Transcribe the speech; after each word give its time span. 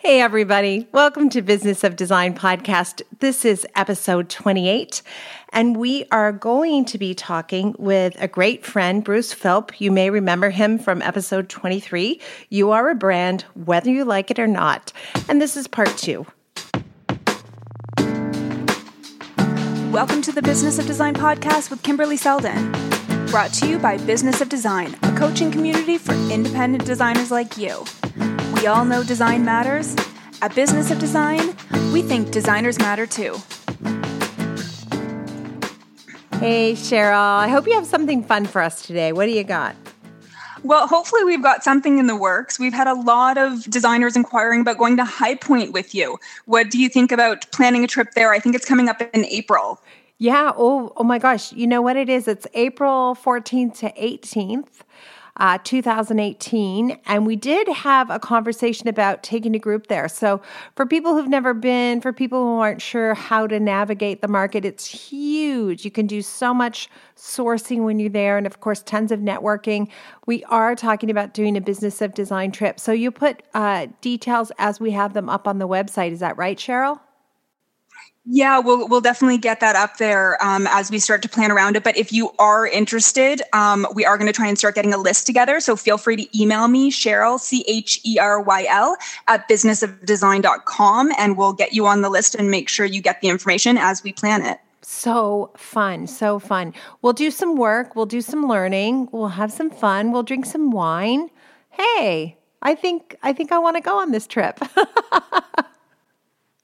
Hey, 0.00 0.20
everybody. 0.20 0.86
Welcome 0.92 1.28
to 1.30 1.42
Business 1.42 1.82
of 1.82 1.96
Design 1.96 2.32
podcast. 2.32 3.02
This 3.18 3.44
is 3.44 3.66
episode 3.74 4.28
28, 4.28 5.02
and 5.52 5.76
we 5.76 6.04
are 6.12 6.30
going 6.30 6.84
to 6.84 6.98
be 6.98 7.14
talking 7.14 7.74
with 7.80 8.14
a 8.22 8.28
great 8.28 8.64
friend, 8.64 9.02
Bruce 9.02 9.32
Philp. 9.32 9.80
You 9.80 9.90
may 9.90 10.08
remember 10.08 10.50
him 10.50 10.78
from 10.78 11.02
episode 11.02 11.48
23. 11.48 12.20
You 12.48 12.70
are 12.70 12.90
a 12.90 12.94
brand, 12.94 13.42
whether 13.54 13.90
you 13.90 14.04
like 14.04 14.30
it 14.30 14.38
or 14.38 14.46
not. 14.46 14.92
And 15.28 15.42
this 15.42 15.56
is 15.56 15.66
part 15.66 15.96
two. 15.98 16.24
Welcome 19.90 20.22
to 20.22 20.30
the 20.30 20.42
Business 20.44 20.78
of 20.78 20.86
Design 20.86 21.14
podcast 21.14 21.70
with 21.70 21.82
Kimberly 21.82 22.16
Seldon. 22.16 22.70
Brought 23.26 23.52
to 23.54 23.68
you 23.68 23.80
by 23.80 23.98
Business 23.98 24.40
of 24.40 24.48
Design, 24.48 24.94
a 25.02 25.12
coaching 25.18 25.50
community 25.50 25.98
for 25.98 26.12
independent 26.32 26.84
designers 26.84 27.32
like 27.32 27.58
you. 27.58 27.84
We 28.60 28.66
all 28.66 28.84
know 28.84 29.04
design 29.04 29.44
matters. 29.44 29.94
At 30.42 30.52
Business 30.52 30.90
of 30.90 30.98
Design, 30.98 31.54
we 31.92 32.02
think 32.02 32.32
designers 32.32 32.76
matter 32.80 33.06
too. 33.06 33.36
Hey, 36.40 36.72
Cheryl. 36.72 37.38
I 37.38 37.46
hope 37.46 37.68
you 37.68 37.74
have 37.74 37.86
something 37.86 38.24
fun 38.24 38.46
for 38.46 38.60
us 38.60 38.84
today. 38.84 39.12
What 39.12 39.26
do 39.26 39.30
you 39.30 39.44
got? 39.44 39.76
Well, 40.64 40.88
hopefully, 40.88 41.22
we've 41.22 41.42
got 41.42 41.62
something 41.62 41.98
in 41.98 42.08
the 42.08 42.16
works. 42.16 42.58
We've 42.58 42.72
had 42.72 42.88
a 42.88 42.94
lot 42.94 43.38
of 43.38 43.62
designers 43.70 44.16
inquiring 44.16 44.62
about 44.62 44.76
going 44.76 44.96
to 44.96 45.04
High 45.04 45.36
Point 45.36 45.72
with 45.72 45.94
you. 45.94 46.18
What 46.46 46.68
do 46.68 46.80
you 46.80 46.88
think 46.88 47.12
about 47.12 47.48
planning 47.52 47.84
a 47.84 47.86
trip 47.86 48.08
there? 48.16 48.32
I 48.32 48.40
think 48.40 48.56
it's 48.56 48.66
coming 48.66 48.88
up 48.88 49.00
in 49.00 49.24
April. 49.26 49.80
Yeah. 50.18 50.50
Oh, 50.56 50.92
oh 50.96 51.04
my 51.04 51.20
gosh. 51.20 51.52
You 51.52 51.68
know 51.68 51.80
what 51.80 51.96
it 51.96 52.08
is? 52.08 52.26
It's 52.26 52.46
April 52.54 53.14
14th 53.14 53.78
to 53.78 53.92
18th 53.92 54.82
uh, 55.38 55.58
2018. 55.62 56.98
And 57.06 57.26
we 57.26 57.36
did 57.36 57.68
have 57.68 58.10
a 58.10 58.18
conversation 58.18 58.88
about 58.88 59.22
taking 59.22 59.54
a 59.54 59.58
group 59.58 59.86
there. 59.86 60.08
So, 60.08 60.40
for 60.76 60.86
people 60.86 61.14
who've 61.14 61.28
never 61.28 61.54
been, 61.54 62.00
for 62.00 62.12
people 62.12 62.42
who 62.42 62.58
aren't 62.60 62.82
sure 62.82 63.14
how 63.14 63.46
to 63.46 63.60
navigate 63.60 64.20
the 64.20 64.28
market, 64.28 64.64
it's 64.64 64.86
huge. 64.86 65.84
You 65.84 65.90
can 65.90 66.06
do 66.06 66.22
so 66.22 66.52
much 66.52 66.88
sourcing 67.16 67.84
when 67.84 67.98
you're 67.98 68.10
there, 68.10 68.36
and 68.36 68.46
of 68.46 68.60
course, 68.60 68.82
tons 68.82 69.12
of 69.12 69.20
networking. 69.20 69.88
We 70.26 70.44
are 70.44 70.74
talking 70.74 71.10
about 71.10 71.34
doing 71.34 71.56
a 71.56 71.60
business 71.60 72.00
of 72.00 72.14
design 72.14 72.50
trip. 72.50 72.80
So, 72.80 72.92
you 72.92 73.10
put 73.10 73.42
uh, 73.54 73.88
details 74.00 74.50
as 74.58 74.80
we 74.80 74.90
have 74.92 75.14
them 75.14 75.28
up 75.28 75.46
on 75.46 75.58
the 75.58 75.68
website. 75.68 76.12
Is 76.12 76.20
that 76.20 76.36
right, 76.36 76.58
Cheryl? 76.58 77.00
Yeah, 78.30 78.58
we'll 78.58 78.86
we'll 78.86 79.00
definitely 79.00 79.38
get 79.38 79.60
that 79.60 79.74
up 79.74 79.96
there 79.96 80.42
um, 80.44 80.66
as 80.66 80.90
we 80.90 80.98
start 80.98 81.22
to 81.22 81.30
plan 81.30 81.50
around 81.50 81.76
it. 81.76 81.82
But 81.82 81.96
if 81.96 82.12
you 82.12 82.30
are 82.38 82.66
interested, 82.66 83.40
um, 83.54 83.86
we 83.94 84.04
are 84.04 84.18
going 84.18 84.26
to 84.26 84.34
try 84.34 84.46
and 84.46 84.58
start 84.58 84.74
getting 84.74 84.92
a 84.92 84.98
list 84.98 85.24
together. 85.24 85.60
So 85.60 85.76
feel 85.76 85.96
free 85.96 86.16
to 86.16 86.38
email 86.38 86.68
me, 86.68 86.90
Cheryl, 86.90 87.40
C 87.40 87.64
H 87.66 87.98
E 88.04 88.18
R 88.18 88.38
Y 88.42 88.66
L, 88.68 88.98
at 89.28 89.48
businessofdesign.com, 89.48 91.12
and 91.16 91.38
we'll 91.38 91.54
get 91.54 91.72
you 91.72 91.86
on 91.86 92.02
the 92.02 92.10
list 92.10 92.34
and 92.34 92.50
make 92.50 92.68
sure 92.68 92.84
you 92.84 93.00
get 93.00 93.22
the 93.22 93.28
information 93.28 93.78
as 93.78 94.04
we 94.04 94.12
plan 94.12 94.44
it. 94.44 94.58
So 94.82 95.50
fun, 95.56 96.06
so 96.06 96.38
fun. 96.38 96.74
We'll 97.00 97.14
do 97.14 97.30
some 97.30 97.56
work, 97.56 97.96
we'll 97.96 98.04
do 98.04 98.20
some 98.20 98.46
learning, 98.46 99.08
we'll 99.10 99.28
have 99.28 99.50
some 99.50 99.70
fun, 99.70 100.12
we'll 100.12 100.22
drink 100.22 100.44
some 100.44 100.70
wine. 100.70 101.30
Hey, 101.70 102.36
I 102.60 102.74
think 102.74 103.16
I 103.22 103.32
think 103.32 103.52
I 103.52 103.58
want 103.58 103.76
to 103.76 103.82
go 103.82 103.98
on 103.98 104.12
this 104.12 104.26
trip. 104.26 104.60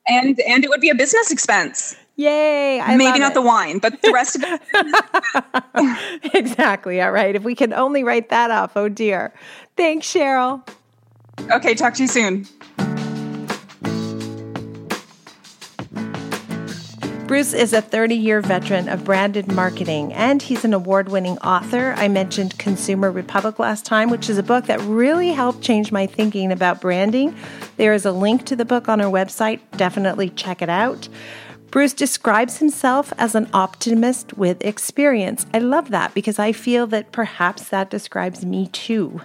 and 0.08 0.38
and 0.40 0.64
it 0.64 0.70
would 0.70 0.80
be 0.80 0.90
a 0.90 0.94
business 0.94 1.30
expense. 1.30 1.96
Yay! 2.16 2.80
I 2.80 2.96
Maybe 2.96 3.18
not 3.18 3.32
it. 3.32 3.34
the 3.34 3.42
wine, 3.42 3.78
but 3.78 4.00
the 4.02 4.12
rest 4.12 4.36
of 4.36 4.42
it. 4.44 6.34
exactly. 6.34 7.02
All 7.02 7.10
right. 7.10 7.34
If 7.34 7.42
we 7.42 7.56
can 7.56 7.72
only 7.72 8.04
write 8.04 8.28
that 8.28 8.52
off, 8.52 8.76
oh 8.76 8.88
dear. 8.88 9.34
Thanks, 9.76 10.06
Cheryl. 10.06 10.66
Okay. 11.50 11.74
Talk 11.74 11.94
to 11.94 12.02
you 12.02 12.08
soon. 12.08 12.46
Bruce 17.26 17.54
is 17.54 17.72
a 17.72 17.80
30 17.80 18.14
year 18.14 18.42
veteran 18.42 18.86
of 18.86 19.02
branded 19.02 19.50
marketing, 19.50 20.12
and 20.12 20.42
he's 20.42 20.62
an 20.62 20.74
award 20.74 21.08
winning 21.08 21.38
author. 21.38 21.94
I 21.96 22.06
mentioned 22.06 22.58
Consumer 22.58 23.10
Republic 23.10 23.58
last 23.58 23.86
time, 23.86 24.10
which 24.10 24.28
is 24.28 24.36
a 24.36 24.42
book 24.42 24.66
that 24.66 24.78
really 24.82 25.30
helped 25.30 25.62
change 25.62 25.90
my 25.90 26.06
thinking 26.06 26.52
about 26.52 26.82
branding. 26.82 27.34
There 27.78 27.94
is 27.94 28.04
a 28.04 28.12
link 28.12 28.44
to 28.44 28.56
the 28.56 28.66
book 28.66 28.90
on 28.90 29.00
our 29.00 29.10
website. 29.10 29.60
Definitely 29.74 30.30
check 30.30 30.60
it 30.60 30.68
out. 30.68 31.08
Bruce 31.70 31.94
describes 31.94 32.58
himself 32.58 33.10
as 33.16 33.34
an 33.34 33.48
optimist 33.54 34.36
with 34.36 34.62
experience. 34.62 35.46
I 35.54 35.60
love 35.60 35.88
that 35.90 36.12
because 36.12 36.38
I 36.38 36.52
feel 36.52 36.86
that 36.88 37.10
perhaps 37.10 37.70
that 37.70 37.88
describes 37.88 38.44
me 38.44 38.66
too. 38.68 39.22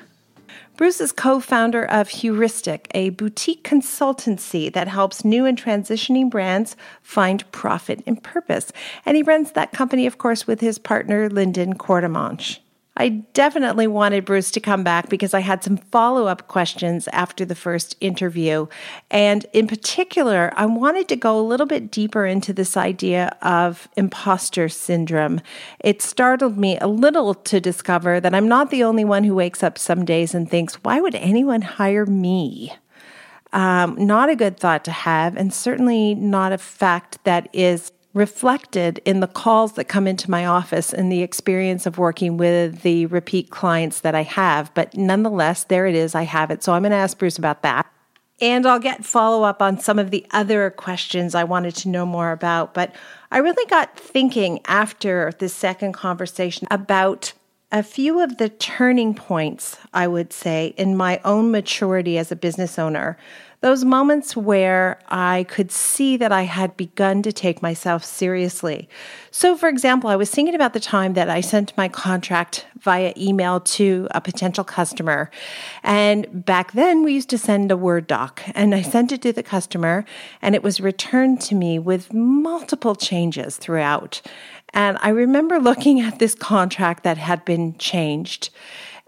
Bruce 0.80 1.02
is 1.02 1.12
co 1.12 1.42
founder 1.42 1.84
of 1.84 2.08
Heuristic, 2.08 2.88
a 2.96 3.10
boutique 3.10 3.66
consultancy 3.66 4.72
that 4.72 4.88
helps 4.88 5.26
new 5.26 5.44
and 5.44 5.62
transitioning 5.62 6.30
brands 6.30 6.78
find 7.02 7.44
profit 7.52 8.02
and 8.08 8.24
purpose. 8.24 8.72
And 9.06 9.18
he 9.18 9.24
runs 9.24 9.52
that 9.52 9.74
company, 9.74 10.08
of 10.08 10.18
course, 10.18 10.48
with 10.48 10.62
his 10.62 10.80
partner, 10.80 11.30
Lyndon 11.30 11.74
Courtemanche. 11.74 12.60
I 13.00 13.10
definitely 13.34 13.88
wanted 13.88 14.26
Bruce 14.26 14.52
to 14.52 14.60
come 14.60 14.84
back 14.84 15.08
because 15.08 15.34
I 15.34 15.40
had 15.40 15.64
some 15.64 15.78
follow 15.78 16.28
up 16.28 16.50
questions 16.50 17.08
after 17.14 17.46
the 17.46 17.56
first 17.56 17.96
interview. 18.02 18.68
And 19.10 19.46
in 19.54 19.68
particular, 19.68 20.52
I 20.58 20.66
wanted 20.66 21.08
to 21.08 21.16
go 21.16 21.40
a 21.40 21.42
little 21.42 21.66
bit 21.66 21.92
deeper 21.92 22.26
into 22.26 22.52
this 22.52 22.76
idea 22.76 23.38
of 23.42 23.88
imposter 23.96 24.68
syndrome. 24.68 25.40
It 25.80 26.02
startled 26.02 26.58
me 26.58 26.78
a 26.80 26.88
little 26.88 27.34
to 27.36 27.62
discover 27.62 28.20
that 28.20 28.36
I'm 28.36 28.50
not 28.50 28.70
the 28.70 28.84
only 28.84 29.06
one 29.06 29.24
who 29.24 29.34
wakes 29.34 29.64
up 29.64 29.78
some 29.78 30.04
days 30.04 30.36
and 30.36 30.50
thinks, 30.50 30.76
why 30.76 31.00
would 31.00 31.16
anyone 31.16 31.62
hire 31.62 32.06
me? 32.06 32.74
Um, 33.54 33.96
not 34.06 34.30
a 34.30 34.36
good 34.36 34.60
thought 34.60 34.84
to 34.86 34.92
have, 34.92 35.38
and 35.38 35.54
certainly 35.54 36.14
not 36.16 36.52
a 36.52 36.58
fact 36.58 37.18
that 37.24 37.48
is 37.54 37.92
reflected 38.14 39.00
in 39.06 39.20
the 39.20 39.28
calls 39.28 39.74
that 39.74 39.86
come 39.86 40.08
into 40.08 40.32
my 40.32 40.46
office 40.46 40.92
and 40.94 41.12
the 41.12 41.22
experience 41.22 41.86
of 41.86 41.98
working 41.98 42.38
with 42.38 42.82
the 42.82 43.06
repeat 43.08 43.50
clients 43.50 44.02
that 44.02 44.16
I 44.16 44.24
have. 44.24 44.74
But 44.74 44.96
nonetheless, 44.96 45.66
there 45.66 45.86
it 45.86 45.96
is. 45.96 46.16
I 46.16 46.24
have 46.24 46.50
it. 46.50 46.64
So 46.64 46.74
I'm 46.74 46.82
going 46.82 46.92
to 46.92 46.98
ask 46.98 47.18
Bruce 47.18 47.38
about 47.38 47.62
that. 47.64 47.86
And 48.42 48.66
I'll 48.66 48.80
get 48.80 49.06
follow 49.06 49.44
up 49.44 49.62
on 49.62 49.80
some 49.80 50.00
of 50.00 50.12
the 50.12 50.26
other 50.32 50.70
questions 50.70 51.36
I 51.36 51.44
wanted 51.44 51.76
to 51.78 51.90
know 51.90 52.06
more 52.06 52.32
about. 52.32 52.74
But 52.74 52.96
I 53.32 53.40
really 53.40 53.70
got 53.70 54.00
thinking 54.00 54.62
after 54.66 55.34
the 55.40 55.50
second 55.50 55.92
conversation 55.92 56.68
about 56.72 57.34
a 57.72 57.84
few 57.84 58.20
of 58.20 58.38
the 58.38 58.50
turning 58.50 59.14
points, 59.14 59.78
I 59.94 60.08
would 60.08 60.34
say, 60.34 60.74
in 60.78 60.98
my 60.98 61.20
own 61.24 61.52
maturity 61.52 62.18
as 62.18 62.32
a 62.32 62.36
business 62.36 62.80
owner 62.80 63.18
those 63.62 63.84
moments 63.84 64.38
where 64.38 65.00
I 65.10 65.46
could 65.50 65.70
see 65.72 66.16
that 66.18 66.32
I 66.32 66.44
had 66.44 66.78
begun 66.78 67.22
to 67.24 67.34
take 67.34 67.62
myself 67.62 68.06
seriously. 68.06 68.88
So, 69.32 69.58
for 69.58 69.68
example, 69.68 70.10
I 70.10 70.16
was 70.16 70.32
thinking 70.32 70.56
about 70.56 70.74
the 70.74 70.80
time 70.80 71.14
that 71.14 71.30
I 71.30 71.42
sent 71.42 71.76
my 71.76 71.90
contract 71.90 72.66
via 72.80 73.14
email 73.18 73.60
to 73.60 74.08
a 74.12 74.22
potential 74.22 74.64
customer. 74.64 75.30
And 75.84 76.46
back 76.46 76.72
then, 76.72 77.04
we 77.04 77.14
used 77.14 77.30
to 77.32 77.38
send 77.38 77.70
a 77.70 77.78
Word 77.78 78.08
doc, 78.08 78.42
and 78.56 78.74
I 78.74 78.82
sent 78.82 79.12
it 79.12 79.22
to 79.24 79.34
the 79.34 79.44
customer, 79.44 80.06
and 80.42 80.56
it 80.56 80.64
was 80.64 80.80
returned 80.80 81.42
to 81.42 81.56
me 81.56 81.80
with 81.80 82.14
multiple 82.14 82.96
changes 82.96 83.58
throughout. 83.58 84.22
And 84.74 84.98
I 85.02 85.10
remember 85.10 85.60
looking 85.60 86.00
at 86.00 86.20
this 86.20 86.36
contract 86.36 87.04
that 87.04 87.18
had 87.18 87.44
been 87.44 87.78
changed 87.78 88.52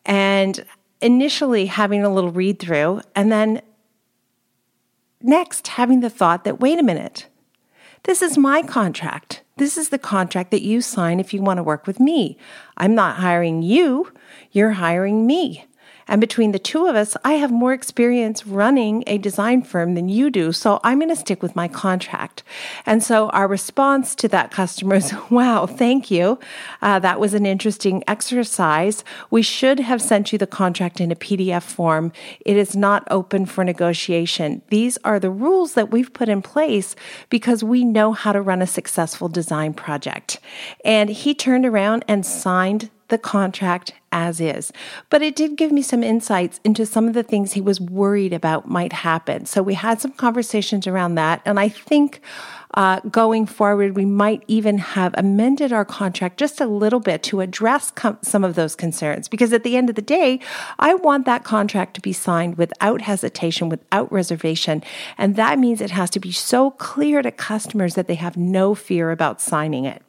and 0.05 0.65
initially 1.01 1.67
having 1.67 2.03
a 2.03 2.13
little 2.13 2.31
read 2.31 2.59
through 2.59 3.01
and 3.15 3.31
then 3.31 3.61
next 5.23 5.67
having 5.69 5.99
the 5.99 6.09
thought 6.09 6.43
that, 6.43 6.59
wait 6.59 6.79
a 6.79 6.83
minute, 6.83 7.27
this 8.03 8.21
is 8.21 8.37
my 8.37 8.61
contract. 8.61 9.43
This 9.57 9.77
is 9.77 9.89
the 9.89 9.99
contract 9.99 10.51
that 10.51 10.63
you 10.63 10.81
sign 10.81 11.19
if 11.19 11.33
you 11.33 11.41
want 11.41 11.57
to 11.57 11.63
work 11.63 11.85
with 11.85 11.99
me. 11.99 12.37
I'm 12.77 12.95
not 12.95 13.17
hiring 13.17 13.61
you, 13.61 14.11
you're 14.51 14.71
hiring 14.71 15.27
me. 15.27 15.65
And 16.11 16.19
between 16.19 16.51
the 16.51 16.59
two 16.59 16.87
of 16.87 16.95
us, 16.97 17.15
I 17.23 17.33
have 17.35 17.51
more 17.51 17.71
experience 17.71 18.45
running 18.45 19.05
a 19.07 19.17
design 19.17 19.61
firm 19.61 19.93
than 19.95 20.09
you 20.09 20.29
do. 20.29 20.51
So 20.51 20.81
I'm 20.83 20.99
going 20.99 21.07
to 21.07 21.15
stick 21.15 21.41
with 21.41 21.55
my 21.55 21.69
contract. 21.69 22.43
And 22.85 23.01
so 23.01 23.29
our 23.29 23.47
response 23.47 24.13
to 24.15 24.27
that 24.27 24.51
customer 24.51 24.95
is, 24.95 25.13
wow, 25.29 25.65
thank 25.65 26.11
you. 26.11 26.37
Uh, 26.81 26.99
that 26.99 27.21
was 27.21 27.33
an 27.33 27.45
interesting 27.45 28.03
exercise. 28.07 29.05
We 29.29 29.41
should 29.41 29.79
have 29.79 30.01
sent 30.01 30.33
you 30.33 30.37
the 30.37 30.45
contract 30.45 30.99
in 30.99 31.13
a 31.13 31.15
PDF 31.15 31.63
form. 31.63 32.11
It 32.45 32.57
is 32.57 32.75
not 32.75 33.07
open 33.09 33.45
for 33.45 33.63
negotiation. 33.63 34.63
These 34.67 34.97
are 35.05 35.17
the 35.17 35.31
rules 35.31 35.75
that 35.75 35.91
we've 35.91 36.11
put 36.11 36.27
in 36.27 36.41
place 36.41 36.93
because 37.29 37.63
we 37.63 37.85
know 37.85 38.11
how 38.11 38.33
to 38.33 38.41
run 38.41 38.61
a 38.61 38.67
successful 38.67 39.29
design 39.29 39.73
project. 39.73 40.41
And 40.83 41.09
he 41.09 41.33
turned 41.33 41.65
around 41.65 42.03
and 42.09 42.25
signed 42.25 42.89
the 43.11 43.17
contract 43.19 43.93
as 44.11 44.41
is. 44.41 44.73
But 45.09 45.21
it 45.21 45.35
did 45.35 45.55
give 45.55 45.71
me 45.71 45.81
some 45.81 46.03
insights 46.03 46.59
into 46.63 46.85
some 46.85 47.07
of 47.07 47.13
the 47.13 47.23
things 47.23 47.53
he 47.53 47.61
was 47.61 47.79
worried 47.79 48.33
about 48.33 48.67
might 48.67 48.91
happen. 48.91 49.45
So 49.45 49.61
we 49.61 49.75
had 49.75 50.01
some 50.01 50.11
conversations 50.13 50.87
around 50.87 51.15
that. 51.15 51.41
And 51.45 51.59
I 51.59 51.69
think 51.69 52.21
uh, 52.73 52.99
going 53.01 53.45
forward, 53.45 53.95
we 53.95 54.05
might 54.05 54.43
even 54.47 54.77
have 54.77 55.13
amended 55.17 55.71
our 55.71 55.85
contract 55.85 56.37
just 56.37 56.59
a 56.59 56.65
little 56.65 56.99
bit 56.99 57.21
to 57.23 57.41
address 57.41 57.91
com- 57.91 58.17
some 58.21 58.43
of 58.43 58.55
those 58.55 58.75
concerns. 58.75 59.27
Because 59.27 59.53
at 59.53 59.63
the 59.63 59.77
end 59.77 59.89
of 59.89 59.95
the 59.95 60.01
day, 60.01 60.39
I 60.79 60.93
want 60.95 61.25
that 61.25 61.43
contract 61.43 61.93
to 61.95 62.01
be 62.01 62.13
signed 62.13 62.57
without 62.57 63.01
hesitation, 63.01 63.69
without 63.69 64.11
reservation. 64.11 64.83
And 65.17 65.35
that 65.35 65.59
means 65.59 65.81
it 65.81 65.91
has 65.91 66.09
to 66.11 66.19
be 66.19 66.31
so 66.31 66.71
clear 66.71 67.21
to 67.21 67.31
customers 67.31 67.95
that 67.95 68.07
they 68.07 68.15
have 68.15 68.35
no 68.37 68.73
fear 68.73 69.11
about 69.11 69.41
signing 69.41 69.85
it. 69.85 70.01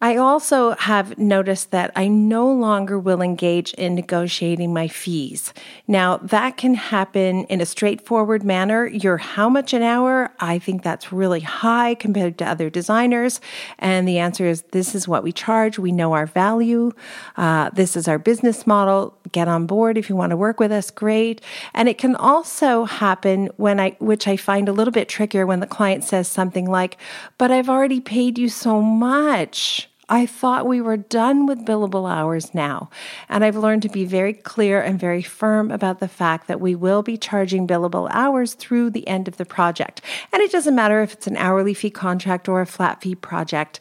I 0.00 0.16
also 0.16 0.76
have 0.76 1.18
noticed 1.18 1.72
that 1.72 1.90
I 1.96 2.06
no 2.06 2.48
longer 2.52 3.00
will 3.00 3.20
engage 3.20 3.74
in 3.74 3.96
negotiating 3.96 4.72
my 4.72 4.86
fees. 4.86 5.52
Now, 5.88 6.18
that 6.18 6.56
can 6.56 6.74
happen 6.74 7.42
in 7.46 7.60
a 7.60 7.66
straightforward 7.66 8.44
manner. 8.44 8.86
You're 8.86 9.16
how 9.16 9.48
much 9.48 9.74
an 9.74 9.82
hour? 9.82 10.30
I 10.38 10.60
think 10.60 10.84
that's 10.84 11.12
really 11.12 11.40
high 11.40 11.96
compared 11.96 12.38
to 12.38 12.46
other 12.46 12.70
designers. 12.70 13.40
And 13.80 14.06
the 14.06 14.18
answer 14.18 14.46
is 14.46 14.62
this 14.70 14.94
is 14.94 15.08
what 15.08 15.24
we 15.24 15.32
charge. 15.32 15.80
We 15.80 15.90
know 15.90 16.12
our 16.12 16.26
value. 16.26 16.92
Uh, 17.36 17.70
this 17.70 17.96
is 17.96 18.06
our 18.06 18.20
business 18.20 18.68
model. 18.68 19.18
Get 19.32 19.48
on 19.48 19.66
board 19.66 19.98
if 19.98 20.08
you 20.08 20.14
want 20.14 20.30
to 20.30 20.36
work 20.36 20.60
with 20.60 20.70
us. 20.70 20.92
Great. 20.92 21.40
And 21.74 21.88
it 21.88 21.98
can 21.98 22.14
also 22.14 22.84
happen 22.84 23.50
when 23.56 23.80
I, 23.80 23.96
which 23.98 24.28
I 24.28 24.36
find 24.36 24.68
a 24.68 24.72
little 24.72 24.92
bit 24.92 25.08
trickier 25.08 25.44
when 25.44 25.58
the 25.58 25.66
client 25.66 26.04
says 26.04 26.28
something 26.28 26.70
like, 26.70 26.98
but 27.36 27.50
I've 27.50 27.68
already 27.68 28.00
paid 28.00 28.38
you 28.38 28.48
so 28.48 28.80
much. 28.80 29.87
I 30.08 30.24
thought 30.24 30.66
we 30.66 30.80
were 30.80 30.96
done 30.96 31.44
with 31.46 31.66
billable 31.66 32.10
hours 32.10 32.54
now. 32.54 32.88
And 33.28 33.44
I've 33.44 33.56
learned 33.56 33.82
to 33.82 33.88
be 33.88 34.06
very 34.06 34.32
clear 34.32 34.80
and 34.80 34.98
very 34.98 35.22
firm 35.22 35.70
about 35.70 36.00
the 36.00 36.08
fact 36.08 36.48
that 36.48 36.60
we 36.60 36.74
will 36.74 37.02
be 37.02 37.18
charging 37.18 37.66
billable 37.66 38.08
hours 38.10 38.54
through 38.54 38.90
the 38.90 39.06
end 39.06 39.28
of 39.28 39.36
the 39.36 39.44
project. 39.44 40.00
And 40.32 40.40
it 40.40 40.50
doesn't 40.50 40.74
matter 40.74 41.02
if 41.02 41.12
it's 41.12 41.26
an 41.26 41.36
hourly 41.36 41.74
fee 41.74 41.90
contract 41.90 42.48
or 42.48 42.62
a 42.62 42.66
flat 42.66 43.02
fee 43.02 43.16
project. 43.16 43.80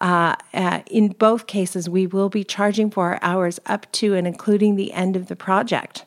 Uh, 0.00 0.34
uh, 0.52 0.80
in 0.90 1.08
both 1.08 1.46
cases, 1.46 1.88
we 1.88 2.06
will 2.06 2.28
be 2.28 2.42
charging 2.42 2.90
for 2.90 3.10
our 3.10 3.18
hours 3.22 3.60
up 3.66 3.90
to 3.92 4.14
and 4.14 4.26
including 4.26 4.74
the 4.74 4.92
end 4.92 5.14
of 5.14 5.28
the 5.28 5.36
project. 5.36 6.04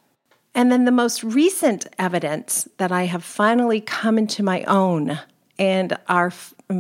And 0.54 0.70
then 0.70 0.84
the 0.84 0.92
most 0.92 1.24
recent 1.24 1.88
evidence 1.98 2.68
that 2.78 2.92
I 2.92 3.06
have 3.06 3.24
finally 3.24 3.80
come 3.80 4.18
into 4.18 4.44
my 4.44 4.64
own 4.66 5.20
and 5.62 5.96
are 6.08 6.32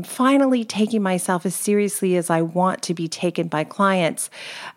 finally 0.03 0.65
taking 0.65 1.03
myself 1.03 1.45
as 1.45 1.53
seriously 1.53 2.15
as 2.15 2.31
I 2.31 2.41
want 2.41 2.81
to 2.83 2.95
be 2.95 3.07
taken 3.07 3.47
by 3.47 3.63
clients 3.63 4.31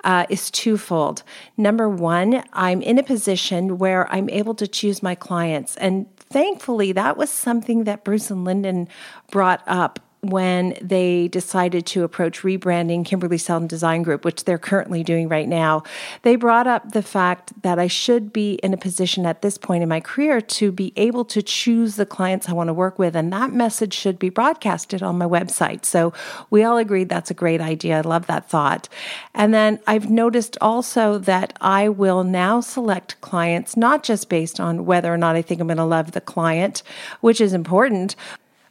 uh, 0.05 0.27
is 0.29 0.51
twofold. 0.51 1.23
Number 1.57 1.89
one, 1.89 2.45
I'm 2.53 2.83
in 2.83 2.99
a 2.99 3.03
position 3.03 3.79
where 3.79 4.07
I'm 4.13 4.29
able 4.29 4.55
to 4.57 4.69
choose 4.69 5.03
my 5.03 5.15
clients. 5.15 5.77
And 5.79 6.15
thankfully, 6.19 6.93
that 6.93 7.17
was 7.17 7.31
something 7.31 7.85
that 7.85 8.05
Bruce 8.05 8.31
and 8.31 8.45
Lyndon 8.45 8.89
brought 9.31 9.63
up 9.67 10.01
when 10.31 10.77
they 10.81 11.29
decided 11.29 11.87
to 11.87 12.05
approach 12.05 12.43
rebranding 12.43 13.05
Kimberly 13.05 13.39
Seldon 13.39 13.69
Design 13.69 14.03
Group, 14.03 14.25
which 14.25 14.45
they're 14.45 14.59
currently 14.59 15.03
doing 15.03 15.29
right 15.29 15.49
now, 15.49 15.83
they 16.23 16.37
brought 16.37 16.67
up 16.67 16.93
the 16.93 17.03
fact 17.03 17.63
that 17.63 17.79
I 17.79 17.87
should 17.87 18.33
be 18.33 18.55
in 18.55 18.73
a 18.73 18.77
position 18.77 19.27
at 19.27 19.43
this 19.43 19.59
point 19.59 19.83
in 19.83 19.89
my 19.89 20.01
career 20.01 20.41
to 20.41 20.73
be 20.73 20.93
able 20.97 21.25
to 21.27 21.43
choose 21.43 21.97
the 21.97 22.07
clients 22.07 22.49
I 22.49 22.53
want 22.53 22.69
to 22.69 22.75
work 22.75 22.99
with. 22.99 23.15
And 23.17 23.33
that 23.33 23.53
message 23.53 23.95
should 23.95 24.19
be 24.19 24.31
broadcasted 24.31 25.03
on 25.03 25.19
my 25.19 25.27
website. 25.27 25.85
So 25.85 26.13
we 26.51 26.65
all 26.65 26.79
agreed 26.79 27.09
that's 27.09 27.31
a 27.31 27.35
great 27.35 27.61
idea. 27.61 27.99
I 27.99 28.01
love 28.01 28.27
that 28.27 28.49
thought. 28.49 28.89
And 29.35 29.53
then 29.53 29.81
I've 29.87 30.11
noticed 30.11 30.57
also 30.61 31.19
that 31.19 31.57
I 31.61 31.89
will 31.89 32.25
now 32.25 32.61
select 32.61 33.21
clients 33.21 33.77
not 33.77 34.03
just 34.03 34.29
based 34.29 34.61
on 34.61 34.87
whether 34.87 35.13
or 35.13 35.19
not 35.19 35.37
I 35.37 35.43
think 35.43 35.61
I'm 35.61 35.67
going 35.67 35.77
to 35.77 35.85
love 35.85 36.13
the 36.13 36.21
client, 36.21 36.83
which 37.21 37.41
is 37.41 37.53
important, 37.53 38.17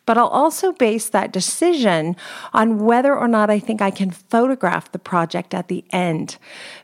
but 0.06 0.18
I'll 0.18 0.28
also 0.28 0.72
base 0.74 1.10
that 1.10 1.32
decision 1.32 2.16
on 2.54 2.86
whether 2.86 3.16
or 3.16 3.28
not 3.28 3.50
I 3.50 3.60
think 3.60 3.82
I 3.82 3.92
can 3.92 4.12
photograph 4.12 4.92
the 4.92 5.00
project 5.00 5.54
at 5.54 5.68
the 5.68 5.84
end. 5.92 6.38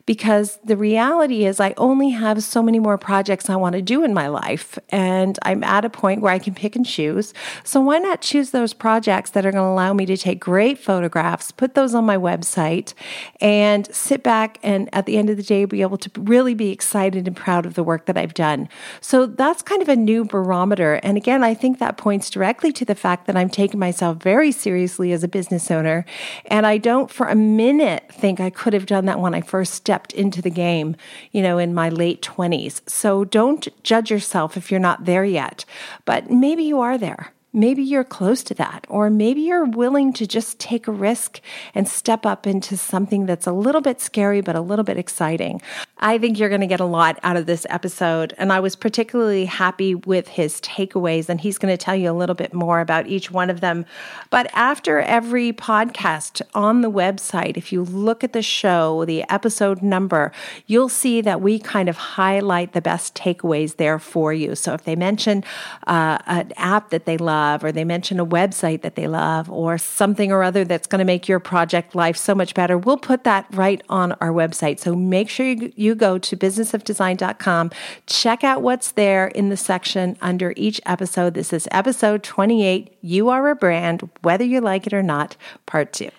Because 0.05 0.57
the 0.63 0.77
reality 0.77 1.45
is, 1.45 1.59
I 1.59 1.73
only 1.77 2.09
have 2.09 2.41
so 2.43 2.63
many 2.63 2.79
more 2.79 2.97
projects 2.97 3.49
I 3.49 3.55
want 3.55 3.73
to 3.73 3.81
do 3.81 4.03
in 4.03 4.13
my 4.13 4.27
life. 4.27 4.79
And 4.89 5.37
I'm 5.43 5.63
at 5.63 5.85
a 5.85 5.89
point 5.89 6.21
where 6.21 6.33
I 6.33 6.39
can 6.39 6.55
pick 6.55 6.75
and 6.75 6.85
choose. 6.85 7.33
So 7.63 7.79
why 7.79 7.99
not 7.99 8.21
choose 8.21 8.49
those 8.49 8.73
projects 8.73 9.31
that 9.31 9.45
are 9.45 9.51
going 9.51 9.63
to 9.63 9.69
allow 9.69 9.93
me 9.93 10.05
to 10.07 10.17
take 10.17 10.39
great 10.39 10.79
photographs, 10.79 11.51
put 11.51 11.75
those 11.75 11.93
on 11.93 12.05
my 12.05 12.17
website, 12.17 12.93
and 13.39 13.93
sit 13.93 14.23
back 14.23 14.57
and 14.63 14.89
at 14.93 15.05
the 15.05 15.17
end 15.17 15.29
of 15.29 15.37
the 15.37 15.43
day 15.43 15.65
be 15.65 15.81
able 15.81 15.97
to 15.97 16.09
really 16.19 16.55
be 16.55 16.71
excited 16.71 17.27
and 17.27 17.35
proud 17.35 17.65
of 17.65 17.75
the 17.75 17.83
work 17.83 18.05
that 18.07 18.17
I've 18.17 18.33
done. 18.33 18.67
So 19.01 19.25
that's 19.25 19.61
kind 19.61 19.81
of 19.81 19.89
a 19.89 19.95
new 19.95 20.25
barometer. 20.25 20.95
And 21.03 21.17
again, 21.17 21.43
I 21.43 21.53
think 21.53 21.77
that 21.79 21.97
points 21.97 22.29
directly 22.29 22.71
to 22.73 22.85
the 22.85 22.95
fact 22.95 23.08
fact 23.09 23.25
that 23.25 23.35
I'm 23.35 23.49
taking 23.49 23.79
myself 23.79 24.21
very 24.21 24.51
seriously 24.51 25.11
as 25.13 25.23
a 25.23 25.27
business 25.27 25.71
owner. 25.71 26.05
And 26.45 26.67
I 26.67 26.77
don't 26.77 27.09
for 27.09 27.27
a 27.27 27.33
minute 27.33 28.03
think 28.11 28.39
I 28.39 28.51
could 28.51 28.73
have 28.73 28.85
done 28.85 29.05
that 29.05 29.19
when 29.19 29.33
I 29.33 29.41
first 29.41 29.73
stepped 29.73 30.13
into 30.13 30.43
the 30.43 30.51
game, 30.51 30.95
you 31.31 31.41
know, 31.41 31.57
in 31.57 31.73
my 31.73 31.89
late 31.89 32.21
20s. 32.21 32.87
So 32.87 33.25
don't 33.25 33.67
judge 33.81 34.11
yourself 34.11 34.55
if 34.55 34.69
you're 34.69 34.79
not 34.79 35.05
there 35.05 35.25
yet, 35.25 35.65
but 36.05 36.29
maybe 36.29 36.61
you 36.61 36.81
are 36.81 36.99
there. 36.99 37.33
Maybe 37.51 37.81
you're 37.81 38.03
close 38.03 38.43
to 38.43 38.53
that, 38.55 38.85
or 38.89 39.09
maybe 39.09 39.41
you're 39.41 39.65
willing 39.65 40.13
to 40.13 40.27
just 40.27 40.59
take 40.59 40.87
a 40.87 40.91
risk 40.91 41.41
and 41.73 41.87
step 41.87 42.23
up 42.23 42.45
into 42.45 42.77
something 42.77 43.25
that's 43.25 43.47
a 43.47 43.51
little 43.51 43.81
bit 43.81 43.99
scary, 43.99 44.41
but 44.41 44.55
a 44.55 44.61
little 44.61 44.83
bit 44.85 44.99
exciting. 44.99 45.59
I 45.97 46.19
think 46.19 46.37
you're 46.37 46.49
going 46.49 46.61
to 46.61 46.67
get 46.67 46.79
a 46.79 46.85
lot 46.85 47.17
out 47.23 47.37
of 47.37 47.47
this 47.47 47.65
episode. 47.67 48.35
And 48.37 48.53
I 48.53 48.59
was 48.59 48.75
particularly 48.75 49.45
happy 49.45 49.95
with 49.95 50.27
his 50.27 50.61
takeaways, 50.61 51.27
and 51.27 51.41
he's 51.41 51.57
going 51.57 51.75
to 51.75 51.83
tell 51.83 51.95
you 51.95 52.11
a 52.11 52.13
little 52.13 52.35
bit 52.35 52.53
more 52.53 52.81
about 52.81 53.07
each 53.07 53.31
one 53.31 53.49
of 53.49 53.61
them. 53.61 53.83
But 54.29 54.51
after 54.53 54.99
every 54.99 55.51
podcast 55.51 56.43
on 56.53 56.81
the 56.81 56.91
website, 56.91 57.57
if 57.57 57.73
you 57.73 57.83
look 57.83 58.23
at 58.23 58.33
the 58.33 58.43
show, 58.43 59.05
the 59.05 59.23
episode 59.27 59.81
number, 59.81 60.31
you'll 60.67 60.87
see 60.87 61.19
that 61.21 61.41
we 61.41 61.57
kind 61.57 61.89
of 61.89 61.97
highlight 61.97 62.73
the 62.73 62.81
best 62.81 63.15
takeaways 63.15 63.77
there 63.77 63.97
for 63.97 64.33
you. 64.33 64.53
So 64.53 64.75
if 64.75 64.83
they 64.83 64.95
mention 64.95 65.43
uh, 65.87 66.19
an 66.27 66.53
app 66.55 66.91
that 66.91 67.05
they 67.05 67.17
love, 67.17 67.38
love, 67.39 67.63
or 67.63 67.71
they 67.71 67.85
mention 67.85 68.19
a 68.19 68.25
website 68.25 68.81
that 68.81 68.95
they 68.95 69.07
love, 69.07 69.49
or 69.49 69.77
something 69.77 70.31
or 70.31 70.43
other 70.43 70.65
that's 70.65 70.87
going 70.87 70.99
to 70.99 71.05
make 71.05 71.27
your 71.27 71.39
project 71.39 71.95
life 71.95 72.17
so 72.17 72.35
much 72.35 72.53
better, 72.53 72.77
we'll 72.77 72.97
put 72.97 73.23
that 73.23 73.45
right 73.51 73.81
on 73.89 74.11
our 74.13 74.31
website. 74.31 74.79
So 74.79 74.95
make 74.95 75.29
sure 75.29 75.45
you, 75.45 75.71
you 75.75 75.95
go 75.95 76.17
to 76.17 76.37
businessofdesign.com, 76.37 77.71
check 78.07 78.43
out 78.43 78.61
what's 78.61 78.91
there 78.91 79.27
in 79.27 79.49
the 79.49 79.57
section 79.57 80.17
under 80.21 80.53
each 80.55 80.81
episode. 80.85 81.33
This 81.33 81.53
is 81.53 81.67
episode 81.71 82.23
28 82.23 82.97
You 83.01 83.29
Are 83.29 83.49
a 83.49 83.55
Brand, 83.55 84.09
Whether 84.21 84.43
You 84.43 84.61
Like 84.61 84.87
It 84.87 84.93
or 84.93 85.03
Not, 85.03 85.37
part 85.65 85.93
two. 85.93 86.09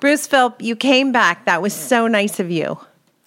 Bruce 0.00 0.26
Philp, 0.26 0.62
you 0.62 0.76
came 0.76 1.12
back. 1.12 1.44
That 1.44 1.60
was 1.60 1.74
so 1.74 2.06
nice 2.06 2.40
of 2.40 2.50
you. 2.50 2.80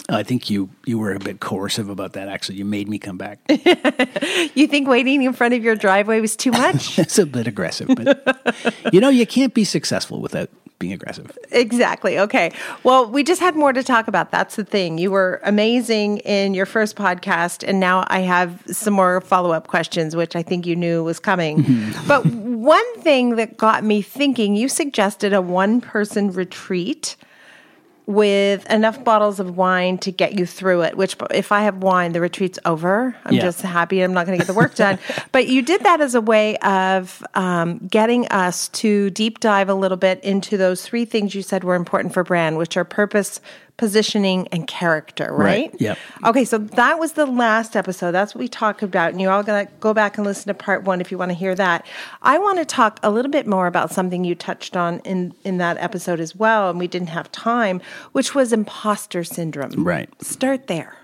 I 0.09 0.23
think 0.23 0.49
you 0.49 0.69
you 0.85 0.99
were 0.99 1.13
a 1.13 1.19
bit 1.19 1.39
coercive 1.39 1.89
about 1.89 2.13
that. 2.13 2.27
Actually, 2.27 2.57
you 2.57 2.65
made 2.65 2.89
me 2.89 2.99
come 2.99 3.17
back. 3.17 3.39
you 4.53 4.67
think 4.67 4.87
waiting 4.87 5.23
in 5.23 5.33
front 5.33 5.53
of 5.53 5.63
your 5.63 5.75
driveway 5.75 6.19
was 6.19 6.35
too 6.35 6.51
much? 6.51 6.99
it's 7.03 7.17
a 7.17 7.25
bit 7.25 7.47
aggressive, 7.47 7.89
but 7.95 8.75
you 8.91 8.99
know 8.99 9.09
you 9.09 9.25
can't 9.25 9.53
be 9.53 9.63
successful 9.63 10.21
without 10.21 10.49
being 10.79 10.93
aggressive. 10.93 11.37
Exactly. 11.51 12.19
Okay. 12.19 12.51
Well, 12.83 13.09
we 13.09 13.23
just 13.23 13.39
had 13.39 13.55
more 13.55 13.71
to 13.71 13.83
talk 13.83 14.09
about. 14.09 14.31
That's 14.31 14.57
the 14.57 14.65
thing. 14.65 14.97
You 14.97 15.11
were 15.11 15.39
amazing 15.45 16.17
in 16.19 16.53
your 16.53 16.65
first 16.65 16.97
podcast, 16.97 17.65
and 17.65 17.79
now 17.79 18.03
I 18.07 18.19
have 18.19 18.61
some 18.67 18.93
more 18.93 19.21
follow 19.21 19.53
up 19.53 19.67
questions, 19.67 20.15
which 20.15 20.35
I 20.35 20.43
think 20.43 20.65
you 20.65 20.75
knew 20.75 21.01
was 21.03 21.19
coming. 21.19 21.63
Mm-hmm. 21.63 22.07
But 22.07 22.25
one 22.25 22.99
thing 22.99 23.37
that 23.37 23.55
got 23.55 23.85
me 23.85 24.01
thinking, 24.01 24.55
you 24.57 24.67
suggested 24.67 25.31
a 25.31 25.41
one 25.41 25.79
person 25.79 26.31
retreat 26.31 27.15
with 28.05 28.69
enough 28.69 29.03
bottles 29.03 29.39
of 29.39 29.55
wine 29.55 29.97
to 29.99 30.11
get 30.11 30.37
you 30.37 30.45
through 30.45 30.81
it. 30.81 30.97
Which, 30.97 31.15
if 31.31 31.51
I 31.51 31.61
have 31.61 31.77
wine, 31.77 32.11
the 32.11 32.19
retreat's 32.19 32.59
over. 32.65 33.15
I'm 33.25 33.33
yeah. 33.33 33.41
just 33.41 33.61
happy 33.61 34.01
I'm 34.01 34.13
not 34.13 34.25
going 34.25 34.37
to 34.37 34.45
get 34.45 34.47
the 34.47 34.57
work 34.57 34.75
done. 34.75 34.99
but 35.31 35.47
you 35.47 35.61
did 35.61 35.81
that 35.81 36.01
as 36.01 36.15
a 36.15 36.21
way 36.21 36.57
of 36.57 37.23
um, 37.33 37.79
getting 37.87 38.27
us 38.27 38.67
to 38.69 39.09
deep 39.11 39.39
dive 39.39 39.69
a 39.69 39.73
little 39.73 39.97
bit 39.97 40.23
into 40.23 40.57
those 40.57 40.83
three 40.85 41.05
things 41.05 41.33
you 41.33 41.41
said 41.41 41.63
were 41.63 41.75
important 41.75 42.13
for 42.13 42.23
brand, 42.23 42.57
which 42.57 42.75
are 42.75 42.83
purpose, 42.83 43.39
positioning 43.77 44.47
and 44.49 44.67
character, 44.67 45.29
right? 45.31 45.71
right. 45.71 45.81
Yep. 45.81 45.97
Okay, 46.25 46.45
so 46.45 46.57
that 46.57 46.99
was 46.99 47.13
the 47.13 47.25
last 47.25 47.75
episode. 47.75 48.11
That's 48.11 48.35
what 48.35 48.39
we 48.39 48.47
talked 48.47 48.83
about. 48.83 49.11
And 49.11 49.21
you're 49.21 49.31
all 49.31 49.43
going 49.43 49.65
to 49.65 49.71
go 49.79 49.93
back 49.93 50.17
and 50.17 50.25
listen 50.25 50.47
to 50.47 50.53
part 50.53 50.83
one 50.83 51.01
if 51.01 51.11
you 51.11 51.17
want 51.17 51.31
to 51.31 51.37
hear 51.37 51.55
that. 51.55 51.85
I 52.21 52.37
want 52.37 52.59
to 52.59 52.65
talk 52.65 52.99
a 53.01 53.09
little 53.09 53.31
bit 53.31 53.47
more 53.47 53.67
about 53.67 53.91
something 53.91 54.23
you 54.23 54.35
touched 54.35 54.77
on 54.77 54.99
in, 54.99 55.33
in 55.43 55.57
that 55.57 55.77
episode 55.77 56.19
as 56.19 56.35
well, 56.35 56.69
and 56.69 56.77
we 56.77 56.87
didn't 56.87 57.09
have 57.09 57.31
time, 57.31 57.81
which 58.11 58.35
was 58.35 58.53
imposter 58.53 59.23
syndrome. 59.23 59.83
Right. 59.83 60.09
Start 60.23 60.67
there. 60.67 60.95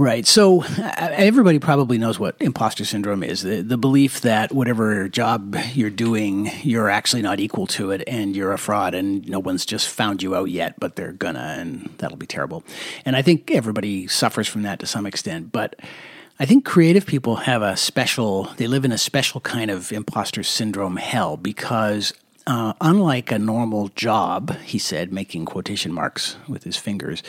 Right. 0.00 0.26
So 0.26 0.62
uh, 0.62 0.92
everybody 0.96 1.58
probably 1.58 1.98
knows 1.98 2.18
what 2.18 2.34
imposter 2.40 2.86
syndrome 2.86 3.22
is 3.22 3.42
the, 3.42 3.60
the 3.60 3.76
belief 3.76 4.22
that 4.22 4.50
whatever 4.50 5.10
job 5.10 5.54
you're 5.74 5.90
doing, 5.90 6.50
you're 6.62 6.88
actually 6.88 7.20
not 7.20 7.38
equal 7.38 7.66
to 7.66 7.90
it 7.90 8.04
and 8.06 8.34
you're 8.34 8.54
a 8.54 8.56
fraud 8.56 8.94
and 8.94 9.28
no 9.28 9.38
one's 9.38 9.66
just 9.66 9.90
found 9.90 10.22
you 10.22 10.34
out 10.34 10.48
yet, 10.48 10.80
but 10.80 10.96
they're 10.96 11.12
gonna, 11.12 11.56
and 11.58 11.90
that'll 11.98 12.16
be 12.16 12.26
terrible. 12.26 12.64
And 13.04 13.14
I 13.14 13.20
think 13.20 13.50
everybody 13.50 14.06
suffers 14.06 14.48
from 14.48 14.62
that 14.62 14.78
to 14.78 14.86
some 14.86 15.04
extent. 15.04 15.52
But 15.52 15.78
I 16.38 16.46
think 16.46 16.64
creative 16.64 17.04
people 17.04 17.36
have 17.36 17.60
a 17.60 17.76
special, 17.76 18.44
they 18.56 18.68
live 18.68 18.86
in 18.86 18.92
a 18.92 18.98
special 18.98 19.42
kind 19.42 19.70
of 19.70 19.92
imposter 19.92 20.42
syndrome 20.42 20.96
hell 20.96 21.36
because 21.36 22.14
uh, 22.46 22.72
unlike 22.80 23.30
a 23.30 23.38
normal 23.38 23.88
job, 23.88 24.56
he 24.60 24.78
said, 24.78 25.12
making 25.12 25.44
quotation 25.44 25.92
marks 25.92 26.36
with 26.48 26.64
his 26.64 26.78
fingers, 26.78 27.22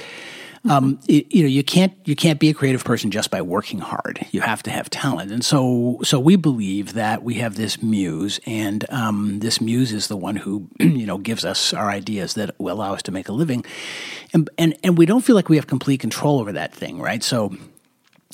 um, 0.70 1.00
you 1.08 1.44
know, 1.44 1.50
you 1.50 1.64
can't 1.64 1.94
you 2.06 2.16
can't 2.16 2.40
be 2.40 2.50
a 2.50 2.54
creative 2.54 2.84
person 2.84 3.10
just 3.10 3.32
by 3.32 3.42
working 3.42 3.80
hard. 3.80 4.26
You 4.32 4.42
have 4.42 4.62
to 4.64 4.70
have 4.70 4.92
talent, 4.92 5.32
and 5.32 5.44
so 5.44 6.00
so 6.04 6.20
we 6.20 6.36
believe 6.36 6.94
that 6.94 7.24
we 7.24 7.36
have 7.36 7.56
this 7.56 7.82
muse, 7.82 8.40
and 8.46 8.86
um, 8.92 9.40
this 9.40 9.60
muse 9.60 9.92
is 9.92 10.08
the 10.08 10.18
one 10.18 10.36
who 10.36 10.68
you 10.80 11.08
know 11.08 11.18
gives 11.18 11.46
us 11.46 11.74
our 11.74 11.90
ideas 11.90 12.36
that 12.36 12.54
will 12.60 12.76
allow 12.76 12.94
us 12.94 13.02
to 13.04 13.12
make 13.12 13.28
a 13.28 13.32
living, 13.32 13.66
and 14.34 14.50
and 14.60 14.78
and 14.84 15.00
we 15.00 15.08
don't 15.08 15.22
feel 15.22 15.36
like 15.36 15.50
we 15.50 15.56
have 15.56 15.66
complete 15.66 16.00
control 16.00 16.40
over 16.40 16.52
that 16.52 16.74
thing, 16.76 17.00
right? 17.00 17.24
So 17.24 17.56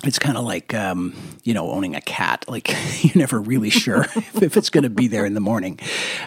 it's 0.04 0.20
kind 0.20 0.38
of 0.38 0.46
like 0.46 0.74
um, 0.74 1.14
you 1.44 1.54
know 1.54 1.72
owning 1.72 1.96
a 1.96 2.02
cat 2.02 2.46
like 2.48 2.70
you're 3.04 3.18
never 3.18 3.40
really 3.40 3.70
sure 3.70 4.04
if 4.16 4.56
it's 4.58 4.70
going 4.70 4.84
to 4.84 4.90
be 4.90 5.08
there 5.08 5.26
in 5.26 5.34
the 5.34 5.40
morning. 5.40 5.80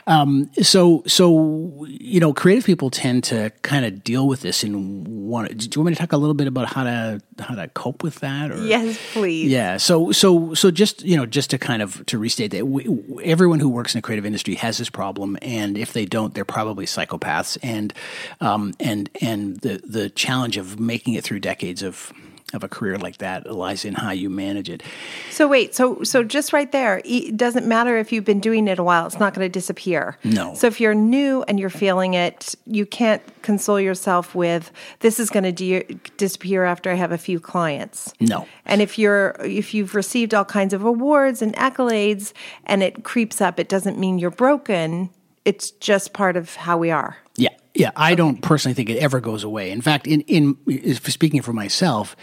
Um, 0.06 0.50
so 0.62 1.02
so 1.06 1.86
you 1.88 2.20
know 2.20 2.32
creative 2.32 2.64
people 2.64 2.90
tend 2.90 3.24
to 3.24 3.50
kind 3.62 3.84
of 3.84 4.02
deal 4.02 4.26
with 4.26 4.40
this 4.40 4.64
in 4.64 5.04
one 5.04 5.46
do 5.46 5.64
you 5.64 5.80
want 5.80 5.90
me 5.90 5.94
to 5.94 6.00
talk 6.00 6.12
a 6.12 6.16
little 6.16 6.34
bit 6.34 6.46
about 6.46 6.68
how 6.68 6.84
to 6.84 7.20
how 7.38 7.54
to 7.54 7.68
cope 7.68 8.02
with 8.02 8.16
that 8.16 8.50
or? 8.50 8.64
Yes 8.64 8.98
please. 9.12 9.50
Yeah 9.50 9.76
so 9.76 10.10
so 10.12 10.54
so 10.54 10.70
just 10.70 11.02
you 11.02 11.16
know 11.16 11.26
just 11.26 11.50
to 11.50 11.58
kind 11.58 11.82
of 11.82 12.04
to 12.06 12.18
restate 12.18 12.50
that 12.50 12.66
we, 12.66 12.88
everyone 13.22 13.60
who 13.60 13.68
works 13.68 13.94
in 13.94 13.98
the 13.98 14.02
creative 14.02 14.26
industry 14.26 14.54
has 14.56 14.78
this 14.78 14.90
problem 14.90 15.38
and 15.42 15.78
if 15.78 15.92
they 15.92 16.04
don't 16.04 16.34
they're 16.34 16.44
probably 16.44 16.86
psychopaths 16.86 17.56
and 17.62 17.94
um, 18.40 18.74
and 18.80 19.10
and 19.20 19.60
the 19.60 19.80
the 19.84 20.10
challenge 20.10 20.56
of 20.56 20.80
making 20.80 21.14
it 21.14 21.22
through 21.22 21.40
decades 21.40 21.82
of 21.82 22.12
of 22.52 22.64
a 22.64 22.68
career 22.68 22.96
like 22.98 23.18
that 23.18 23.50
lies 23.50 23.84
in 23.84 23.94
how 23.94 24.10
you 24.10 24.28
manage 24.28 24.68
it. 24.68 24.82
So 25.30 25.46
wait, 25.46 25.74
so 25.74 26.02
so 26.02 26.22
just 26.22 26.52
right 26.52 26.70
there, 26.72 27.00
it 27.04 27.36
doesn't 27.36 27.66
matter 27.66 27.96
if 27.98 28.12
you've 28.12 28.24
been 28.24 28.40
doing 28.40 28.68
it 28.68 28.78
a 28.78 28.82
while; 28.82 29.06
it's 29.06 29.18
not 29.18 29.34
going 29.34 29.44
to 29.44 29.52
disappear. 29.52 30.18
No. 30.24 30.54
So 30.54 30.66
if 30.66 30.80
you're 30.80 30.94
new 30.94 31.42
and 31.44 31.60
you're 31.60 31.70
feeling 31.70 32.14
it, 32.14 32.54
you 32.66 32.86
can't 32.86 33.22
console 33.42 33.80
yourself 33.80 34.34
with 34.34 34.72
this 35.00 35.20
is 35.20 35.30
going 35.30 35.44
to 35.44 35.52
de- 35.52 35.82
disappear 36.16 36.64
after 36.64 36.90
I 36.90 36.94
have 36.94 37.12
a 37.12 37.18
few 37.18 37.40
clients. 37.40 38.12
No. 38.20 38.46
And 38.66 38.82
if 38.82 38.98
you're 38.98 39.36
if 39.40 39.74
you've 39.74 39.94
received 39.94 40.34
all 40.34 40.44
kinds 40.44 40.74
of 40.74 40.84
awards 40.84 41.42
and 41.42 41.54
accolades 41.56 42.32
and 42.66 42.82
it 42.82 43.04
creeps 43.04 43.40
up, 43.40 43.58
it 43.58 43.68
doesn't 43.68 43.98
mean 43.98 44.18
you're 44.18 44.30
broken. 44.30 45.10
It's 45.44 45.70
just 45.72 46.12
part 46.12 46.36
of 46.36 46.54
how 46.56 46.76
we 46.76 46.90
are. 46.90 47.16
Yeah. 47.36 47.50
Yeah, 47.74 47.92
I 47.94 48.14
don't 48.16 48.42
personally 48.42 48.74
think 48.74 48.90
it 48.90 48.98
ever 48.98 49.20
goes 49.20 49.44
away. 49.44 49.70
In 49.70 49.80
fact, 49.80 50.06
in 50.06 50.22
in 50.22 50.56
speaking 50.94 51.40
for 51.40 51.52
myself, 51.52 52.16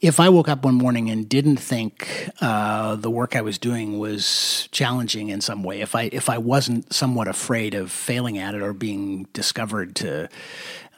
if 0.00 0.20
I 0.20 0.28
woke 0.28 0.48
up 0.48 0.64
one 0.64 0.74
morning 0.74 1.10
and 1.10 1.28
didn't 1.28 1.56
think 1.56 2.30
uh, 2.40 2.94
the 2.96 3.10
work 3.10 3.34
I 3.34 3.40
was 3.40 3.58
doing 3.58 3.98
was 3.98 4.68
challenging 4.70 5.30
in 5.30 5.40
some 5.40 5.62
way, 5.64 5.80
if 5.80 5.94
I 5.96 6.02
if 6.12 6.30
I 6.30 6.38
wasn't 6.38 6.92
somewhat 6.92 7.26
afraid 7.26 7.74
of 7.74 7.90
failing 7.90 8.38
at 8.38 8.54
it 8.54 8.62
or 8.62 8.72
being 8.72 9.26
discovered 9.32 9.96
to, 9.96 10.28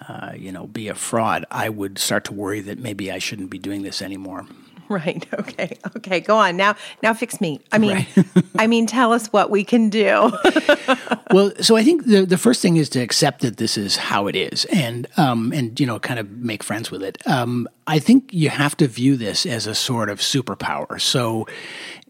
uh, 0.06 0.32
you 0.36 0.52
know, 0.52 0.66
be 0.66 0.88
a 0.88 0.94
fraud, 0.94 1.46
I 1.50 1.70
would 1.70 1.98
start 1.98 2.24
to 2.26 2.34
worry 2.34 2.60
that 2.60 2.78
maybe 2.78 3.10
I 3.10 3.18
shouldn't 3.18 3.50
be 3.50 3.58
doing 3.58 3.82
this 3.82 4.02
anymore. 4.02 4.46
Right. 4.98 5.26
Okay. 5.34 5.76
Okay. 5.96 6.20
Go 6.20 6.38
on 6.38 6.56
now. 6.56 6.74
Now 7.02 7.12
fix 7.12 7.42
me. 7.42 7.60
I 7.70 7.78
mean, 7.78 7.92
right. 7.92 8.26
I 8.58 8.66
mean, 8.66 8.86
tell 8.86 9.12
us 9.12 9.26
what 9.28 9.50
we 9.50 9.62
can 9.62 9.90
do. 9.90 10.32
well, 11.30 11.52
so 11.60 11.76
I 11.76 11.84
think 11.84 12.06
the 12.06 12.24
the 12.24 12.38
first 12.38 12.62
thing 12.62 12.78
is 12.78 12.88
to 12.90 13.00
accept 13.00 13.42
that 13.42 13.58
this 13.58 13.76
is 13.76 13.96
how 13.96 14.28
it 14.28 14.34
is, 14.34 14.64
and 14.66 15.06
um, 15.18 15.52
and 15.52 15.78
you 15.78 15.84
know, 15.84 15.98
kind 15.98 16.18
of 16.18 16.30
make 16.30 16.62
friends 16.62 16.90
with 16.90 17.02
it. 17.02 17.18
Um, 17.26 17.68
I 17.86 17.98
think 17.98 18.32
you 18.32 18.48
have 18.48 18.78
to 18.78 18.88
view 18.88 19.18
this 19.18 19.44
as 19.44 19.66
a 19.66 19.74
sort 19.74 20.08
of 20.08 20.20
superpower. 20.20 21.00
So. 21.00 21.46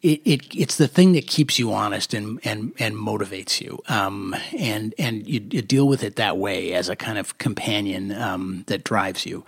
It, 0.00 0.22
it 0.24 0.56
it's 0.56 0.76
the 0.76 0.86
thing 0.86 1.14
that 1.14 1.26
keeps 1.26 1.58
you 1.58 1.72
honest 1.72 2.14
and 2.14 2.38
and 2.44 2.72
and 2.78 2.94
motivates 2.94 3.60
you, 3.60 3.80
um, 3.88 4.32
and 4.56 4.94
and 4.96 5.26
you, 5.26 5.44
you, 5.50 5.60
deal 5.60 5.88
with 5.88 6.04
it 6.04 6.14
that 6.14 6.38
way 6.38 6.72
as 6.72 6.88
a 6.88 6.94
kind 6.94 7.18
of 7.18 7.36
companion 7.38 8.12
um, 8.12 8.62
that 8.68 8.84
drives 8.84 9.26
you. 9.26 9.44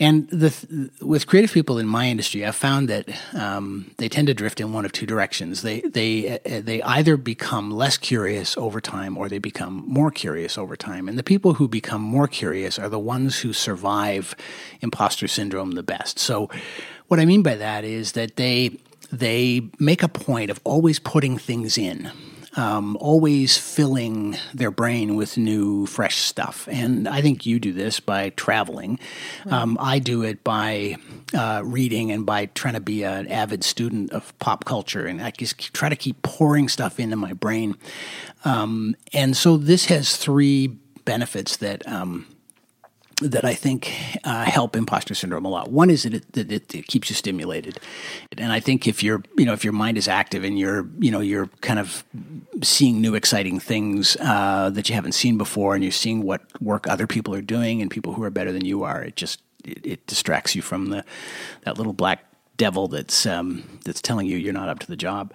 And 0.00 0.26
the, 0.30 0.90
with 1.02 1.26
creative 1.26 1.52
people 1.52 1.78
in 1.78 1.86
my 1.86 2.08
industry, 2.08 2.46
I've 2.46 2.56
found 2.56 2.88
that 2.88 3.06
um, 3.34 3.90
they 3.98 4.08
tend 4.08 4.28
to 4.28 4.34
drift 4.34 4.58
in 4.58 4.72
one 4.72 4.86
of 4.86 4.92
two 4.92 5.04
directions. 5.04 5.60
They 5.60 5.82
they 5.82 6.38
uh, 6.38 6.62
they 6.64 6.80
either 6.82 7.18
become 7.18 7.70
less 7.70 7.98
curious 7.98 8.56
over 8.56 8.80
time, 8.80 9.18
or 9.18 9.28
they 9.28 9.38
become 9.38 9.84
more 9.86 10.10
curious 10.10 10.56
over 10.56 10.74
time. 10.74 11.06
And 11.06 11.18
the 11.18 11.22
people 11.22 11.52
who 11.54 11.68
become 11.68 12.00
more 12.00 12.26
curious 12.26 12.78
are 12.78 12.88
the 12.88 12.98
ones 12.98 13.40
who 13.40 13.52
survive 13.52 14.34
imposter 14.80 15.28
syndrome 15.28 15.72
the 15.72 15.82
best. 15.82 16.18
So, 16.18 16.48
what 17.08 17.20
I 17.20 17.26
mean 17.26 17.42
by 17.42 17.56
that 17.56 17.84
is 17.84 18.12
that 18.12 18.36
they 18.36 18.78
they 19.12 19.68
make 19.78 20.02
a 20.02 20.08
point 20.08 20.50
of 20.50 20.60
always 20.64 20.98
putting 20.98 21.36
things 21.36 21.76
in 21.76 22.10
um, 22.56 22.96
always 23.00 23.56
filling 23.56 24.36
their 24.52 24.70
brain 24.70 25.16
with 25.16 25.36
new, 25.36 25.86
fresh 25.86 26.16
stuff. 26.16 26.68
And 26.70 27.08
I 27.08 27.22
think 27.22 27.46
you 27.46 27.58
do 27.60 27.72
this 27.72 28.00
by 28.00 28.30
traveling. 28.30 28.98
Right. 29.44 29.54
Um, 29.54 29.76
I 29.80 29.98
do 29.98 30.22
it 30.22 30.42
by 30.42 30.96
uh, 31.32 31.62
reading 31.64 32.10
and 32.10 32.26
by 32.26 32.46
trying 32.46 32.74
to 32.74 32.80
be 32.80 33.04
an 33.04 33.28
avid 33.28 33.64
student 33.64 34.12
of 34.12 34.36
pop 34.38 34.64
culture. 34.64 35.06
And 35.06 35.22
I 35.22 35.30
just 35.30 35.72
try 35.72 35.88
to 35.88 35.96
keep 35.96 36.22
pouring 36.22 36.68
stuff 36.68 36.98
into 36.98 37.16
my 37.16 37.32
brain. 37.32 37.76
Um, 38.44 38.96
and 39.12 39.36
so 39.36 39.56
this 39.56 39.86
has 39.86 40.16
three 40.16 40.78
benefits 41.04 41.56
that 41.58 41.86
um, 41.86 42.26
that 43.20 43.44
I 43.44 43.54
think 43.54 43.92
uh, 44.24 44.44
help 44.44 44.76
imposter 44.76 45.14
syndrome 45.14 45.44
a 45.44 45.48
lot. 45.48 45.70
One 45.70 45.90
is 45.90 46.04
that 46.04 46.14
it, 46.14 46.32
that 46.32 46.52
it, 46.52 46.86
keeps 46.86 47.10
you 47.10 47.16
stimulated, 47.16 47.78
and 48.36 48.52
I 48.52 48.60
think 48.60 48.88
if 48.88 49.02
you're 49.02 49.22
you 49.36 49.44
know 49.44 49.52
if 49.52 49.64
your 49.64 49.72
mind 49.72 49.98
is 49.98 50.08
active 50.08 50.44
and 50.44 50.58
you're 50.58 50.88
you 50.98 51.10
know 51.10 51.20
you're 51.20 51.46
kind 51.60 51.78
of 51.78 52.04
seeing 52.62 53.00
new 53.00 53.14
exciting 53.14 53.60
things 53.60 54.16
uh, 54.20 54.70
that 54.70 54.88
you 54.88 54.94
haven't 54.94 55.12
seen 55.12 55.38
before, 55.38 55.74
and 55.74 55.84
you're 55.84 55.92
seeing 55.92 56.22
what 56.22 56.42
work 56.60 56.88
other 56.88 57.06
people 57.06 57.34
are 57.34 57.42
doing 57.42 57.82
and 57.82 57.90
people 57.90 58.14
who 58.14 58.22
are 58.22 58.30
better 58.30 58.52
than 58.52 58.64
you 58.64 58.82
are, 58.82 59.02
it 59.02 59.16
just 59.16 59.40
it, 59.64 59.84
it 59.84 60.06
distracts 60.06 60.54
you 60.54 60.62
from 60.62 60.86
the 60.86 61.04
that 61.64 61.76
little 61.76 61.92
black 61.92 62.24
devil 62.60 62.88
that's 62.88 63.24
um, 63.24 63.80
that's 63.86 64.02
telling 64.02 64.26
you 64.26 64.36
you're 64.36 64.52
not 64.52 64.68
up 64.68 64.78
to 64.78 64.86
the 64.86 64.96
job. 64.96 65.32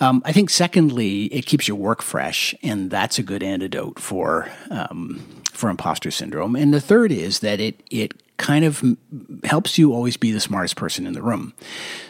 Um, 0.00 0.20
I 0.24 0.32
think 0.32 0.50
secondly, 0.50 1.26
it 1.26 1.46
keeps 1.46 1.68
your 1.68 1.76
work 1.76 2.02
fresh, 2.02 2.54
and 2.62 2.90
that's 2.90 3.18
a 3.18 3.22
good 3.22 3.42
antidote 3.42 4.00
for 4.00 4.50
um, 4.70 5.22
for 5.56 5.70
imposter 5.70 6.10
syndrome. 6.10 6.54
And 6.56 6.72
the 6.72 6.80
third 6.80 7.12
is 7.12 7.40
that 7.40 7.60
it 7.60 7.82
it 7.90 8.14
kind 8.36 8.64
of 8.64 8.84
helps 9.44 9.78
you 9.78 9.94
always 9.94 10.16
be 10.16 10.30
the 10.30 10.40
smartest 10.40 10.76
person 10.76 11.06
in 11.06 11.14
the 11.14 11.22
room. 11.22 11.54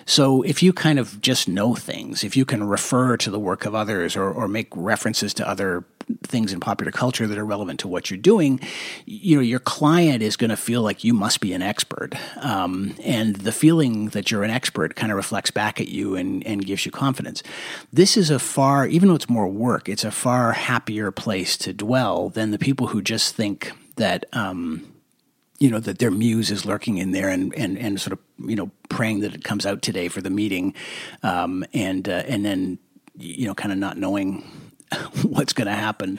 So 0.07 0.43
if 0.43 0.63
you 0.63 0.73
kind 0.73 0.99
of 0.99 1.21
just 1.21 1.49
know 1.49 1.75
things, 1.75 2.25
if 2.25 2.37
you 2.37 2.45
can 2.45 2.65
refer 2.65 3.17
to 3.19 3.31
the 3.31 3.39
work 3.39 3.65
of 3.65 3.75
others 3.75 4.17
or, 4.17 4.31
or 4.31 4.49
make 4.49 4.69
references 4.75 5.33
to 5.35 5.49
other 5.49 5.85
things 6.23 6.53
in 6.53 6.61
popular 6.61 6.93
culture 6.93 7.27
that 7.27 7.39
are 7.39 7.45
relevant 7.45 7.81
to 7.81 7.89
what 7.89 8.11
you're 8.11 8.19
doing, 8.19 8.61
you 9.07 9.37
know, 9.37 9.43
your 9.43 9.59
client 9.59 10.23
is 10.23 10.37
going 10.37 10.51
to 10.51 10.57
feel 10.57 10.83
like 10.83 11.05
you 11.05 11.13
must 11.13 11.41
be 11.41 11.53
an 11.53 11.63
expert. 11.63 12.15
Um, 12.37 12.95
and 13.03 13.37
the 13.37 13.53
feeling 13.53 14.09
that 14.11 14.31
you're 14.31 14.45
an 14.45 14.51
expert 14.51 14.95
kind 14.95 15.11
of 15.11 15.17
reflects 15.17 15.51
back 15.51 15.81
at 15.81 15.89
you 15.89 16.15
and, 16.15 16.47
and 16.47 16.65
gives 16.65 16.87
you 16.87 16.93
confidence. 16.93 17.43
This 17.93 18.17
is 18.17 18.31
a 18.31 18.39
far, 18.39 18.87
even 18.87 19.09
though 19.09 19.15
it's 19.15 19.29
more 19.29 19.49
work, 19.49 19.89
it's 19.89 20.05
a 20.05 20.11
far 20.11 20.53
happier 20.53 21.11
place 21.11 21.57
to 21.59 21.73
dwell 21.73 22.29
than 22.29 22.51
the 22.51 22.59
people 22.59 22.89
who 22.89 23.03
just 23.03 23.35
think 23.35 23.73
that, 23.97 24.27
um, 24.33 24.93
you 25.59 25.71
know 25.71 25.81
that 25.81 26.01
their 26.01 26.11
muse 26.11 26.51
is 26.51 26.67
lurking 26.67 26.99
in 26.99 27.13
there 27.13 27.31
and, 27.31 27.55
and, 27.55 27.79
and 27.79 27.99
sort 27.99 28.13
of 28.13 28.19
you 28.47 28.55
know 28.55 28.71
praying 28.91 29.21
that 29.21 29.35
it 29.35 29.43
comes 29.43 29.65
out 29.65 29.81
today 29.81 30.07
for 30.07 30.21
the 30.21 30.29
meeting 30.29 30.75
um, 31.23 31.65
and 31.73 32.11
uh, 32.11 32.25
and 32.27 32.45
then 32.45 32.79
you 33.17 33.47
know 33.47 33.55
kind 33.55 33.73
of 33.73 33.79
not 33.79 33.97
knowing 33.97 34.45
what's 35.23 35.53
going 35.53 35.67
to 35.67 35.75
happen. 35.75 36.19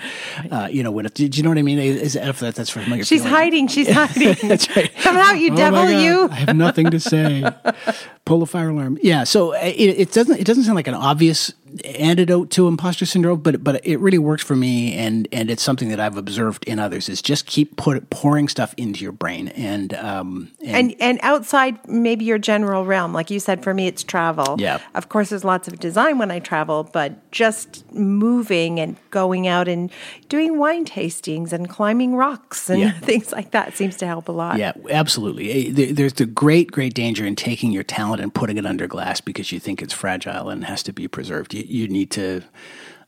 Uh, 0.52 0.68
you 0.70 0.84
know, 0.84 0.92
when 0.92 1.06
it, 1.06 1.14
do 1.14 1.26
you 1.26 1.44
know 1.44 1.50
what 1.50 1.58
I 1.58 1.62
mean? 1.62 1.80
Is, 1.80 2.16
if 2.16 2.40
that, 2.40 2.56
that's 2.56 2.70
familiar. 2.70 3.04
She's 3.04 3.22
feeling. 3.22 3.34
hiding. 3.34 3.68
She's 3.68 3.90
hiding. 3.92 4.36
that's 4.48 4.76
right. 4.76 4.94
Come 4.96 5.18
out, 5.18 5.40
you 5.40 5.54
oh 5.54 5.56
devil! 5.56 5.90
You. 5.90 6.30
I 6.30 6.36
have 6.36 6.56
nothing 6.56 6.92
to 6.92 7.00
say. 7.00 7.50
Pull 8.28 8.44
a 8.44 8.46
fire 8.46 8.70
alarm. 8.70 8.98
Yeah. 9.02 9.24
So 9.24 9.54
uh, 9.54 9.60
it, 9.64 10.00
it, 10.00 10.12
doesn't. 10.12 10.38
It 10.40 10.46
doesn't 10.46 10.64
sound 10.66 10.76
like 10.76 10.88
an 10.88 10.94
obvious 10.94 11.54
antidote 11.84 12.50
to 12.52 12.68
imposter 12.68 13.06
syndrome, 13.06 13.40
but 13.42 13.64
but 13.64 13.86
it 13.86 13.98
really 14.00 14.18
works 14.18 14.44
for 14.44 14.56
me, 14.56 14.94
and 14.96 15.28
and 15.32 15.50
it's 15.50 15.64
something 15.64 15.90
that 15.90 16.00
I've 16.00 16.18
observed 16.18 16.66
in 16.66 16.78
others. 16.80 17.08
Is 17.08 17.22
just 17.22 17.46
keep 17.46 17.78
put, 17.78 18.10
pouring 18.10 18.48
stuff 18.50 18.74
into 18.78 19.02
your 19.02 19.12
brain, 19.14 19.48
and 19.50 19.94
um 19.94 20.52
and, 20.62 20.92
and 20.92 20.96
and 21.02 21.20
outside 21.24 21.80
maybe 21.88 22.26
your 22.26 22.38
general 22.38 22.86
realm, 22.86 23.14
like 23.14 23.30
you 23.32 23.40
said. 23.40 23.64
For 23.64 23.74
me, 23.74 23.88
it's 23.88 24.04
travel. 24.04 24.56
Yeah. 24.60 24.80
Of 24.94 25.08
course, 25.10 25.30
there's 25.30 25.44
lots 25.46 25.68
of 25.70 25.80
design 25.80 26.18
when 26.18 26.30
I 26.32 26.40
travel, 26.40 26.90
but 26.92 27.32
just 27.32 27.86
moving 27.94 28.80
and 28.80 28.98
going 29.12 29.48
out 29.48 29.68
and 29.68 29.90
doing 30.30 30.58
wine 30.58 30.86
tastings 30.86 31.54
and 31.54 31.70
climbing 31.70 32.16
rocks 32.16 32.70
and 32.70 32.82
Yeah. 32.82 32.92
things 33.00 33.32
like 33.32 33.52
that 33.52 33.76
seems 33.78 33.96
to 33.98 34.06
help 34.08 34.28
a 34.28 34.32
lot. 34.32 34.58
Yeah, 34.58 34.74
absolutely. 34.90 35.70
Eh, 35.70 35.92
There's 35.94 36.14
the 36.14 36.26
great, 36.26 36.72
great 36.72 36.94
danger 36.94 37.26
in 37.26 37.36
taking 37.36 37.72
your 37.72 37.84
talent 37.84 38.17
and 38.20 38.34
putting 38.34 38.58
it 38.58 38.66
under 38.66 38.88
glass 38.88 39.22
because 39.22 39.52
you 39.52 39.60
think 39.60 39.82
it's 39.82 39.94
fragile 39.94 40.50
and 40.50 40.66
has 40.66 40.84
to 40.84 40.94
be 40.94 41.08
preserved. 41.08 41.54
You, 41.54 41.64
you 41.68 41.88
need 41.88 42.12
to, 42.12 42.44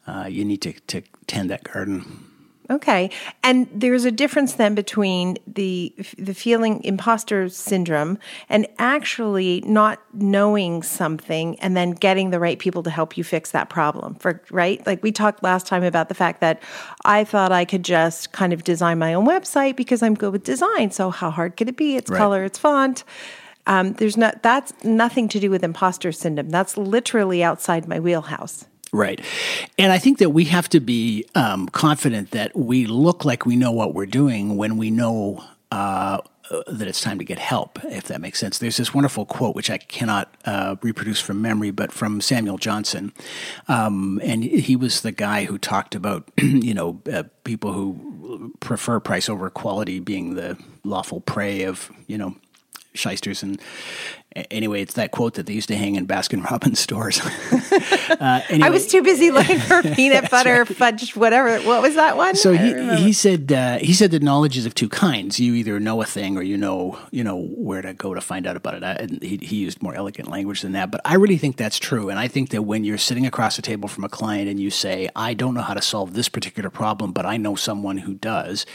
uh, 0.08 0.28
you 0.30 0.46
need 0.46 0.62
to, 0.62 0.74
to 0.74 1.02
tend 1.28 1.50
that 1.50 1.64
garden. 1.64 2.26
Okay. 2.72 3.10
And 3.42 3.68
there's 3.74 4.06
a 4.06 4.12
difference 4.12 4.54
then 4.54 4.76
between 4.76 5.38
the 5.48 5.94
the 6.20 6.36
feeling 6.36 6.84
imposter 6.84 7.50
syndrome 7.50 8.20
and 8.48 8.68
actually 8.78 9.64
not 9.66 10.00
knowing 10.14 10.84
something 10.84 11.60
and 11.62 11.76
then 11.76 11.92
getting 11.92 12.30
the 12.30 12.40
right 12.40 12.60
people 12.60 12.84
to 12.84 12.92
help 12.92 13.18
you 13.18 13.24
fix 13.24 13.52
that 13.52 13.70
problem. 13.70 14.16
For 14.16 14.44
right? 14.52 14.86
Like 14.86 15.02
we 15.02 15.12
talked 15.12 15.42
last 15.42 15.66
time 15.66 15.84
about 15.84 16.10
the 16.10 16.16
fact 16.16 16.42
that 16.42 16.62
I 17.06 17.24
thought 17.24 17.52
I 17.52 17.66
could 17.66 17.84
just 17.84 18.34
kind 18.34 18.54
of 18.54 18.64
design 18.64 19.00
my 19.00 19.16
own 19.16 19.26
website 19.26 19.76
because 19.76 20.04
I'm 20.04 20.14
good 20.14 20.32
with 20.32 20.44
design. 20.44 20.92
So 20.92 21.10
how 21.10 21.32
hard 21.32 21.58
could 21.58 21.70
it 21.70 21.78
be? 21.78 21.96
It's 21.96 22.12
Right. 22.12 22.20
color, 22.20 22.44
it's 22.44 22.60
font. 22.60 23.04
Um, 23.70 23.94
there's 23.94 24.18
not 24.18 24.42
that's 24.42 24.74
nothing 24.84 25.30
to 25.30 25.40
do 25.40 25.50
with 25.50 25.64
imposter 25.64 26.12
syndrome. 26.12 26.50
That's 26.50 26.76
literally 26.76 27.44
outside 27.44 27.88
my 27.88 28.00
wheelhouse. 28.00 28.66
Right. 28.92 29.22
And 29.78 29.92
I 29.92 30.00
think 30.00 30.18
that 30.18 30.32
we 30.32 30.46
have 30.46 30.68
to 30.70 30.80
be 30.80 31.26
um, 31.36 31.68
confident 31.68 32.32
that 32.32 32.56
we 32.58 32.88
look 32.88 33.24
like 33.24 33.46
we 33.46 33.56
know 33.56 33.72
what 33.72 33.94
we're 33.94 34.08
doing 34.08 34.58
when 34.58 34.78
we 34.78 34.90
know 34.90 35.44
uh, 35.72 36.18
uh, 36.50 36.64
that 36.66 36.88
it's 36.88 37.00
time 37.00 37.20
to 37.20 37.24
get 37.24 37.38
help, 37.38 37.78
if 37.86 38.06
that 38.06 38.20
makes 38.20 38.40
sense. 38.40 38.58
There's 38.58 38.78
this 38.78 38.92
wonderful 38.92 39.28
quote, 39.28 39.56
which 39.56 39.70
I 39.70 39.78
cannot 39.78 40.34
uh, 40.46 40.78
reproduce 40.82 41.22
from 41.22 41.40
memory, 41.40 41.70
but 41.70 41.92
from 41.92 42.22
Samuel 42.22 42.58
Johnson. 42.58 43.14
Um, 43.68 44.20
and 44.24 44.44
he 44.44 44.76
was 44.76 45.02
the 45.02 45.12
guy 45.12 45.46
who 45.46 45.60
talked 45.60 45.94
about, 45.94 46.28
you 46.42 46.74
know, 46.74 47.00
uh, 47.14 47.24
people 47.44 47.74
who 47.74 48.52
prefer 48.60 49.00
price 49.00 49.30
over 49.30 49.52
quality 49.52 50.00
being 50.00 50.34
the 50.34 50.58
lawful 50.84 51.22
prey 51.22 51.62
of, 51.62 51.92
you 52.08 52.18
know, 52.18 52.36
shysters 53.00 53.42
and 53.42 53.62
anyway 54.52 54.82
it's 54.82 54.94
that 54.94 55.12
quote 55.12 55.34
that 55.36 55.46
they 55.46 55.54
used 55.54 55.68
to 55.68 55.76
hang 55.76 55.96
in 55.96 56.06
baskin 56.06 56.44
robbins 56.50 56.80
stores 56.80 57.20
uh, 58.20 58.42
anyway, 58.50 58.68
I 58.68 58.70
was 58.70 58.88
too 58.88 59.04
busy 59.04 59.32
looking 59.32 59.60
for 59.60 59.82
peanut 59.96 60.30
butter, 60.30 60.66
fudge, 60.66 61.16
whatever. 61.16 61.60
What 61.62 61.82
was 61.82 61.96
that 61.96 62.18
one? 62.18 62.36
so 62.36 62.54
he, 62.54 62.96
he 62.98 63.14
said 63.14 63.52
uh, 63.52 63.78
he 63.78 63.94
said 63.94 64.12
that 64.12 64.24
knowledge 64.24 64.58
is 64.58 64.66
of 64.66 64.76
two 64.76 64.90
kinds. 64.90 65.40
You 65.40 65.54
either 65.56 65.80
know 65.80 66.02
a 66.02 66.06
thing 66.06 66.38
or 66.38 66.42
you 66.42 66.58
know 66.58 67.00
you 67.12 67.24
know 67.24 67.38
where 67.38 67.82
to 67.82 67.94
go 67.94 68.14
to 68.14 68.22
find 68.22 68.48
out 68.48 68.56
about 68.56 68.76
it. 68.76 68.84
I, 68.84 68.94
and 68.94 69.22
he, 69.22 69.38
he 69.38 69.58
used 69.58 69.82
more 69.82 69.94
elegant 69.94 70.30
language 70.30 70.62
than 70.62 70.74
that, 70.74 70.92
but 70.92 71.02
I 71.06 71.16
really 71.16 71.38
think 71.38 71.58
that's 71.58 71.80
true. 71.80 72.10
And 72.10 72.20
I 72.20 72.28
think 72.28 72.50
that 72.50 72.64
when 72.64 72.84
you're 72.84 72.98
sitting 72.98 73.26
across 73.26 73.56
the 73.56 73.62
table 73.62 73.88
from 73.88 74.04
a 74.04 74.10
client 74.10 74.50
and 74.50 74.60
you 74.60 74.70
say, 74.70 75.10
"I 75.16 75.34
don't 75.34 75.54
know 75.54 75.62
how 75.62 75.74
to 75.74 75.82
solve 75.82 76.14
this 76.14 76.30
particular 76.30 76.70
problem, 76.70 77.12
but 77.12 77.26
I 77.26 77.38
know 77.38 77.56
someone 77.56 78.00
who 78.00 78.16
does," 78.16 78.66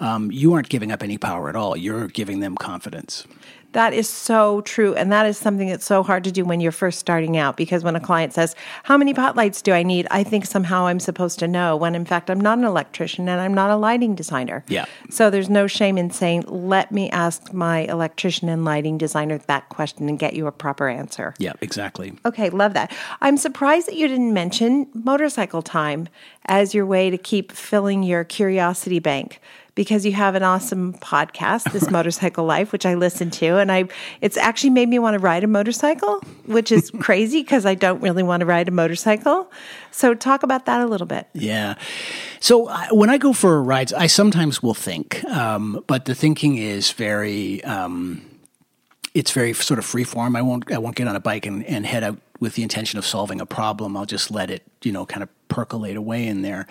um, 0.00 0.30
you 0.30 0.54
aren't 0.54 0.68
giving 0.68 0.92
up 0.92 1.02
any 1.02 1.18
power 1.18 1.48
at 1.48 1.56
all. 1.56 1.76
You're 1.76 2.08
giving 2.08 2.40
them 2.40 2.56
confidence. 2.56 3.26
That 3.74 3.92
is 3.92 4.08
so 4.08 4.60
true. 4.62 4.94
And 4.94 5.10
that 5.12 5.26
is 5.26 5.36
something 5.36 5.68
that's 5.68 5.84
so 5.84 6.04
hard 6.04 6.22
to 6.24 6.32
do 6.32 6.44
when 6.44 6.60
you're 6.60 6.72
first 6.72 7.00
starting 7.00 7.36
out 7.36 7.56
because 7.56 7.82
when 7.82 7.96
a 7.96 8.00
client 8.00 8.32
says, 8.32 8.54
How 8.84 8.96
many 8.96 9.12
pot 9.12 9.36
lights 9.36 9.60
do 9.60 9.72
I 9.72 9.82
need? 9.82 10.06
I 10.12 10.22
think 10.22 10.46
somehow 10.46 10.86
I'm 10.86 11.00
supposed 11.00 11.40
to 11.40 11.48
know 11.48 11.76
when 11.76 11.96
in 11.96 12.04
fact 12.04 12.30
I'm 12.30 12.40
not 12.40 12.58
an 12.58 12.64
electrician 12.64 13.28
and 13.28 13.40
I'm 13.40 13.52
not 13.52 13.70
a 13.70 13.76
lighting 13.76 14.14
designer. 14.14 14.64
Yeah. 14.68 14.84
So 15.10 15.28
there's 15.28 15.50
no 15.50 15.66
shame 15.66 15.98
in 15.98 16.10
saying, 16.10 16.44
Let 16.46 16.92
me 16.92 17.10
ask 17.10 17.52
my 17.52 17.80
electrician 17.80 18.48
and 18.48 18.64
lighting 18.64 18.96
designer 18.96 19.38
that 19.38 19.68
question 19.70 20.08
and 20.08 20.18
get 20.18 20.34
you 20.34 20.46
a 20.46 20.52
proper 20.52 20.88
answer. 20.88 21.34
Yeah, 21.38 21.54
exactly. 21.60 22.14
Okay, 22.24 22.50
love 22.50 22.74
that. 22.74 22.92
I'm 23.20 23.36
surprised 23.36 23.88
that 23.88 23.96
you 23.96 24.06
didn't 24.06 24.32
mention 24.32 24.86
motorcycle 24.94 25.62
time 25.62 26.08
as 26.46 26.74
your 26.74 26.86
way 26.86 27.10
to 27.10 27.18
keep 27.18 27.50
filling 27.50 28.04
your 28.04 28.22
curiosity 28.22 29.00
bank 29.00 29.40
because 29.74 30.06
you 30.06 30.12
have 30.12 30.34
an 30.34 30.42
awesome 30.42 30.94
podcast, 30.94 31.72
This 31.72 31.90
Motorcycle 31.90 32.44
Life, 32.44 32.72
which 32.72 32.86
I 32.86 32.94
listen 32.94 33.30
to 33.32 33.58
and 33.58 33.72
I 33.72 33.88
it's 34.20 34.36
actually 34.36 34.70
made 34.70 34.88
me 34.88 34.98
want 34.98 35.14
to 35.14 35.18
ride 35.18 35.44
a 35.44 35.46
motorcycle, 35.46 36.20
which 36.46 36.70
is 36.70 36.90
crazy 37.00 37.42
because 37.42 37.66
I 37.66 37.74
don't 37.74 38.00
really 38.00 38.22
want 38.22 38.40
to 38.40 38.46
ride 38.46 38.68
a 38.68 38.70
motorcycle. 38.70 39.50
So 39.90 40.14
talk 40.14 40.42
about 40.42 40.66
that 40.66 40.80
a 40.80 40.86
little 40.86 41.06
bit. 41.06 41.28
Yeah. 41.32 41.74
So 42.40 42.68
I, 42.68 42.88
when 42.90 43.10
I 43.10 43.18
go 43.18 43.32
for 43.32 43.62
rides, 43.62 43.92
I 43.92 44.06
sometimes 44.06 44.62
will 44.62 44.74
think, 44.74 45.24
um, 45.24 45.82
but 45.86 46.04
the 46.04 46.14
thinking 46.14 46.56
is 46.56 46.92
very, 46.92 47.62
um, 47.64 48.22
it's 49.14 49.30
very 49.30 49.52
sort 49.52 49.78
of 49.78 49.84
free 49.84 50.04
form. 50.04 50.36
I 50.36 50.42
won't, 50.42 50.70
I 50.72 50.78
won't 50.78 50.96
get 50.96 51.08
on 51.08 51.16
a 51.16 51.20
bike 51.20 51.46
and, 51.46 51.64
and 51.66 51.86
head 51.86 52.02
out 52.02 52.18
with 52.40 52.54
the 52.54 52.62
intention 52.62 52.98
of 52.98 53.06
solving 53.06 53.40
a 53.40 53.46
problem. 53.46 53.96
I'll 53.96 54.06
just 54.06 54.30
let 54.30 54.50
it, 54.50 54.62
you 54.82 54.92
know, 54.92 55.06
kind 55.06 55.22
of 55.22 55.28
percolate 55.54 55.96
away 55.96 56.26
in 56.26 56.42
there. 56.42 56.66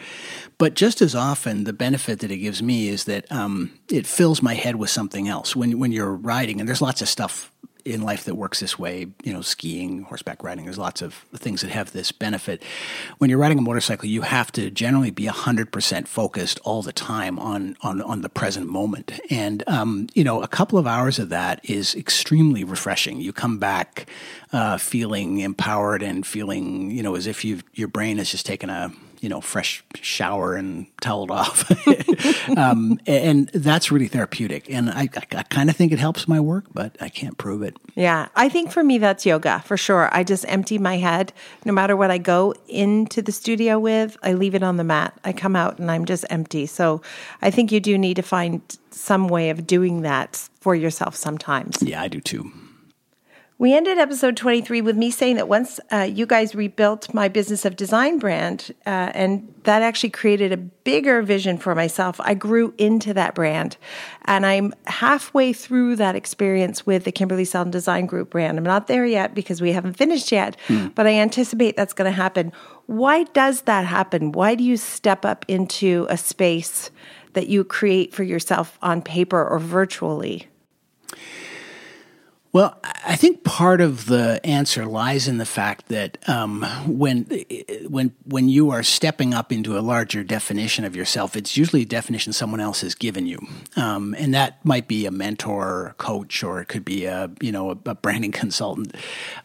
But 0.58 0.74
just 0.74 1.02
as 1.02 1.16
often, 1.16 1.64
the 1.64 1.72
benefit 1.72 2.20
that 2.20 2.32
it 2.32 2.38
gives 2.38 2.62
me 2.62 2.90
is 2.90 3.06
that 3.06 3.32
um, 3.32 3.72
it 3.90 4.06
fills 4.06 4.42
my 4.42 4.56
head 4.56 4.76
with 4.76 4.90
something 4.90 5.30
else. 5.30 5.56
When 5.56 5.80
when 5.80 5.94
you're 5.94 6.14
riding, 6.14 6.60
and 6.60 6.68
there's 6.68 6.82
lots 6.82 7.02
of 7.02 7.08
stuff 7.08 7.50
in 7.86 8.02
life 8.02 8.24
that 8.26 8.36
works 8.36 8.60
this 8.60 8.80
way, 8.80 9.08
you 9.24 9.34
know, 9.34 9.42
skiing, 9.42 10.04
horseback 10.04 10.44
riding, 10.44 10.66
there's 10.66 10.78
lots 10.78 11.02
of 11.02 11.26
things 11.36 11.62
that 11.62 11.72
have 11.72 11.92
this 11.92 12.12
benefit. 12.12 12.64
When 13.18 13.30
you're 13.30 13.40
riding 13.40 13.58
a 13.58 13.62
motorcycle, 13.62 14.08
you 14.08 14.22
have 14.22 14.52
to 14.54 14.70
generally 14.70 15.12
be 15.12 15.26
100% 15.26 16.08
focused 16.08 16.60
all 16.64 16.82
the 16.82 16.94
time 16.94 17.38
on, 17.40 17.76
on, 17.82 18.02
on 18.02 18.22
the 18.22 18.30
present 18.30 18.68
moment. 18.68 19.20
And, 19.30 19.64
um, 19.68 20.08
you 20.14 20.24
know, 20.24 20.42
a 20.42 20.48
couple 20.48 20.80
of 20.80 20.88
hours 20.88 21.20
of 21.20 21.30
that 21.30 21.60
is 21.70 21.96
extremely 21.96 22.64
refreshing. 22.64 23.20
You 23.20 23.34
come 23.34 23.58
back 23.60 24.08
uh, 24.52 24.78
feeling 24.78 25.40
empowered 25.40 26.04
and 26.04 26.26
feeling, 26.26 26.92
you 26.92 27.04
know, 27.04 27.16
as 27.16 27.28
if 27.28 27.44
you 27.44 27.60
your 27.74 27.88
brain 27.88 28.18
has 28.18 28.30
just 28.30 28.46
taken 28.46 28.70
a, 28.70 28.92
you 29.24 29.30
know, 29.30 29.40
fresh 29.40 29.82
shower 29.96 30.54
and 30.54 30.86
toweled 31.00 31.32
off. 31.32 31.72
um, 32.58 33.00
and 33.08 33.48
that's 33.54 33.90
really 33.90 34.10
therapeutic. 34.10 34.70
And 34.70 34.90
I, 34.90 35.04
I, 35.16 35.38
I 35.38 35.44
kind 35.44 35.70
of 35.70 35.78
think 35.78 35.94
it 35.94 36.00
helps 36.00 36.28
my 36.28 36.42
work, 36.42 36.66
but 36.74 36.98
I 37.00 37.08
can't 37.08 37.38
prove 37.38 37.62
it. 37.62 37.78
Yeah, 37.96 38.28
I 38.36 38.50
think 38.50 38.70
for 38.70 38.84
me 38.84 38.98
that's 38.98 39.26
yoga 39.26 39.64
for 39.66 39.78
sure. 39.78 40.10
I 40.12 40.26
just 40.26 40.44
empty 40.50 40.78
my 40.78 40.98
head. 40.98 41.32
No 41.64 41.72
matter 41.72 41.96
what 41.96 42.12
I 42.12 42.18
go 42.18 42.54
into 42.68 43.22
the 43.22 43.32
studio 43.32 43.80
with, 43.80 44.18
I 44.24 44.34
leave 44.34 44.56
it 44.56 44.64
on 44.64 44.76
the 44.76 44.84
mat. 44.84 45.18
I 45.24 45.32
come 45.32 45.56
out 45.56 45.80
and 45.80 45.90
I'm 45.90 46.04
just 46.04 46.26
empty. 46.30 46.66
So 46.66 47.02
I 47.42 47.50
think 47.50 47.72
you 47.72 47.80
do 47.80 47.98
need 47.98 48.16
to 48.16 48.24
find 48.24 48.62
some 48.92 49.30
way 49.30 49.52
of 49.52 49.66
doing 49.66 50.02
that 50.02 50.50
for 50.60 50.76
yourself 50.76 51.16
sometimes. 51.16 51.82
Yeah, 51.82 52.02
I 52.02 52.10
do 52.10 52.20
too. 52.20 52.52
We 53.64 53.74
ended 53.74 53.98
episode 53.98 54.36
23 54.36 54.82
with 54.82 54.98
me 54.98 55.10
saying 55.10 55.38
that 55.38 55.48
once 55.48 55.80
uh, 55.90 56.00
you 56.00 56.26
guys 56.26 56.54
rebuilt 56.54 57.14
my 57.14 57.30
business 57.30 57.64
of 57.64 57.78
design 57.78 58.20
brand, 58.20 58.76
uh, 58.86 59.10
and 59.14 59.54
that 59.64 59.82
actually 59.82 60.10
created 60.10 60.52
a 60.52 60.58
bigger 60.58 61.22
vision 61.22 61.58
for 61.58 61.74
myself, 61.74 62.20
I 62.20 62.34
grew 62.34 62.74
into 62.78 63.14
that 63.14 63.34
brand. 63.34 63.78
And 64.26 64.46
I'm 64.46 64.74
halfway 64.86 65.54
through 65.54 65.96
that 65.96 66.14
experience 66.14 66.86
with 66.86 67.06
the 67.06 67.14
Kimberly 67.14 67.46
Seldon 67.46 67.72
Design 67.72 68.06
Group 68.06 68.32
brand. 68.32 68.58
I'm 68.58 68.66
not 68.66 68.88
there 68.88 69.06
yet 69.06 69.34
because 69.34 69.62
we 69.62 69.72
haven't 69.72 69.94
finished 69.94 70.34
yet, 70.34 70.58
but 70.94 71.08
I 71.08 71.12
anticipate 71.12 71.78
that's 71.78 71.94
going 71.94 72.12
to 72.12 72.18
happen. 72.18 72.52
Why 72.88 73.24
does 73.24 73.62
that 73.62 73.86
happen? 73.86 74.34
Why 74.34 74.56
do 74.56 74.64
you 74.66 74.76
step 74.76 75.24
up 75.24 75.46
into 75.48 76.06
a 76.10 76.18
space 76.18 76.92
that 77.32 77.48
you 77.48 77.64
create 77.64 78.14
for 78.14 78.24
yourself 78.24 78.78
on 78.82 79.02
paper 79.02 79.42
or 79.42 79.58
virtually? 79.58 80.50
Well, 82.54 82.80
I 82.84 83.16
think 83.16 83.44
part 83.44 83.82
of 83.82 84.06
the 84.06 84.40
answer 84.46 84.86
lies 84.86 85.28
in 85.28 85.40
the 85.40 85.46
fact 85.46 85.88
that 85.88 86.20
um, 86.30 86.62
when 86.86 87.24
when 87.88 88.14
when 88.26 88.48
you 88.48 88.70
are 88.70 88.84
stepping 88.84 89.34
up 89.34 89.52
into 89.52 89.76
a 89.76 89.82
larger 89.82 90.24
definition 90.24 90.86
of 90.86 90.96
yourself, 90.96 91.36
it's 91.36 91.58
usually 91.58 91.82
a 91.82 91.86
definition 91.86 92.32
someone 92.32 92.60
else 92.60 92.82
has 92.82 92.94
given 92.94 93.26
you, 93.26 93.40
um, 93.76 94.16
and 94.20 94.36
that 94.36 94.64
might 94.64 94.88
be 94.88 95.08
a 95.08 95.12
mentor, 95.12 95.68
or 95.68 95.88
a 95.88 95.94
coach, 95.96 96.44
or 96.44 96.62
it 96.62 96.68
could 96.68 96.86
be 96.86 97.06
a 97.06 97.32
you 97.42 97.52
know 97.52 97.72
a, 97.72 97.90
a 97.90 97.96
branding 97.96 98.32
consultant. 98.44 98.96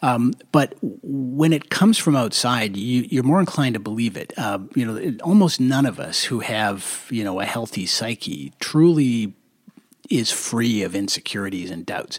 Um, 0.02 0.34
but 0.52 0.74
when 0.82 1.54
it 1.54 1.70
comes 1.70 1.96
from 1.96 2.14
outside, 2.14 2.76
you, 2.76 3.06
you're 3.08 3.22
more 3.22 3.40
inclined 3.40 3.72
to 3.72 3.80
believe 3.80 4.18
it. 4.18 4.34
Uh, 4.36 4.58
you 4.74 4.84
know, 4.84 5.16
almost 5.24 5.60
none 5.60 5.86
of 5.86 5.98
us 5.98 6.24
who 6.24 6.40
have 6.40 7.06
you 7.08 7.24
know 7.24 7.40
a 7.40 7.46
healthy 7.46 7.86
psyche 7.86 8.52
truly 8.60 9.32
is 10.10 10.30
free 10.30 10.82
of 10.82 10.94
insecurities 10.94 11.70
and 11.70 11.86
doubts. 11.86 12.18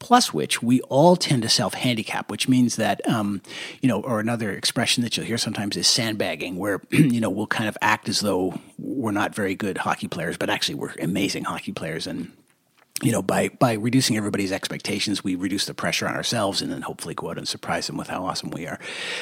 Plus, 0.00 0.34
which 0.34 0.62
we 0.62 0.80
all 0.82 1.14
tend 1.14 1.42
to 1.42 1.48
self 1.48 1.74
handicap, 1.74 2.30
which 2.30 2.48
means 2.48 2.76
that, 2.76 3.06
um, 3.06 3.40
you 3.80 3.88
know, 3.88 4.00
or 4.00 4.18
another 4.18 4.50
expression 4.50 5.04
that 5.04 5.16
you'll 5.16 5.26
hear 5.26 5.38
sometimes 5.38 5.76
is 5.76 5.86
sandbagging, 5.86 6.56
where, 6.56 6.80
you 6.90 7.20
know, 7.20 7.30
we'll 7.30 7.46
kind 7.46 7.68
of 7.68 7.78
act 7.80 8.08
as 8.08 8.20
though 8.20 8.58
we're 8.78 9.12
not 9.12 9.34
very 9.34 9.54
good 9.54 9.78
hockey 9.78 10.08
players, 10.08 10.36
but 10.36 10.50
actually 10.50 10.74
we're 10.74 10.94
amazing 11.00 11.44
hockey 11.44 11.72
players. 11.72 12.06
And 12.06 12.32
you 13.02 13.12
know, 13.12 13.22
by 13.22 13.48
by 13.48 13.74
reducing 13.74 14.16
everybody's 14.16 14.52
expectations, 14.52 15.24
we 15.24 15.34
reduce 15.34 15.64
the 15.66 15.74
pressure 15.74 16.06
on 16.06 16.14
ourselves, 16.14 16.60
and 16.60 16.70
then 16.70 16.82
hopefully 16.82 17.14
go 17.14 17.30
out 17.30 17.38
and 17.38 17.48
surprise 17.48 17.86
them 17.86 17.96
with 17.96 18.08
how 18.08 18.24
awesome 18.24 18.50
we 18.50 18.66
are. 18.66 18.78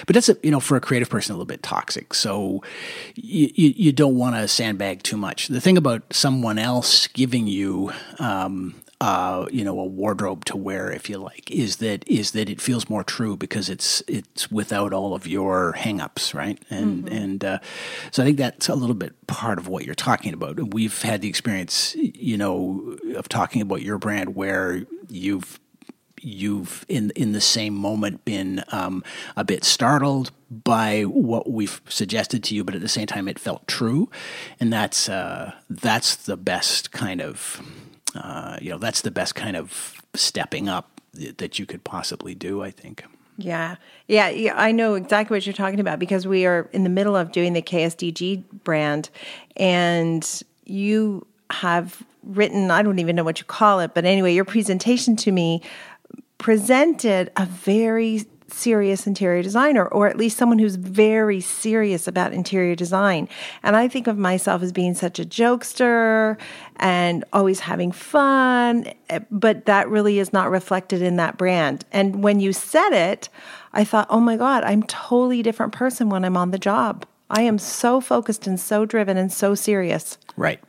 But 0.07 0.15
that's 0.15 0.29
a, 0.29 0.37
you 0.43 0.51
know, 0.51 0.61
for 0.61 0.77
a 0.77 0.81
creative 0.81 1.09
person, 1.09 1.33
a 1.33 1.37
little 1.37 1.47
bit 1.47 1.63
toxic. 1.63 2.15
So 2.15 2.63
you 3.15 3.51
you, 3.55 3.75
you 3.77 3.93
don't 3.93 4.17
want 4.17 4.35
to 4.35 4.49
sandbag 4.49 5.03
too 5.05 5.17
much. 5.17 5.49
The 5.49 5.61
thing 5.61 5.77
about 5.77 6.03
someone 6.13 6.59
else 6.59 7.07
giving 7.09 7.47
you 7.47 7.93
um, 8.19 8.75
uh, 9.01 9.47
you 9.53 9.65
know, 9.65 9.79
a 9.79 9.85
wardrobe 9.85 10.45
to 10.47 10.57
wear, 10.57 10.91
if 10.91 11.09
you 11.09 11.19
like, 11.19 11.49
is 11.51 11.77
that 11.77 12.07
is 12.09 12.33
that 12.33 12.49
it 12.49 12.61
feels 12.61 12.91
more 12.91 13.05
true 13.05 13.37
because 13.37 13.69
it's 13.69 14.03
it's 14.09 14.51
without 14.51 14.93
all 14.93 15.15
of 15.15 15.27
your 15.27 15.75
hangups, 15.75 16.35
right? 16.35 16.61
And 16.69 17.05
mm-hmm. 17.05 17.15
and 17.15 17.45
uh, 17.45 17.59
so 18.11 18.23
I 18.23 18.27
think 18.27 18.39
that's 18.39 18.69
a 18.69 18.75
little 18.75 18.97
bit 18.97 19.15
part 19.29 19.59
of 19.59 19.69
what 19.69 19.85
you're 19.85 19.95
talking 19.95 20.35
about. 20.35 20.75
We've 20.75 21.01
had 21.03 21.21
the 21.21 21.29
experience, 21.29 21.95
you 21.97 22.37
know, 22.37 22.97
of 23.15 23.29
talking 23.29 23.63
about 23.63 23.83
your 23.83 23.99
brand 23.99 24.35
where 24.35 24.85
you've 25.09 25.61
you've 26.21 26.85
in 26.89 27.13
in 27.15 27.31
the 27.31 27.41
same 27.41 27.75
moment 27.75 28.25
been 28.25 28.65
um, 28.73 29.05
a 29.37 29.45
bit 29.45 29.63
startled 29.63 30.33
by 30.51 31.03
what 31.03 31.49
we've 31.49 31.81
suggested 31.89 32.43
to 32.43 32.55
you, 32.57 32.65
but 32.65 32.75
at 32.75 32.81
the 32.81 32.89
same 32.89 33.07
time 33.07 33.29
it 33.29 33.39
felt 33.39 33.69
true, 33.69 34.11
and 34.59 34.73
that's 34.73 35.09
uh, 35.09 35.53
that's 35.71 36.17
the 36.17 36.37
best 36.37 36.91
kind 36.91 37.21
of 37.21 37.63
uh, 38.19 38.59
you 38.61 38.71
know, 38.71 38.79
that's 38.79 39.01
the 39.01 39.11
best 39.11 39.35
kind 39.35 39.57
of 39.57 39.95
stepping 40.15 40.69
up 40.69 41.01
that 41.15 41.59
you 41.59 41.67
could 41.67 41.85
possibly 41.85 42.35
do, 42.35 42.63
I 42.63 42.71
think. 42.71 43.05
Yeah. 43.37 43.77
yeah. 44.09 44.29
Yeah. 44.29 44.55
I 44.57 44.73
know 44.73 44.95
exactly 44.95 45.37
what 45.37 45.47
you're 45.47 45.53
talking 45.53 45.81
about 45.81 45.99
because 45.99 46.27
we 46.27 46.45
are 46.45 46.69
in 46.73 46.83
the 46.83 46.91
middle 46.91 47.17
of 47.17 47.33
doing 47.33 47.53
the 47.53 47.63
KSDG 47.63 48.45
brand 48.65 49.11
and 49.57 50.43
you 50.65 51.27
have 51.51 52.03
written, 52.25 52.71
I 52.71 52.83
don't 52.83 52.99
even 52.99 53.17
know 53.17 53.25
what 53.25 53.39
you 53.39 53.47
call 53.47 53.81
it, 53.81 53.95
but 53.95 54.05
anyway, 54.05 54.35
your 54.35 54.45
presentation 54.45 55.17
to 55.17 55.33
me 55.33 55.63
presented 56.39 57.31
a 57.37 57.47
very 57.47 58.27
serious 58.53 59.07
interior 59.07 59.43
designer, 59.43 59.87
or 59.87 60.09
at 60.09 60.17
least 60.17 60.37
someone 60.37 60.59
who's 60.59 60.77
very 60.77 61.41
serious 61.41 62.09
about 62.09 62.33
interior 62.33 62.75
design. 62.75 63.29
And 63.63 63.77
I 63.77 63.89
think 63.89 64.07
of 64.07 64.19
myself 64.19 64.63
as 64.63 64.73
being 64.73 64.95
such 64.95 65.19
a 65.19 65.25
jokester 65.25 66.37
and 66.77 67.25
always 67.33 67.61
having 67.61 67.93
fun, 67.93 68.87
eh, 69.11 69.21
but 69.31 69.67
that 69.67 69.89
really 69.89 70.19
is 70.19 70.33
not 70.33 70.51
reflected 70.51 71.03
in 71.03 71.17
that 71.17 71.37
brand. 71.37 71.85
And 71.93 72.23
when 72.23 72.41
you 72.41 72.53
said 72.53 72.91
it, 72.91 73.29
I 73.73 73.85
thought, 73.85 74.07
oh 74.11 74.21
my 74.21 74.37
God, 74.37 74.65
I'm 74.65 74.83
totally 74.85 75.43
different 75.43 75.73
person 75.73 76.09
when 76.09 76.25
I'm 76.25 76.37
on 76.37 76.51
the 76.51 76.59
job. 76.59 77.05
I 77.31 77.43
am 77.43 77.59
so 77.59 78.01
focused 78.01 78.47
and 78.47 78.59
so 78.59 78.87
driven 78.87 79.17
and 79.17 79.33
so 79.33 79.55
serious. 79.55 80.17
Right. 80.37 80.61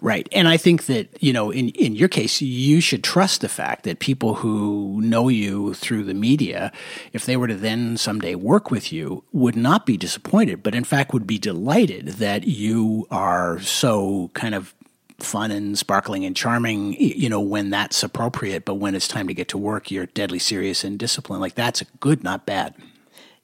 Right. 0.00 0.28
And 0.32 0.48
I 0.48 0.56
think 0.56 0.86
that, 0.86 1.22
you 1.22 1.32
know, 1.32 1.50
in, 1.50 1.70
in 1.70 1.94
your 1.94 2.08
case, 2.08 2.40
you 2.40 2.80
should 2.80 3.04
trust 3.04 3.40
the 3.40 3.48
fact 3.48 3.84
that 3.84 3.98
people 3.98 4.34
who 4.34 5.00
know 5.02 5.28
you 5.28 5.74
through 5.74 6.04
the 6.04 6.14
media, 6.14 6.72
if 7.12 7.26
they 7.26 7.36
were 7.36 7.48
to 7.48 7.54
then 7.54 7.96
someday 7.96 8.34
work 8.34 8.70
with 8.70 8.92
you, 8.92 9.24
would 9.32 9.56
not 9.56 9.86
be 9.86 9.96
disappointed, 9.96 10.62
but 10.62 10.74
in 10.74 10.84
fact 10.84 11.12
would 11.12 11.26
be 11.26 11.38
delighted 11.38 12.08
that 12.08 12.46
you 12.46 13.06
are 13.10 13.60
so 13.60 14.30
kind 14.34 14.54
of 14.54 14.74
fun 15.18 15.50
and 15.50 15.78
sparkling 15.78 16.24
and 16.24 16.36
charming, 16.36 16.92
you 17.00 17.28
know, 17.28 17.40
when 17.40 17.70
that's 17.70 18.02
appropriate. 18.02 18.64
But 18.64 18.74
when 18.74 18.94
it's 18.94 19.08
time 19.08 19.28
to 19.28 19.34
get 19.34 19.48
to 19.48 19.58
work, 19.58 19.90
you're 19.90 20.06
deadly 20.06 20.38
serious 20.38 20.84
and 20.84 20.98
disciplined. 20.98 21.40
Like 21.40 21.54
that's 21.54 21.82
good, 22.00 22.22
not 22.22 22.46
bad. 22.46 22.74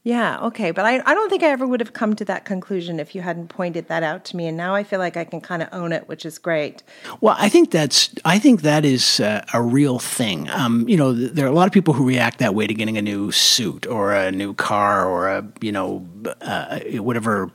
Yeah, 0.05 0.41
okay. 0.47 0.73
But 0.73 0.85
I, 0.85 1.01
I 1.07 1.15
don't 1.15 1.31
think 1.31 1.45
I 1.45 1.51
ever 1.51 1.65
would 1.65 1.79
have 1.79 1.93
come 1.93 2.17
to 2.17 2.25
that 2.25 2.45
conclusion 2.45 2.99
if 2.99 3.15
you 3.15 3.23
hadn't 3.23 3.49
pointed 3.49 3.87
that 3.87 4.03
out 4.03 4.25
to 4.27 4.37
me. 4.37 4.49
And 4.49 4.57
now 4.57 4.75
I 4.75 4.83
feel 4.83 4.99
like 4.99 5.17
I 5.17 5.25
can 5.25 5.41
kind 5.41 5.63
of 5.63 5.69
own 5.71 5.93
it, 5.93 6.09
which 6.09 6.27
is 6.27 6.39
great. 6.39 6.83
Well, 7.21 7.37
I 7.39 7.49
think 7.49 7.71
that's, 7.71 8.13
I 8.25 8.41
think 8.41 8.63
that 8.63 8.85
is 8.85 9.21
uh, 9.21 9.45
a 9.55 9.63
real 9.63 10.01
thing. 10.01 10.51
Um, 10.51 10.89
you 10.89 10.97
know, 10.97 11.13
there 11.13 11.47
are 11.47 11.49
a 11.49 11.55
lot 11.55 11.69
of 11.69 11.73
people 11.73 11.95
who 11.95 12.05
react 12.05 12.39
that 12.39 12.53
way 12.53 12.67
to 12.67 12.75
getting 12.75 12.99
a 12.99 13.03
new 13.03 13.31
suit 13.31 13.87
or 13.87 14.13
a 14.13 14.33
new 14.33 14.55
car 14.55 15.07
or 15.07 15.29
a, 15.29 15.47
you 15.61 15.71
know, 15.71 16.05
uh, 16.41 16.81
whatever 16.95 17.53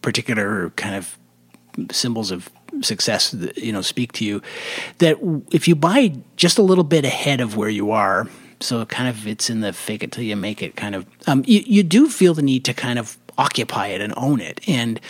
particular 0.00 0.70
kind 0.76 0.94
of 0.94 1.18
symbols 1.90 2.30
of 2.30 2.50
success, 2.82 3.34
you 3.56 3.72
know, 3.72 3.82
speak 3.82 4.12
to 4.12 4.24
you. 4.24 4.40
That 4.98 5.18
if 5.50 5.66
you 5.66 5.74
buy 5.74 6.14
just 6.36 6.56
a 6.56 6.62
little 6.62 6.84
bit 6.84 7.04
ahead 7.04 7.40
of 7.40 7.56
where 7.56 7.68
you 7.68 7.90
are, 7.90 8.28
so 8.60 8.84
kind 8.86 9.08
of 9.08 9.26
it's 9.26 9.50
in 9.50 9.60
the 9.60 9.72
fake 9.72 10.02
it 10.02 10.12
till 10.12 10.24
you 10.24 10.36
make 10.36 10.62
it 10.62 10.76
kind 10.76 10.94
of. 10.94 11.06
Um, 11.26 11.44
you 11.46 11.62
you 11.66 11.82
do 11.82 12.08
feel 12.08 12.34
the 12.34 12.42
need 12.42 12.64
to 12.64 12.74
kind 12.74 12.98
of 12.98 13.16
occupy 13.38 13.88
it 13.88 14.00
and 14.00 14.12
own 14.16 14.40
it, 14.40 14.60
and 14.68 15.00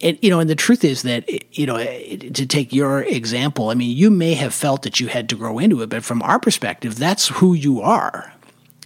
it, 0.00 0.22
you 0.22 0.30
know, 0.30 0.40
and 0.40 0.50
the 0.50 0.54
truth 0.54 0.84
is 0.84 1.02
that 1.02 1.28
you 1.56 1.66
know, 1.66 1.78
to 1.78 2.46
take 2.46 2.72
your 2.72 3.02
example, 3.02 3.70
I 3.70 3.74
mean, 3.74 3.96
you 3.96 4.10
may 4.10 4.34
have 4.34 4.52
felt 4.52 4.82
that 4.82 5.00
you 5.00 5.08
had 5.08 5.28
to 5.30 5.36
grow 5.36 5.58
into 5.58 5.80
it, 5.82 5.88
but 5.88 6.04
from 6.04 6.22
our 6.22 6.38
perspective, 6.38 6.96
that's 6.96 7.28
who 7.28 7.54
you 7.54 7.80
are 7.80 8.33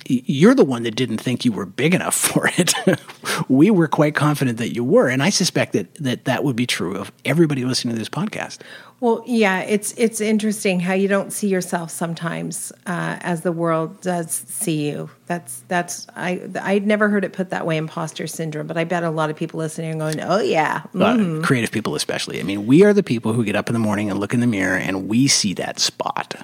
you're 0.08 0.54
the 0.54 0.64
one 0.64 0.82
that 0.84 0.96
didn't 0.96 1.18
think 1.18 1.44
you 1.44 1.52
were 1.52 1.66
big 1.66 1.94
enough 1.94 2.14
for 2.14 2.50
it. 2.56 2.74
we 3.48 3.70
were 3.70 3.88
quite 3.88 4.14
confident 4.14 4.58
that 4.58 4.74
you 4.74 4.84
were, 4.84 5.08
and 5.08 5.22
I 5.22 5.30
suspect 5.30 5.72
that, 5.74 5.94
that 5.96 6.24
that 6.24 6.44
would 6.44 6.56
be 6.56 6.66
true 6.66 6.96
of 6.96 7.12
everybody 7.24 7.64
listening 7.64 7.94
to 7.94 7.98
this 7.98 8.08
podcast. 8.08 8.58
Well, 9.00 9.22
yeah, 9.26 9.60
it's 9.60 9.92
it's 9.96 10.20
interesting 10.20 10.80
how 10.80 10.92
you 10.92 11.06
don't 11.06 11.32
see 11.32 11.46
yourself 11.46 11.90
sometimes 11.90 12.72
uh, 12.86 13.18
as 13.20 13.42
the 13.42 13.52
world 13.52 14.00
does 14.00 14.32
see 14.32 14.88
you. 14.88 15.08
That's 15.26 15.62
that's 15.68 16.08
I 16.16 16.40
I'd 16.60 16.84
never 16.84 17.08
heard 17.08 17.24
it 17.24 17.32
put 17.32 17.50
that 17.50 17.64
way, 17.64 17.76
imposter 17.76 18.26
syndrome. 18.26 18.66
But 18.66 18.76
I 18.76 18.82
bet 18.82 19.04
a 19.04 19.10
lot 19.10 19.30
of 19.30 19.36
people 19.36 19.58
listening 19.58 19.94
are 19.94 19.98
going, 19.98 20.20
"Oh 20.20 20.40
yeah, 20.40 20.82
mm-hmm. 20.92 21.42
creative 21.42 21.70
people 21.70 21.94
especially." 21.94 22.40
I 22.40 22.42
mean, 22.42 22.66
we 22.66 22.82
are 22.82 22.92
the 22.92 23.04
people 23.04 23.34
who 23.34 23.44
get 23.44 23.54
up 23.54 23.68
in 23.68 23.72
the 23.72 23.78
morning 23.78 24.10
and 24.10 24.18
look 24.18 24.34
in 24.34 24.40
the 24.40 24.48
mirror 24.48 24.76
and 24.76 25.06
we 25.08 25.28
see 25.28 25.54
that 25.54 25.78
spot. 25.78 26.34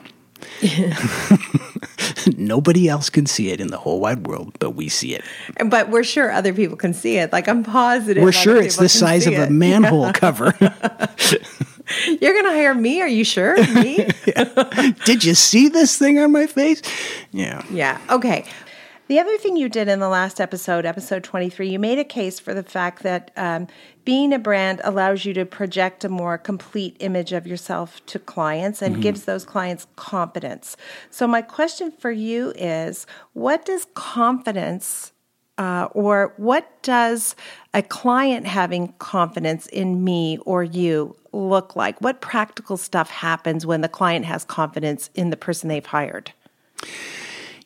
Nobody 2.37 2.89
else 2.89 3.11
can 3.11 3.27
see 3.27 3.51
it 3.51 3.61
in 3.61 3.69
the 3.69 3.77
whole 3.77 4.01
wide 4.01 4.27
world, 4.27 4.57
but 4.59 4.71
we 4.71 4.89
see 4.89 5.15
it. 5.15 5.25
But 5.67 5.91
we're 5.91 6.05
sure 6.05 6.31
other 6.31 6.53
people 6.53 6.77
can 6.77 6.95
see 6.95 7.17
it. 7.19 7.33
Like 7.33 7.49
I'm 7.49 7.63
positive. 7.63 8.23
We're 8.23 8.33
sure 8.33 8.57
it's 8.61 8.77
the 8.77 8.89
size 8.89 9.27
of 9.27 9.35
it. 9.35 9.49
a 9.49 9.53
manhole 9.53 10.13
cover. 10.13 10.55
You're 10.61 12.33
going 12.33 12.45
to 12.47 12.51
hire 12.51 12.75
me? 12.75 13.03
Are 13.03 13.09
you 13.09 13.25
sure? 13.25 13.57
Me? 13.75 14.09
yeah. 14.27 14.93
Did 15.05 15.23
you 15.23 15.35
see 15.35 15.69
this 15.69 15.99
thing 15.99 16.19
on 16.19 16.33
my 16.33 16.47
face? 16.47 16.81
Yeah. 17.31 17.63
Yeah. 17.71 18.01
Okay. 18.09 18.47
The 19.07 19.21
other 19.21 19.37
thing 19.37 19.59
you 19.59 19.69
did 19.69 19.89
in 19.89 20.01
the 20.01 20.09
last 20.09 20.41
episode, 20.41 20.87
episode 20.87 21.25
23, 21.25 21.69
you 21.69 21.79
made 21.79 21.99
a 21.99 22.05
case 22.05 22.41
for 22.41 22.55
the 22.55 22.63
fact 22.63 23.03
that 23.03 23.31
um, 23.37 23.67
being 24.07 24.33
a 24.33 24.39
brand 24.39 24.81
allows 24.83 25.27
you 25.27 25.35
to 25.35 25.45
project 25.45 26.05
a 26.05 26.09
more 26.09 26.39
complete 26.39 26.97
image 27.01 27.33
of 27.33 27.47
yourself 27.47 28.05
to 28.07 28.19
clients 28.19 28.81
and 28.81 28.95
mm-hmm. 28.95 29.03
gives 29.03 29.25
those 29.25 29.45
clients 29.45 29.87
confidence. 29.97 30.79
So, 31.11 31.27
my 31.27 31.43
question 31.43 31.91
for 31.91 32.11
you 32.11 32.55
is 32.57 33.07
what 33.35 33.67
does 33.67 33.87
confidence 33.93 35.13
uh, 35.59 35.89
or 35.93 36.33
what 36.39 36.83
does 36.83 37.37
a 37.75 37.83
client 37.83 38.47
having 38.47 38.95
confidence 38.95 39.67
in 39.67 40.03
me 40.03 40.39
or 40.47 40.65
you 40.65 41.15
look 41.31 41.77
like? 41.77 42.01
What 42.01 42.23
practical 42.23 42.79
stuff 42.79 43.11
happens 43.11 43.67
when 43.67 43.83
the 43.83 43.89
client 43.89 44.25
has 44.25 44.47
confidence 44.47 45.11
in 45.15 45.29
the 45.29 45.37
person 45.37 45.69
they've 45.69 45.85
hired? 45.85 46.33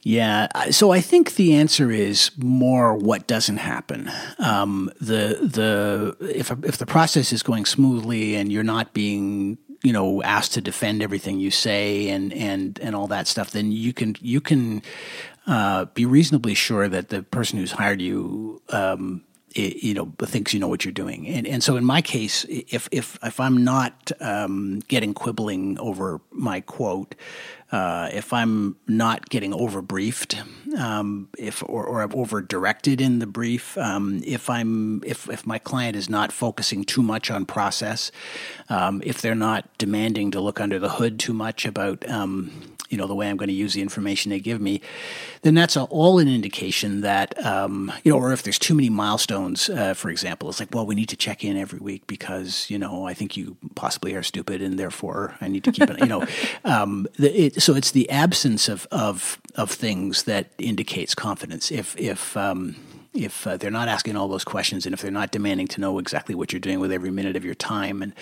Yeah, 0.03 0.71
so 0.71 0.93
I 0.93 1.01
think 1.01 1.35
the 1.35 1.55
answer 1.55 1.91
is 1.91 2.31
more 2.39 2.95
what 2.95 3.27
doesn't 3.27 3.57
happen. 3.59 4.11
Um, 4.39 4.91
the 5.01 5.39
the 5.43 6.17
if 6.21 6.51
if 6.63 6.79
the 6.79 6.87
process 6.87 7.33
is 7.33 7.43
going 7.43 7.67
smoothly 7.67 8.37
and 8.37 8.51
you're 8.51 8.63
not 8.63 8.95
being 8.95 9.59
you 9.83 9.93
know 9.93 10.23
asked 10.23 10.55
to 10.55 10.61
defend 10.61 11.03
everything 11.03 11.41
you 11.41 11.51
say 11.51 12.09
and 12.09 12.33
and 12.33 12.79
and 12.81 12.95
all 12.95 13.09
that 13.09 13.27
stuff, 13.27 13.51
then 13.51 13.73
you 13.73 13.93
can 13.93 14.15
you 14.21 14.41
can 14.41 14.83
uh, 15.49 15.87
be 15.87 16.07
reasonably 16.07 16.55
sure 16.55 16.89
that 16.89 17.09
the 17.09 17.23
person 17.25 17.59
who's 17.59 17.73
hired 17.73 18.01
you 18.01 18.63
um, 18.71 19.25
it, 19.55 19.83
you 19.83 19.95
know 19.95 20.13
thinks 20.21 20.55
you 20.55 20.61
know 20.61 20.69
what 20.69 20.85
you're 20.85 20.93
doing 20.93 21.27
and 21.27 21.47
and 21.47 21.63
so 21.63 21.77
in 21.77 21.85
my 21.85 22.03
case 22.03 22.45
if 22.49 22.89
if 22.93 23.19
if 23.23 23.41
I'm 23.41 23.65
not 23.65 24.13
um, 24.21 24.81
getting 24.89 25.15
quibbling 25.15 25.79
over 25.79 26.21
my 26.31 26.61
quote 26.61 27.15
uh, 27.71 28.09
if 28.13 28.33
I'm 28.33 28.77
not 28.87 29.29
getting 29.29 29.53
over 29.53 29.83
briefed, 29.83 30.37
um, 30.79 31.29
if 31.37 31.63
or, 31.63 31.85
or 31.85 32.03
I've 32.03 32.15
over 32.15 32.41
directed 32.41 33.01
in 33.01 33.19
the 33.19 33.27
brief, 33.27 33.77
um, 33.77 34.23
if 34.25 34.49
I'm 34.49 35.03
if 35.05 35.29
if 35.29 35.47
my 35.47 35.59
client 35.59 35.95
is 35.95 36.09
not 36.09 36.33
focusing 36.33 36.85
too 36.85 37.03
much 37.03 37.31
on 37.31 37.45
process, 37.45 38.11
um, 38.71 39.03
if 39.05 39.21
they're 39.21 39.35
not 39.35 39.69
demanding 39.77 40.31
to 40.31 40.41
look 40.41 40.61
under 40.61 40.79
the 40.79 40.89
hood 40.89 41.19
too 41.19 41.35
much 41.35 41.67
about 41.67 42.09
um, 42.09 42.77
you 42.89 42.97
know 42.97 43.07
the 43.07 43.15
way 43.15 43.29
I'm 43.29 43.37
going 43.37 43.49
to 43.49 43.55
use 43.55 43.75
the 43.75 43.83
information 43.83 44.31
they 44.31 44.41
give 44.41 44.61
me, 44.61 44.81
then 45.43 45.55
that's 45.55 45.77
a, 45.77 45.83
all 45.85 46.19
an 46.19 46.29
indication 46.29 47.01
that 47.03 47.45
um, 47.45 47.93
you 48.05 48.13
know, 48.13 48.19
or 48.19 48.33
if 48.33 48.43
there's 48.43 48.59
too 48.59 48.75
many 48.75 48.91
milestones, 48.91 49.69
uh, 49.69 49.95
for 49.95 50.11
example, 50.11 50.49
it's 50.49 50.61
like, 50.61 50.75
well, 50.75 50.87
we 50.87 50.95
need 50.95 51.09
to 51.09 51.17
check 51.17 51.45
in 51.45 51.57
every 51.57 51.79
week 51.79 52.07
because 52.07 52.69
you 52.71 52.79
know 52.79 53.07
I 53.07 53.15
think 53.15 53.37
you 53.37 53.57
possibly 53.75 54.15
are 54.15 54.23
stupid 54.23 54.63
and 54.63 54.79
therefore 54.79 55.37
I 55.41 55.49
need 55.49 55.65
to 55.65 55.73
keep 55.73 55.91
it. 55.91 55.99
You 55.99 56.07
know, 56.07 56.27
um, 56.65 57.07
the, 57.19 57.47
it, 57.47 57.63
so 57.63 57.75
it's 57.75 57.91
the 57.91 58.09
absence 58.11 58.69
of 58.69 58.87
of 58.91 59.39
of 59.55 59.71
things 59.71 60.25
that 60.25 60.51
indicates 60.59 61.15
confidence. 61.15 61.71
If 61.71 61.97
if 61.99 62.37
um, 62.37 62.77
if 63.15 63.47
uh, 63.47 63.57
they're 63.57 63.71
not 63.71 63.89
asking 63.89 64.17
all 64.17 64.29
those 64.29 64.45
questions 64.45 64.87
and 64.87 64.93
if 64.93 65.03
they're 65.03 65.11
not 65.11 65.31
demanding 65.31 65.67
to 65.67 65.81
know 65.81 65.99
exactly 65.99 66.35
what 66.35 66.53
you're 66.53 66.61
doing 66.61 66.81
with 66.81 66.93
every 66.93 67.11
minute 67.11 67.37
of 67.37 67.45
your 67.45 67.55
time 67.55 68.03
and 68.03 68.15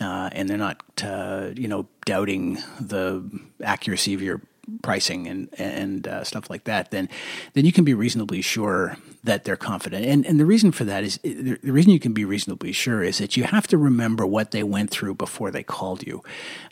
uh, 0.00 0.30
and 0.32 0.48
they're 0.48 0.58
not 0.58 0.82
uh, 1.04 1.50
you 1.54 1.68
know 1.68 1.86
doubting 2.04 2.54
the 2.80 3.28
accuracy 3.62 4.14
of 4.14 4.22
your 4.22 4.40
pricing 4.82 5.26
and 5.26 5.48
and 5.58 6.06
uh, 6.06 6.24
stuff 6.24 6.48
like 6.48 6.64
that, 6.64 6.90
then 6.90 7.08
then 7.54 7.64
you 7.64 7.72
can 7.72 7.84
be 7.84 7.94
reasonably 7.94 8.42
sure 8.42 8.96
that 9.24 9.44
they're 9.44 9.56
confident. 9.56 10.04
And 10.06 10.26
and 10.26 10.38
the 10.38 10.46
reason 10.46 10.72
for 10.72 10.84
that 10.84 11.04
is 11.04 11.18
the 11.22 11.58
reason 11.62 11.92
you 11.92 12.00
can 12.00 12.12
be 12.12 12.24
reasonably 12.24 12.72
sure 12.72 13.02
is 13.02 13.18
that 13.18 13.36
you 13.36 13.44
have 13.44 13.66
to 13.68 13.78
remember 13.78 14.26
what 14.26 14.50
they 14.50 14.62
went 14.62 14.90
through 14.90 15.14
before 15.14 15.50
they 15.50 15.62
called 15.62 16.06
you. 16.06 16.22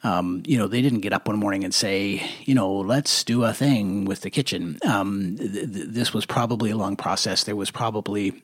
Um, 0.02 0.42
you 0.46 0.58
know, 0.58 0.68
they 0.68 0.82
didn't 0.82 1.00
get 1.00 1.12
up 1.12 1.28
one 1.28 1.38
morning 1.38 1.64
and 1.64 1.74
say, 1.74 2.22
you 2.44 2.54
know, 2.54 2.72
let's 2.72 3.24
do 3.24 3.44
a 3.44 3.52
thing 3.52 4.04
with 4.04 4.22
the 4.22 4.30
kitchen. 4.30 4.78
Um, 4.86 5.36
th- 5.36 5.52
th- 5.52 5.88
this 5.88 6.14
was 6.14 6.26
probably 6.26 6.70
a 6.70 6.76
long 6.76 6.96
process. 6.96 7.44
There 7.44 7.56
was 7.56 7.70
probably 7.70 8.42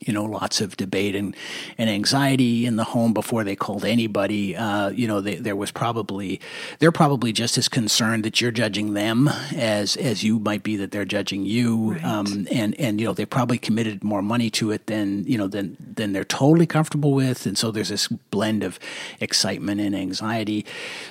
you 0.00 0.12
know, 0.12 0.24
lots 0.24 0.60
of 0.60 0.76
debate 0.76 1.14
and, 1.14 1.34
and 1.78 1.88
anxiety 1.88 2.66
in 2.66 2.76
the 2.76 2.84
home 2.84 3.12
before 3.12 3.44
they 3.44 3.56
called 3.56 3.84
anybody. 3.84 4.56
Uh, 4.56 4.90
you 4.90 5.06
know, 5.06 5.20
they, 5.20 5.36
there 5.36 5.56
was 5.56 5.70
probably 5.70 6.40
they're 6.78 6.92
probably 6.92 7.32
just 7.32 7.58
as 7.58 7.68
concerned 7.68 8.24
that 8.24 8.40
you're 8.40 8.50
judging 8.50 8.94
them 8.94 9.28
as 9.54 9.96
as 9.96 10.22
you 10.22 10.38
might 10.38 10.62
be 10.62 10.76
that 10.76 10.90
they're 10.90 11.04
judging 11.04 11.44
you. 11.44 11.92
Right. 11.92 12.04
Um, 12.04 12.46
and 12.50 12.78
and 12.78 13.00
you 13.00 13.06
know, 13.06 13.14
they 13.14 13.26
probably 13.26 13.58
committed 13.58 14.04
more 14.04 14.22
money 14.22 14.50
to 14.50 14.70
it 14.70 14.86
than 14.86 15.24
you 15.24 15.38
know 15.38 15.48
than 15.48 15.76
than 15.80 16.12
they're 16.12 16.24
totally 16.24 16.66
comfortable 16.66 17.12
with. 17.12 17.46
And 17.46 17.56
so 17.56 17.70
there's 17.70 17.88
this 17.88 18.08
blend 18.08 18.62
of 18.62 18.78
excitement 19.20 19.80
and 19.80 19.94
anxiety. 19.94 20.64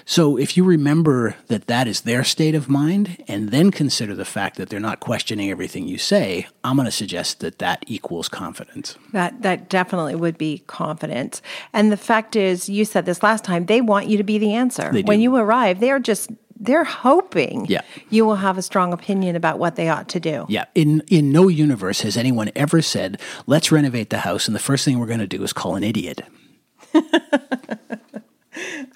So 0.06 0.38
if 0.38 0.58
you 0.58 0.64
remember 0.64 1.36
that 1.48 1.68
that 1.68 1.88
is 1.88 2.02
their 2.02 2.24
state 2.24 2.56
of 2.56 2.70
mind, 2.70 3.24
and 3.28 3.50
then 3.50 3.72
consider 3.72 4.16
the 4.16 4.26
fact 4.26 4.58
that 4.58 4.70
they're 4.70 4.80
not 4.80 5.00
questioning 5.00 5.50
everything 5.50 5.88
you 5.88 5.98
say, 5.98 6.48
I'm 6.64 6.76
going 6.76 6.86
to 6.86 6.92
suggest 6.92 7.40
that 7.40 7.60
that 7.60 7.84
equals 7.88 8.30
confidence 8.30 8.75
confidence. 8.76 9.12
That 9.12 9.42
that 9.42 9.70
definitely 9.70 10.16
would 10.16 10.38
be 10.38 10.60
confidence. 10.68 11.42
And 11.74 11.92
the 11.92 11.98
fact 11.98 12.36
is, 12.36 12.70
you 12.70 12.86
said 12.86 13.06
this 13.06 13.24
last 13.24 13.44
time, 13.44 13.66
they 13.66 13.82
want 13.82 14.08
you 14.08 14.18
to 14.18 14.24
be 14.24 14.38
the 14.38 14.54
answer. 14.54 14.92
When 15.04 15.20
you 15.22 15.36
arrive, 15.36 15.80
they're 15.80 16.00
just 16.00 16.32
they're 16.58 16.86
hoping 16.86 17.66
yeah. 17.66 17.82
you 18.10 18.26
will 18.26 18.36
have 18.36 18.58
a 18.58 18.62
strong 18.62 18.94
opinion 18.94 19.36
about 19.36 19.60
what 19.60 19.76
they 19.76 19.90
ought 19.90 20.08
to 20.10 20.20
do. 20.20 20.46
Yeah. 20.50 20.66
In 20.74 21.02
in 21.08 21.32
no 21.32 21.48
universe 21.48 22.02
has 22.02 22.18
anyone 22.18 22.52
ever 22.56 22.82
said, 22.82 23.20
"Let's 23.48 23.72
renovate 23.72 24.10
the 24.10 24.20
house 24.20 24.48
and 24.48 24.56
the 24.56 24.60
first 24.60 24.86
thing 24.86 25.00
we're 25.00 25.08
going 25.08 25.20
to 25.20 25.28
do 25.28 25.44
is 25.44 25.54
call 25.54 25.76
an 25.76 25.84
idiot." 25.84 26.22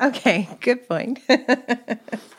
okay, 0.01 0.47
good 0.61 0.87
point. 0.87 1.19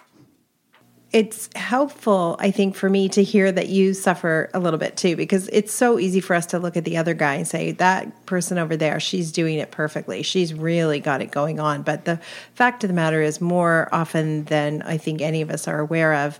it's 1.13 1.51
helpful, 1.57 2.37
I 2.39 2.53
think, 2.53 2.77
for 2.77 2.89
me 2.89 3.09
to 3.11 3.23
hear 3.23 3.51
that 3.51 3.69
you 3.69 3.95
suffer 3.95 4.49
a 4.55 4.61
little 4.61 4.79
bit 4.79 4.97
too, 4.97 5.17
because 5.17 5.49
it's 5.49 5.73
so 5.73 5.99
easy 5.99 6.21
for 6.21 6.35
us 6.35 6.47
to 6.47 6.59
look 6.61 6.77
at 6.77 6.85
the 6.85 6.97
other 6.97 7.15
guy 7.15 7.35
and 7.35 7.49
say, 7.49 7.73
that 7.73 8.27
person 8.27 8.59
over 8.59 8.77
there, 8.77 9.01
she's 9.01 9.33
doing 9.33 9.59
it 9.59 9.73
perfectly. 9.73 10.23
She's 10.23 10.55
really 10.55 11.01
got 11.01 11.21
it 11.21 11.33
going 11.33 11.59
on. 11.59 11.83
But 11.83 12.05
the 12.05 12.21
fact 12.55 12.85
of 12.85 12.89
the 12.89 12.95
matter 12.95 13.21
is, 13.21 13.41
more 13.41 13.89
often 13.91 14.45
than 14.45 14.83
I 14.83 14.99
think 14.99 15.21
any 15.21 15.43
of 15.43 15.51
us 15.51 15.67
are 15.67 15.81
aware 15.81 16.15
of, 16.15 16.39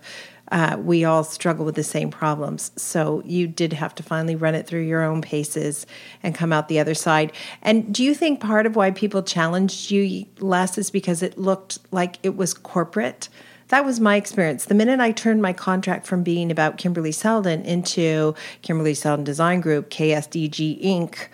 uh, 0.53 0.77
we 0.79 1.05
all 1.05 1.23
struggle 1.23 1.65
with 1.65 1.75
the 1.75 1.83
same 1.83 2.09
problems. 2.09 2.71
So 2.75 3.21
you 3.25 3.47
did 3.47 3.73
have 3.73 3.95
to 3.95 4.03
finally 4.03 4.35
run 4.35 4.55
it 4.55 4.67
through 4.67 4.81
your 4.81 5.01
own 5.01 5.21
paces 5.21 5.85
and 6.23 6.35
come 6.35 6.53
out 6.53 6.67
the 6.67 6.79
other 6.79 6.93
side. 6.93 7.33
And 7.61 7.93
do 7.93 8.03
you 8.03 8.13
think 8.13 8.39
part 8.39 8.65
of 8.65 8.75
why 8.75 8.91
people 8.91 9.23
challenged 9.23 9.91
you 9.91 10.25
less 10.39 10.77
is 10.77 10.91
because 10.91 11.23
it 11.23 11.37
looked 11.37 11.79
like 11.91 12.19
it 12.23 12.35
was 12.35 12.53
corporate? 12.53 13.29
That 13.71 13.85
was 13.85 14.01
my 14.01 14.17
experience. 14.17 14.65
The 14.65 14.75
minute 14.75 14.99
I 14.99 15.13
turned 15.13 15.41
my 15.41 15.53
contract 15.53 16.05
from 16.05 16.23
being 16.23 16.51
about 16.51 16.77
Kimberly 16.77 17.13
Seldon 17.13 17.63
into 17.63 18.35
Kimberly 18.61 18.93
Seldon 18.93 19.23
Design 19.23 19.61
Group, 19.61 19.89
KSDG 19.89 20.83
Inc., 20.83 21.27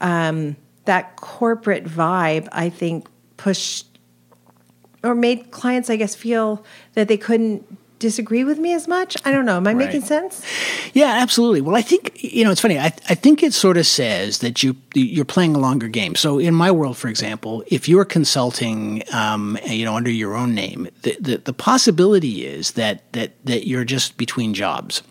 um, 0.00 0.56
that 0.84 1.16
corporate 1.16 1.84
vibe, 1.84 2.48
I 2.52 2.70
think, 2.70 3.08
pushed 3.36 3.98
or 5.02 5.16
made 5.16 5.50
clients, 5.50 5.90
I 5.90 5.96
guess, 5.96 6.14
feel 6.14 6.64
that 6.94 7.08
they 7.08 7.16
couldn't 7.16 7.79
disagree 8.00 8.42
with 8.42 8.58
me 8.58 8.74
as 8.74 8.88
much. 8.88 9.16
I 9.24 9.30
don't 9.30 9.44
know. 9.44 9.58
Am 9.58 9.66
I 9.66 9.72
right. 9.72 9.86
making 9.86 10.00
sense? 10.00 10.44
Yeah, 10.92 11.18
absolutely. 11.20 11.60
Well, 11.60 11.76
I 11.76 11.82
think 11.82 12.10
you 12.22 12.42
know 12.42 12.50
it's 12.50 12.60
funny. 12.60 12.78
I, 12.78 12.86
I 13.08 13.14
think 13.14 13.44
it 13.44 13.54
sort 13.54 13.76
of 13.76 13.86
says 13.86 14.40
that 14.40 14.64
you 14.64 14.74
you're 14.94 15.24
playing 15.24 15.54
a 15.54 15.60
longer 15.60 15.86
game. 15.86 16.16
So 16.16 16.40
in 16.40 16.54
my 16.54 16.72
world, 16.72 16.96
for 16.96 17.06
example, 17.06 17.62
if 17.68 17.88
you're 17.88 18.04
consulting, 18.04 19.04
um, 19.12 19.56
you 19.66 19.84
know, 19.84 19.94
under 19.94 20.10
your 20.10 20.34
own 20.34 20.54
name, 20.54 20.88
the, 21.02 21.16
the, 21.20 21.36
the 21.38 21.52
possibility 21.52 22.44
is 22.44 22.72
that 22.72 23.12
that 23.12 23.32
that 23.44 23.68
you're 23.68 23.84
just 23.84 24.16
between 24.16 24.54
jobs 24.54 25.02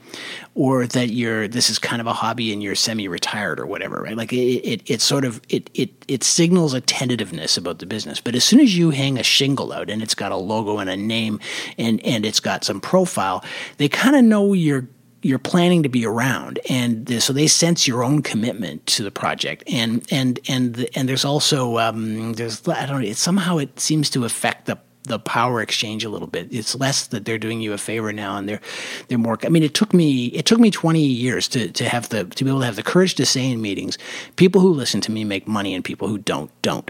or 0.60 0.86
that 0.86 1.10
you're 1.10 1.48
this 1.48 1.70
is 1.70 1.80
kind 1.80 2.02
of 2.02 2.06
a 2.06 2.12
hobby 2.12 2.52
and 2.52 2.62
you're 2.62 2.76
semi-retired 2.76 3.62
or 3.62 3.66
whatever, 3.66 4.02
right? 4.02 4.18
Like 4.18 4.34
it, 4.34 4.36
it, 4.36 4.92
it 4.92 5.00
sort 5.00 5.24
of 5.24 5.40
it, 5.48 5.70
it 5.74 5.90
it 6.10 6.22
signals 6.22 6.74
a 6.74 6.82
tentativeness 6.82 7.58
about 7.58 7.80
the 7.80 7.86
business. 7.86 8.20
But 8.20 8.36
as 8.36 8.44
soon 8.44 8.60
as 8.60 8.78
you 8.78 8.90
hang 8.90 9.18
a 9.18 9.24
shingle 9.24 9.72
out 9.72 9.90
and 9.90 10.04
it's 10.04 10.14
got 10.14 10.34
a 10.34 10.36
logo 10.36 10.80
and 10.80 10.90
a 10.90 10.98
name 10.98 11.40
and 11.78 12.06
and 12.06 12.26
it's 12.26 12.42
got 12.42 12.66
some 12.66 12.82
profile, 12.82 13.42
they 13.78 13.88
kind 13.88 14.18
of 14.18 14.26
know 14.26 14.52
you're 14.52 14.86
you're 15.22 15.40
planning 15.40 15.84
to 15.84 15.90
be 15.90 16.06
around, 16.06 16.60
and 16.70 17.22
so 17.24 17.32
they 17.32 17.48
sense 17.48 17.88
your 17.88 18.04
own 18.04 18.22
commitment 18.22 18.86
to 18.88 19.04
the 19.04 19.12
project, 19.12 19.64
and 19.66 20.06
and 20.12 20.42
and 20.50 20.90
and 20.94 21.08
there's 21.08 21.24
also 21.24 21.78
um, 21.78 22.34
there's 22.34 22.68
I 22.68 22.86
don't 22.86 23.02
know 23.02 23.08
it, 23.08 23.16
somehow 23.16 23.60
it 23.60 23.80
seems 23.80 24.10
to 24.10 24.26
affect 24.26 24.66
the 24.66 24.78
the 25.04 25.20
power 25.20 25.62
exchange 25.62 26.04
a 26.04 26.10
little 26.10 26.28
bit. 26.28 26.48
It's 26.52 26.76
less 26.76 27.08
that 27.08 27.26
they're 27.26 27.38
doing 27.38 27.62
you 27.62 27.74
a 27.74 27.78
favor 27.78 28.12
now, 28.14 28.38
and 28.38 28.48
they're 28.48 28.62
they're 29.08 29.18
more. 29.18 29.38
I 29.44 29.50
mean, 29.50 29.64
it 29.64 29.74
took 29.74 29.94
me 29.94 30.26
it 30.28 30.46
took 30.46 30.60
me 30.60 30.72
twenty 30.72 31.06
years 31.06 31.48
to 31.50 31.72
to 31.72 31.90
have 31.90 32.10
the 32.10 32.26
to 32.26 32.44
be 32.44 32.50
able 32.50 32.60
to 32.60 32.66
have 32.66 32.76
the 32.76 32.84
courage 32.84 33.16
to 33.16 33.26
say 33.26 33.50
in 33.50 33.62
meetings, 33.62 33.98
people 34.36 34.62
who 34.62 34.74
listen 34.74 35.02
to 35.02 35.12
me 35.12 35.24
make 35.24 35.48
money, 35.48 35.74
and 35.74 35.84
people 35.84 36.08
who 36.08 36.18
don't 36.18 36.52
don't. 36.62 36.90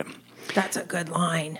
That's 0.53 0.77
a 0.77 0.83
good 0.83 1.09
line. 1.09 1.59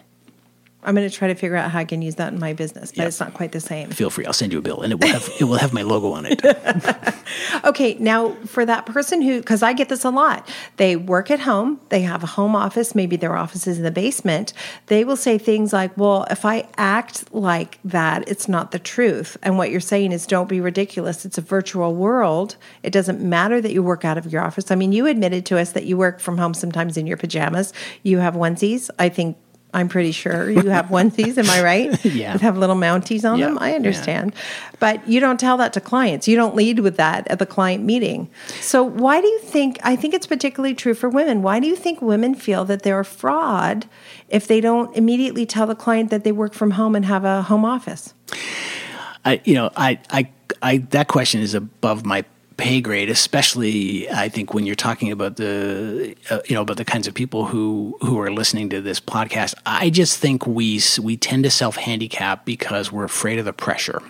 I'm 0.81 0.95
going 0.95 1.09
to 1.09 1.13
try 1.13 1.27
to 1.27 1.35
figure 1.35 1.57
out 1.57 1.71
how 1.71 1.79
I 1.79 1.85
can 1.85 2.01
use 2.01 2.15
that 2.15 2.31
in 2.31 2.39
my 2.39 2.53
business, 2.53 2.91
but 2.91 2.99
yep. 2.99 3.07
it's 3.09 3.19
not 3.19 3.33
quite 3.33 3.51
the 3.51 3.59
same. 3.59 3.89
Feel 3.89 4.09
free. 4.09 4.25
I'll 4.25 4.31
send 4.31 4.53
you 4.53 4.59
a 4.59 4.61
bill, 4.61 4.81
and 4.81 4.93
it 4.93 5.01
will 5.01 5.09
have 5.09 5.29
it 5.39 5.43
will 5.43 5.57
have 5.57 5.73
my 5.73 5.81
logo 5.81 6.13
on 6.13 6.25
it. 6.25 6.41
okay, 7.65 7.95
now 7.95 8.31
for 8.45 8.65
that 8.65 8.85
person 8.85 9.21
who, 9.21 9.39
because 9.39 9.61
I 9.61 9.73
get 9.73 9.89
this 9.89 10.05
a 10.05 10.09
lot, 10.09 10.47
they 10.77 10.95
work 10.95 11.29
at 11.31 11.41
home, 11.41 11.81
they 11.89 12.01
have 12.01 12.23
a 12.23 12.27
home 12.27 12.55
office, 12.55 12.95
maybe 12.95 13.17
their 13.17 13.35
office 13.35 13.67
is 13.67 13.77
in 13.77 13.83
the 13.83 13.91
basement. 13.91 14.53
They 14.87 15.03
will 15.03 15.17
say 15.17 15.37
things 15.37 15.73
like, 15.73 15.95
"Well, 15.97 16.25
if 16.31 16.45
I 16.45 16.67
act 16.77 17.33
like 17.33 17.79
that, 17.83 18.27
it's 18.29 18.47
not 18.47 18.71
the 18.71 18.79
truth." 18.79 19.35
And 19.43 19.57
what 19.57 19.71
you're 19.71 19.81
saying 19.81 20.13
is, 20.13 20.25
don't 20.25 20.47
be 20.47 20.61
ridiculous. 20.61 21.25
It's 21.25 21.37
a 21.37 21.41
virtual 21.41 21.93
world. 21.93 22.55
It 22.83 22.91
doesn't 22.91 23.19
matter 23.19 23.59
that 23.59 23.73
you 23.73 23.83
work 23.83 24.05
out 24.05 24.17
of 24.17 24.31
your 24.31 24.41
office. 24.41 24.71
I 24.71 24.75
mean, 24.75 24.93
you 24.93 25.07
admitted 25.07 25.45
to 25.47 25.59
us 25.59 25.73
that 25.73 25.85
you 25.85 25.97
work 25.97 26.21
from 26.21 26.37
home 26.37 26.53
sometimes 26.53 26.95
in 26.95 27.05
your 27.05 27.17
pajamas. 27.17 27.73
You 28.03 28.19
have 28.19 28.35
onesies. 28.35 28.89
I 28.97 29.09
think 29.09 29.35
I'm 29.73 29.87
pretty 29.87 30.11
sure 30.11 30.49
you 30.49 30.69
have 30.69 30.85
onesies. 30.89 31.37
am 31.37 31.49
I 31.49 31.61
right? 31.61 32.05
yeah. 32.05 32.33
That 32.33 32.41
have 32.41 32.57
little 32.57 32.75
mounties 32.75 33.29
on 33.29 33.39
them. 33.39 33.57
I 33.59 33.73
understand. 33.73 34.33
Yeah. 34.33 34.69
But 34.79 35.07
you 35.07 35.19
don't 35.19 35.39
tell 35.39 35.57
that 35.57 35.73
to 35.73 35.81
clients. 35.81 36.27
You 36.27 36.35
don't 36.35 36.55
lead 36.55 36.79
with 36.79 36.97
that 36.97 37.27
at 37.27 37.39
the 37.39 37.45
client 37.45 37.83
meeting. 37.83 38.29
So 38.61 38.83
why 38.83 39.21
do 39.21 39.27
you 39.27 39.39
think, 39.39 39.79
I 39.83 39.95
think 39.95 40.13
it's 40.13 40.25
particularly 40.25 40.73
true 40.73 40.93
for 40.93 41.09
women. 41.09 41.41
Why 41.41 41.59
do 41.59 41.67
you 41.67 41.75
think 41.75 42.01
women 42.01 42.33
feel 42.33 42.65
that 42.65 42.83
they're 42.83 42.99
a 42.99 43.05
fraud 43.05 43.87
if 44.27 44.47
they 44.47 44.61
don't 44.61 44.95
immediately 44.95 45.45
tell 45.45 45.67
the 45.67 45.75
client 45.75 46.09
that 46.09 46.23
they 46.23 46.31
work 46.31 46.53
from 46.53 46.71
home 46.71 46.95
and 46.95 47.05
have 47.05 47.23
a 47.23 47.43
home 47.43 47.65
office? 47.65 48.13
I, 49.25 49.41
you 49.43 49.53
know, 49.53 49.69
I, 49.75 49.99
I, 50.09 50.29
I, 50.61 50.77
that 50.89 51.07
question 51.07 51.41
is 51.41 51.53
above 51.53 52.05
my 52.05 52.25
pay 52.59 52.81
grade, 52.81 53.09
especially 53.09 54.09
I 54.11 54.27
think 54.27 54.53
when 54.53 54.65
you're 54.65 54.75
talking 54.75 55.11
about 55.11 55.37
the 55.37 56.15
uh, 56.29 56.41
you 56.45 56.53
know 56.53 56.61
about 56.61 56.77
the 56.77 56.85
kinds 56.85 57.07
of 57.07 57.13
people 57.13 57.45
who 57.45 57.97
who 58.01 58.19
are 58.19 58.31
listening 58.31 58.69
to 58.71 58.81
this 58.81 58.99
podcast. 58.99 59.55
I 59.65 59.89
just 59.89 60.17
think 60.17 60.45
we 60.45 60.81
we 61.01 61.17
tend 61.17 61.45
to 61.45 61.49
self 61.49 61.77
handicap 61.77 62.45
because 62.45 62.91
we're 62.91 63.05
afraid 63.05 63.39
of 63.39 63.45
the 63.45 63.53
pressure. 63.53 64.01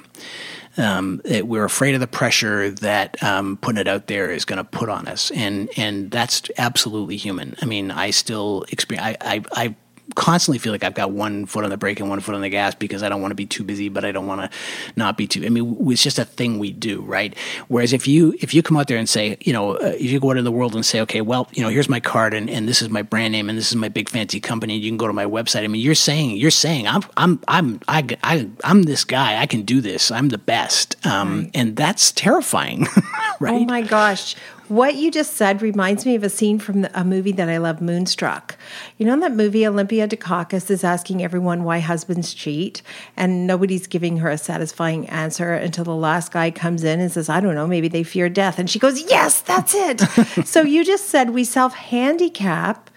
Um, 0.78 1.22
it, 1.26 1.48
we're 1.48 1.66
afraid 1.66 1.94
of 1.94 2.00
the 2.00 2.08
pressure 2.08 2.72
that 2.72 3.22
um, 3.24 3.58
putting 3.58 3.82
it 3.82 3.88
out 3.88 4.08
there 4.08 4.32
is 4.32 4.46
going 4.46 4.58
to 4.58 4.64
put 4.64 4.90
on 4.90 5.08
us, 5.08 5.30
and 5.32 5.70
and 5.78 6.10
that's 6.10 6.50
absolutely 6.58 7.18
human. 7.18 7.56
I 7.62 7.66
mean, 7.66 7.92
I 7.92 8.10
still 8.10 8.66
experience. 8.70 9.18
I, 9.22 9.36
I, 9.36 9.44
I 9.54 9.76
constantly 10.20 10.60
feel 10.60 10.74
like 10.74 10.84
I've 10.84 10.94
got 10.94 11.12
one 11.12 11.46
foot 11.46 11.64
on 11.64 11.70
the 11.70 11.78
brake 11.78 12.02
and 12.02 12.10
one 12.10 12.20
foot 12.20 12.36
on 12.36 12.42
the 12.42 12.50
gas 12.50 12.76
because 12.76 13.04
I 13.04 13.10
don't 13.10 13.22
want 13.22 13.32
to 13.32 13.36
be 13.36 13.46
too 13.46 13.64
busy, 13.64 13.88
but 13.88 14.04
I 14.04 14.12
don't 14.12 14.28
want 14.28 14.42
to 14.42 14.58
not 14.98 15.18
be 15.18 15.28
too. 15.28 15.46
I 15.46 15.50
mean, 15.50 15.78
it's 15.90 16.04
just 16.04 16.20
a 16.20 16.26
thing 16.26 16.60
we 16.60 16.74
do, 16.74 17.02
right? 17.04 17.34
Whereas 17.70 17.94
if 17.94 18.06
you 18.06 18.36
if 18.42 18.54
you 18.54 18.62
come 18.62 18.76
out 18.76 18.90
there 18.90 18.98
and 18.98 19.08
say, 19.08 19.38
you 19.40 19.54
know, 19.54 19.76
uh, 19.76 19.96
if 19.98 20.12
you 20.12 20.20
go 20.20 20.32
out 20.32 20.38
in 20.38 20.44
the 20.44 20.52
world 20.52 20.76
and 20.76 20.86
say, 20.86 21.00
okay, 21.02 21.22
well, 21.22 21.48
you 21.54 21.64
know, 21.64 21.70
here's 21.70 21.88
my 21.88 22.02
card 22.02 22.34
and, 22.34 22.50
and 22.50 22.68
this 22.68 22.82
is 22.82 22.90
my 22.90 23.02
brand 23.02 23.32
name 23.32 23.48
and 23.48 23.58
this 23.58 23.70
is 23.70 23.78
my 23.78 23.88
big 23.88 24.10
fancy 24.10 24.42
company, 24.42 24.76
and 24.76 24.84
you 24.84 24.90
can 24.90 24.98
go 24.98 25.08
to 25.08 25.14
my 25.14 25.26
website. 25.26 25.64
I 25.64 25.68
mean, 25.68 25.82
you're 25.82 25.96
saying 25.96 26.36
you're 26.36 26.52
saying 26.52 26.86
I'm 26.86 27.04
I'm 27.16 27.40
I'm 27.48 27.80
I, 27.88 28.06
I 28.22 28.50
I'm 28.66 28.84
this 28.84 29.06
guy. 29.06 29.42
I 29.42 29.46
can 29.46 29.62
do 29.62 29.80
this. 29.80 30.12
I'm 30.12 30.28
the 30.28 30.38
best, 30.38 30.98
um, 31.06 31.44
right. 31.44 31.52
and 31.54 31.78
that's 31.78 32.12
terrifying, 32.12 32.88
right? 33.40 33.62
Oh 33.62 33.66
my 33.66 33.82
gosh 33.84 34.36
What 34.70 34.96
you 34.96 35.10
just 35.10 35.34
said 35.34 35.64
reminds 35.64 36.06
me 36.06 36.14
of 36.14 36.24
a 36.24 36.30
scene 36.30 36.60
from 36.60 36.82
the, 36.82 37.00
a 37.00 37.04
movie 37.04 37.32
that 37.32 37.50
I 37.50 37.58
love, 37.58 37.82
Moonstruck. 37.82 38.56
You 39.00 39.08
know, 39.08 39.14
in 39.14 39.20
that 39.22 39.32
movie, 39.32 39.66
Olympia 39.66 40.08
Dukakis 40.08 40.70
is 40.70 40.84
asking 40.84 41.24
everyone 41.24 41.64
why 41.64 41.80
husbands 41.80 42.36
cheat, 42.36 42.84
and 43.18 43.48
nobody's 43.48 43.88
giving 43.88 44.18
her 44.18 44.30
a 44.30 44.38
satisfying 44.38 45.10
answer 45.10 45.54
until 45.54 45.86
the 45.86 45.96
last 45.96 46.32
guy 46.32 46.52
comes 46.52 46.84
in 46.84 47.00
and 47.00 47.12
says, 47.12 47.30
I 47.30 47.40
don't 47.40 47.56
know, 47.56 47.66
maybe 47.66 47.88
they 47.88 48.04
fear 48.04 48.30
death. 48.30 48.60
And 48.60 48.70
she 48.70 48.78
goes, 48.78 49.02
Yes, 49.10 49.42
that's 49.42 49.74
it. 49.74 50.02
so 50.46 50.62
you 50.62 50.86
just 50.86 51.08
said 51.08 51.32
we 51.32 51.44
self 51.44 51.74
handicap 51.74 52.92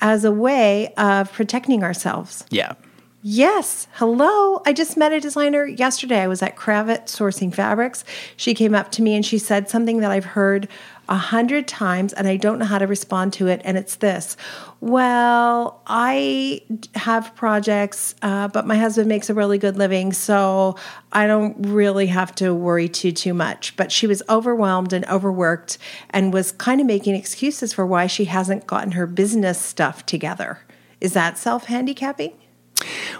as 0.00 0.24
a 0.24 0.32
way 0.32 0.94
of 0.96 1.30
protecting 1.32 1.84
ourselves. 1.84 2.46
Yeah. 2.50 2.72
Yes. 3.20 3.88
Hello. 3.94 4.62
I 4.64 4.72
just 4.72 4.96
met 4.96 5.12
a 5.12 5.20
designer 5.20 5.66
yesterday. 5.66 6.20
I 6.20 6.28
was 6.28 6.40
at 6.40 6.56
Kravet 6.56 7.06
sourcing 7.06 7.52
fabrics. 7.52 8.04
She 8.36 8.54
came 8.54 8.74
up 8.74 8.92
to 8.92 9.02
me 9.02 9.14
and 9.14 9.26
she 9.26 9.38
said 9.38 9.68
something 9.68 9.98
that 10.00 10.12
I've 10.12 10.24
heard 10.24 10.68
a 11.08 11.16
hundred 11.16 11.66
times 11.66 12.12
and 12.12 12.28
I 12.28 12.36
don't 12.36 12.58
know 12.58 12.66
how 12.66 12.78
to 12.78 12.86
respond 12.86 13.32
to 13.34 13.48
it. 13.48 13.60
And 13.64 13.78
it's 13.78 13.96
this 13.96 14.36
Well, 14.80 15.82
I 15.86 16.60
have 16.94 17.34
projects, 17.34 18.14
uh, 18.22 18.48
but 18.48 18.66
my 18.66 18.76
husband 18.76 19.08
makes 19.08 19.30
a 19.30 19.34
really 19.34 19.58
good 19.58 19.76
living. 19.76 20.12
So 20.12 20.76
I 21.12 21.26
don't 21.26 21.56
really 21.66 22.06
have 22.08 22.34
to 22.36 22.54
worry 22.54 22.88
too, 22.88 23.12
too 23.12 23.34
much. 23.34 23.76
But 23.76 23.90
she 23.90 24.06
was 24.06 24.22
overwhelmed 24.28 24.92
and 24.92 25.04
overworked 25.06 25.78
and 26.10 26.32
was 26.32 26.52
kind 26.52 26.80
of 26.80 26.86
making 26.86 27.14
excuses 27.14 27.72
for 27.72 27.86
why 27.86 28.06
she 28.06 28.26
hasn't 28.26 28.66
gotten 28.66 28.92
her 28.92 29.06
business 29.06 29.60
stuff 29.60 30.04
together. 30.04 30.60
Is 31.00 31.14
that 31.14 31.38
self 31.38 31.64
handicapping? 31.64 32.32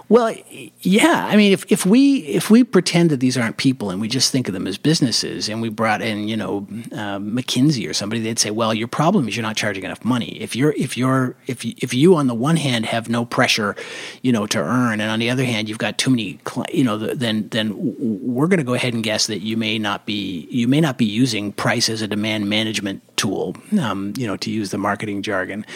Well, 0.09 0.35
yeah. 0.81 1.27
I 1.29 1.37
mean, 1.37 1.53
if, 1.53 1.71
if 1.71 1.85
we 1.85 2.19
if 2.21 2.51
we 2.51 2.65
pretend 2.65 3.11
that 3.11 3.21
these 3.21 3.37
aren't 3.37 3.59
people 3.59 3.91
and 3.91 4.01
we 4.01 4.09
just 4.09 4.33
think 4.33 4.49
of 4.49 4.55
them 4.55 4.67
as 4.67 4.79
businesses, 4.79 5.49
and 5.49 5.61
we 5.61 5.69
brought 5.69 6.01
in, 6.01 6.29
you 6.29 6.37
know, 6.37 6.67
uh, 6.93 7.19
McKinsey 7.19 7.89
or 7.89 7.93
somebody, 7.93 8.23
they'd 8.23 8.39
say, 8.39 8.51
"Well, 8.51 8.73
your 8.73 8.89
problem 8.89 9.29
is 9.29 9.37
you're 9.37 9.43
not 9.43 9.57
charging 9.57 9.85
enough 9.85 10.05
money. 10.05 10.41
If 10.41 10.57
you're 10.57 10.73
if 10.73 10.97
you're 10.97 11.37
if 11.47 11.65
you, 11.65 11.75
if 11.79 11.93
you 11.93 12.17
on 12.17 12.27
the 12.27 12.35
one 12.35 12.57
hand 12.57 12.87
have 12.87 13.11
no 13.11 13.27
pressure, 13.27 13.77
you 14.23 14.33
know, 14.33 14.47
to 14.47 14.59
earn, 14.59 15.01
and 15.01 15.11
on 15.11 15.19
the 15.19 15.29
other 15.29 15.45
hand 15.45 15.69
you've 15.69 15.79
got 15.79 15.99
too 15.99 16.11
many, 16.11 16.39
you 16.73 16.85
know, 16.85 16.97
then 16.97 17.49
then 17.51 17.75
we're 17.99 18.47
going 18.47 18.59
to 18.59 18.65
go 18.65 18.75
ahead 18.75 18.95
and 18.95 19.03
guess 19.03 19.27
that 19.27 19.41
you 19.41 19.57
may 19.59 19.79
not 19.79 20.07
be 20.07 20.49
you 20.51 20.69
may 20.69 20.81
not 20.81 20.97
be 20.97 21.05
using 21.05 21.53
price 21.53 21.91
as 21.91 22.01
a 22.01 22.09
demand 22.09 22.49
management 22.49 23.03
tool, 23.19 23.57
um, 23.81 24.15
you 24.17 24.27
know, 24.27 24.37
to 24.39 24.51
use 24.51 24.71
the 24.71 24.79
marketing 24.79 25.23
jargon. 25.23 25.67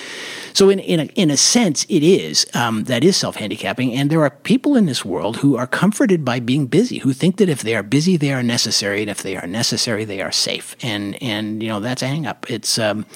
So 0.55 0.71
in 0.71 0.79
in 0.79 1.01
a, 1.01 1.05
in 1.17 1.31
a 1.31 1.37
sense, 1.37 1.85
it 1.91 2.03
is 2.03 2.47
um, 2.55 2.85
that 2.85 3.05
is 3.05 3.17
self 3.17 3.37
and 3.79 4.11
there 4.11 4.23
are 4.23 4.31
people 4.31 4.77
in 4.77 4.87
this 4.87 5.05
world 5.05 5.39
who 5.39 5.57
are 5.57 5.67
comforted 5.67 6.25
by 6.25 6.41
being 6.41 6.67
busy, 6.67 6.99
who 6.99 7.13
think 7.13 7.37
that 7.37 7.49
if 7.49 7.63
they 7.63 7.75
are 7.75 7.83
busy, 7.83 8.17
they 8.17 8.33
are 8.33 8.43
necessary, 8.43 9.03
and 9.03 9.11
if 9.11 9.23
they 9.23 9.37
are 9.37 9.47
necessary, 9.47 10.05
they 10.05 10.21
are 10.21 10.33
safe. 10.33 10.77
And 10.83 11.21
and 11.23 11.63
you 11.63 11.69
know 11.69 11.81
that's 11.81 12.03
a 12.03 12.07
hang 12.07 12.27
up. 12.27 12.51
It's 12.51 12.79
um, 12.79 13.07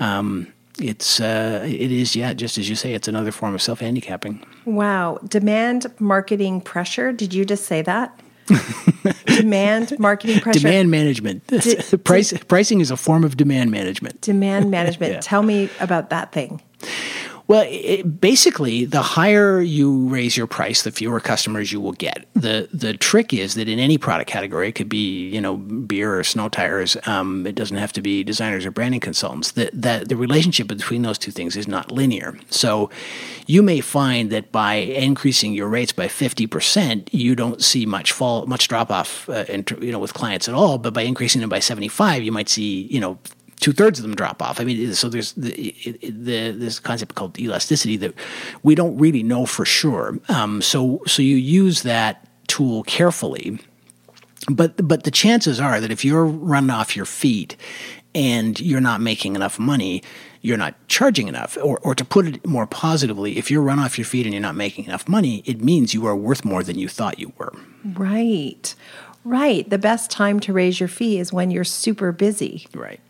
um, 0.00 0.52
it's 0.78 1.20
uh, 1.20 1.62
it 1.64 1.92
is 1.92 2.14
yeah, 2.14 2.32
just 2.34 2.58
as 2.58 2.68
you 2.68 2.76
say, 2.76 2.94
it's 2.94 3.08
another 3.08 3.32
form 3.32 3.54
of 3.54 3.62
self 3.62 3.80
handicapping. 3.80 4.44
Wow, 4.64 5.18
demand 5.26 5.86
marketing 5.98 6.60
pressure. 6.60 7.12
Did 7.12 7.32
you 7.32 7.44
just 7.44 7.64
say 7.64 7.82
that? 7.82 8.18
demand 9.26 9.98
marketing 9.98 10.40
pressure. 10.40 10.60
Demand 10.60 10.90
management. 10.90 11.42
Price, 12.04 12.32
pricing 12.44 12.80
is 12.80 12.90
a 12.90 12.96
form 12.96 13.24
of 13.24 13.36
demand 13.36 13.70
management. 13.70 14.20
Demand 14.20 14.70
management. 14.70 15.12
yeah. 15.14 15.20
Tell 15.20 15.42
me 15.42 15.68
about 15.80 16.10
that 16.10 16.32
thing. 16.32 16.62
Well, 17.48 17.64
it, 17.68 18.20
basically, 18.20 18.86
the 18.86 19.02
higher 19.02 19.60
you 19.60 20.08
raise 20.08 20.36
your 20.36 20.48
price, 20.48 20.82
the 20.82 20.90
fewer 20.90 21.20
customers 21.20 21.70
you 21.70 21.80
will 21.80 21.92
get. 21.92 22.26
the 22.34 22.68
The 22.72 22.94
trick 22.94 23.32
is 23.32 23.54
that 23.54 23.68
in 23.68 23.78
any 23.78 23.98
product 23.98 24.28
category, 24.28 24.68
it 24.68 24.74
could 24.74 24.88
be 24.88 25.28
you 25.28 25.40
know 25.40 25.56
beer 25.56 26.18
or 26.18 26.24
snow 26.24 26.48
tires. 26.48 26.96
Um, 27.06 27.46
it 27.46 27.54
doesn't 27.54 27.76
have 27.76 27.92
to 27.92 28.02
be 28.02 28.24
designers 28.24 28.66
or 28.66 28.72
branding 28.72 29.00
consultants. 29.00 29.52
That 29.52 29.70
that 29.80 30.08
the 30.08 30.16
relationship 30.16 30.66
between 30.66 31.02
those 31.02 31.18
two 31.18 31.30
things 31.30 31.56
is 31.56 31.68
not 31.68 31.92
linear. 31.92 32.36
So, 32.50 32.90
you 33.46 33.62
may 33.62 33.80
find 33.80 34.30
that 34.30 34.50
by 34.50 34.74
increasing 34.74 35.54
your 35.54 35.68
rates 35.68 35.92
by 35.92 36.08
fifty 36.08 36.48
percent, 36.48 37.14
you 37.14 37.36
don't 37.36 37.62
see 37.62 37.86
much 37.86 38.10
fall, 38.10 38.46
much 38.46 38.66
drop 38.66 38.90
off, 38.90 39.28
uh, 39.28 39.44
you 39.80 39.92
know, 39.92 40.00
with 40.00 40.14
clients 40.14 40.48
at 40.48 40.54
all. 40.54 40.78
But 40.78 40.94
by 40.94 41.02
increasing 41.02 41.40
them 41.42 41.50
by 41.50 41.60
seventy 41.60 41.88
five, 41.88 42.24
you 42.24 42.32
might 42.32 42.48
see 42.48 42.88
you 42.90 42.98
know 42.98 43.18
two 43.60 43.72
thirds 43.72 43.98
of 43.98 44.02
them 44.02 44.14
drop 44.14 44.42
off. 44.42 44.60
I 44.60 44.64
mean, 44.64 44.94
so 44.94 45.08
there's 45.08 45.32
the, 45.32 45.74
the, 46.02 46.50
this 46.50 46.78
concept 46.78 47.14
called 47.14 47.38
elasticity 47.38 47.96
that 47.98 48.14
we 48.62 48.74
don't 48.74 48.96
really 48.98 49.22
know 49.22 49.46
for 49.46 49.64
sure. 49.64 50.18
Um, 50.28 50.62
so 50.62 51.02
so 51.06 51.22
you 51.22 51.36
use 51.36 51.82
that 51.82 52.26
tool 52.46 52.82
carefully, 52.84 53.58
but 54.48 54.86
but 54.86 55.04
the 55.04 55.10
chances 55.10 55.60
are 55.60 55.80
that 55.80 55.90
if 55.90 56.04
you're 56.04 56.26
running 56.26 56.70
off 56.70 56.96
your 56.96 57.06
feet 57.06 57.56
and 58.14 58.58
you're 58.60 58.80
not 58.80 59.00
making 59.00 59.34
enough 59.34 59.58
money, 59.58 60.02
you're 60.40 60.56
not 60.56 60.74
charging 60.88 61.28
enough. 61.28 61.58
Or, 61.62 61.78
or 61.80 61.94
to 61.94 62.04
put 62.04 62.26
it 62.26 62.46
more 62.46 62.66
positively, 62.66 63.36
if 63.36 63.50
you're 63.50 63.62
run 63.62 63.78
off 63.78 63.98
your 63.98 64.04
feet 64.04 64.26
and 64.26 64.32
you're 64.32 64.40
not 64.40 64.54
making 64.54 64.86
enough 64.86 65.08
money, 65.08 65.42
it 65.44 65.62
means 65.62 65.92
you 65.92 66.06
are 66.06 66.16
worth 66.16 66.44
more 66.44 66.62
than 66.62 66.78
you 66.78 66.88
thought 66.88 67.18
you 67.18 67.32
were. 67.36 67.52
Right. 67.84 68.74
Right. 69.24 69.68
The 69.68 69.78
best 69.78 70.10
time 70.10 70.40
to 70.40 70.52
raise 70.52 70.78
your 70.78 70.88
fee 70.88 71.18
is 71.18 71.32
when 71.32 71.50
you're 71.50 71.64
super 71.64 72.12
busy. 72.12 72.68
Right. 72.72 73.00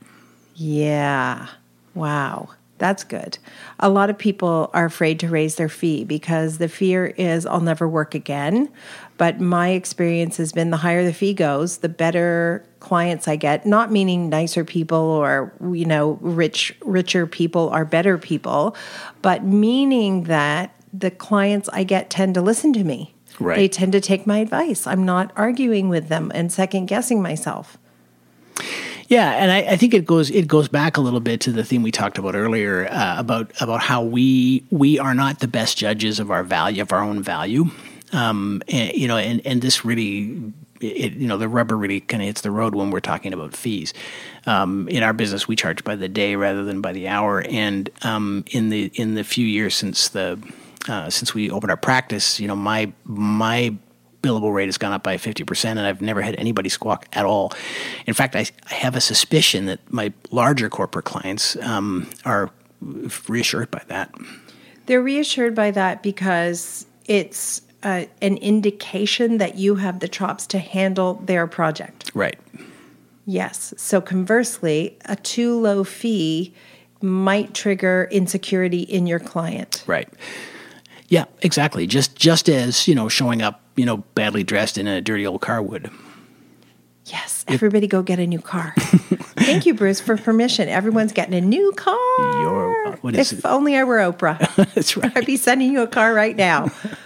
Yeah. 0.56 1.48
Wow. 1.94 2.50
That's 2.78 3.04
good. 3.04 3.38
A 3.80 3.88
lot 3.88 4.10
of 4.10 4.18
people 4.18 4.70
are 4.74 4.84
afraid 4.84 5.18
to 5.20 5.28
raise 5.28 5.56
their 5.56 5.68
fee 5.68 6.04
because 6.04 6.58
the 6.58 6.68
fear 6.68 7.06
is 7.06 7.46
I'll 7.46 7.60
never 7.60 7.88
work 7.88 8.14
again. 8.14 8.68
But 9.16 9.40
my 9.40 9.70
experience 9.70 10.36
has 10.36 10.52
been 10.52 10.70
the 10.70 10.76
higher 10.76 11.02
the 11.02 11.14
fee 11.14 11.32
goes, 11.32 11.78
the 11.78 11.88
better 11.88 12.66
clients 12.80 13.28
I 13.28 13.36
get. 13.36 13.64
Not 13.64 13.90
meaning 13.90 14.28
nicer 14.28 14.62
people 14.62 14.98
or 14.98 15.54
you 15.72 15.86
know 15.86 16.18
rich 16.20 16.76
richer 16.82 17.26
people 17.26 17.70
are 17.70 17.86
better 17.86 18.18
people, 18.18 18.76
but 19.22 19.42
meaning 19.42 20.24
that 20.24 20.74
the 20.92 21.10
clients 21.10 21.70
I 21.72 21.82
get 21.84 22.10
tend 22.10 22.34
to 22.34 22.42
listen 22.42 22.74
to 22.74 22.84
me. 22.84 23.14
Right. 23.40 23.56
They 23.56 23.68
tend 23.68 23.92
to 23.92 24.00
take 24.00 24.26
my 24.26 24.38
advice. 24.38 24.86
I'm 24.86 25.04
not 25.04 25.32
arguing 25.34 25.88
with 25.88 26.08
them 26.08 26.30
and 26.34 26.52
second 26.52 26.86
guessing 26.86 27.22
myself. 27.22 27.78
Yeah, 29.08 29.30
and 29.32 29.52
I, 29.52 29.58
I, 29.72 29.76
think 29.76 29.94
it 29.94 30.04
goes 30.04 30.30
it 30.30 30.48
goes 30.48 30.68
back 30.68 30.96
a 30.96 31.00
little 31.00 31.20
bit 31.20 31.40
to 31.42 31.52
the 31.52 31.64
theme 31.64 31.82
we 31.82 31.92
talked 31.92 32.18
about 32.18 32.34
earlier 32.34 32.88
uh, 32.90 33.16
about 33.18 33.52
about 33.60 33.80
how 33.80 34.02
we 34.02 34.64
we 34.70 34.98
are 34.98 35.14
not 35.14 35.38
the 35.38 35.48
best 35.48 35.78
judges 35.78 36.18
of 36.18 36.30
our 36.30 36.42
value 36.42 36.82
of 36.82 36.92
our 36.92 37.02
own 37.02 37.22
value. 37.22 37.66
Um, 38.12 38.62
and, 38.68 38.92
you 38.92 39.08
know, 39.08 39.16
and 39.16 39.40
and 39.46 39.62
this 39.62 39.84
really. 39.84 40.52
It, 40.78 41.14
you 41.14 41.26
know 41.26 41.38
the 41.38 41.48
rubber 41.48 41.74
really 41.74 42.00
kind 42.00 42.22
of 42.22 42.26
hits 42.26 42.42
the 42.42 42.50
road 42.50 42.74
when 42.74 42.90
we're 42.90 43.00
talking 43.00 43.32
about 43.32 43.56
fees. 43.56 43.94
Um, 44.44 44.86
in 44.88 45.02
our 45.02 45.14
business, 45.14 45.48
we 45.48 45.56
charge 45.56 45.82
by 45.84 45.96
the 45.96 46.06
day 46.06 46.36
rather 46.36 46.64
than 46.64 46.82
by 46.82 46.92
the 46.92 47.08
hour. 47.08 47.40
And 47.48 47.88
um, 48.02 48.44
in 48.50 48.68
the 48.68 48.90
in 48.92 49.14
the 49.14 49.24
few 49.24 49.46
years 49.46 49.74
since 49.74 50.10
the 50.10 50.38
uh, 50.86 51.08
since 51.08 51.32
we 51.32 51.50
opened 51.50 51.70
our 51.70 51.78
practice, 51.78 52.38
you 52.38 52.46
know 52.46 52.54
my 52.54 52.92
my 53.04 53.74
billable 54.26 54.52
rate 54.52 54.66
has 54.66 54.78
gone 54.78 54.92
up 54.92 55.02
by 55.02 55.16
50%, 55.16 55.64
and 55.64 55.80
I've 55.80 56.02
never 56.02 56.22
had 56.22 56.34
anybody 56.36 56.68
squawk 56.68 57.06
at 57.12 57.24
all. 57.24 57.52
In 58.06 58.14
fact, 58.14 58.34
I, 58.34 58.46
I 58.70 58.74
have 58.74 58.96
a 58.96 59.00
suspicion 59.00 59.66
that 59.66 59.80
my 59.92 60.12
larger 60.30 60.68
corporate 60.68 61.04
clients 61.04 61.56
um, 61.56 62.08
are 62.24 62.50
reassured 63.28 63.70
by 63.70 63.82
that. 63.88 64.12
They're 64.86 65.02
reassured 65.02 65.54
by 65.54 65.70
that 65.72 66.02
because 66.02 66.86
it's 67.06 67.62
uh, 67.82 68.06
an 68.20 68.36
indication 68.38 69.38
that 69.38 69.56
you 69.56 69.76
have 69.76 70.00
the 70.00 70.08
chops 70.08 70.46
to 70.48 70.58
handle 70.58 71.14
their 71.14 71.46
project. 71.46 72.10
Right. 72.14 72.38
Yes. 73.26 73.74
So 73.76 74.00
conversely, 74.00 74.96
a 75.04 75.16
too 75.16 75.58
low 75.58 75.84
fee 75.84 76.54
might 77.02 77.54
trigger 77.54 78.08
insecurity 78.10 78.80
in 78.80 79.06
your 79.06 79.18
client. 79.18 79.84
Right. 79.86 80.08
Yeah, 81.08 81.24
exactly. 81.42 81.86
Just 81.86 82.16
just 82.16 82.48
as, 82.48 82.88
you 82.88 82.94
know, 82.94 83.08
showing 83.08 83.42
up 83.42 83.60
you 83.76 83.84
know, 83.84 83.98
badly 84.14 84.42
dressed 84.42 84.78
in 84.78 84.86
a 84.86 85.00
dirty 85.00 85.26
old 85.26 85.40
car 85.40 85.62
would. 85.62 85.90
Yes, 87.06 87.44
everybody 87.46 87.86
go 87.86 88.02
get 88.02 88.18
a 88.18 88.26
new 88.26 88.40
car. 88.40 88.74
Thank 88.76 89.64
you, 89.64 89.74
Bruce, 89.74 90.00
for 90.00 90.16
permission. 90.16 90.68
Everyone's 90.68 91.12
getting 91.12 91.34
a 91.34 91.40
new 91.40 91.70
car. 91.72 91.96
Your, 92.40 92.96
what 92.96 93.14
is 93.14 93.32
if 93.32 93.38
it? 93.40 93.44
only 93.44 93.76
I 93.76 93.84
were 93.84 93.98
Oprah. 93.98 94.38
That's 94.74 94.96
right. 94.96 95.12
I'd 95.16 95.26
be 95.26 95.36
sending 95.36 95.70
you 95.72 95.82
a 95.82 95.86
car 95.86 96.12
right 96.12 96.34
now. 96.34 96.72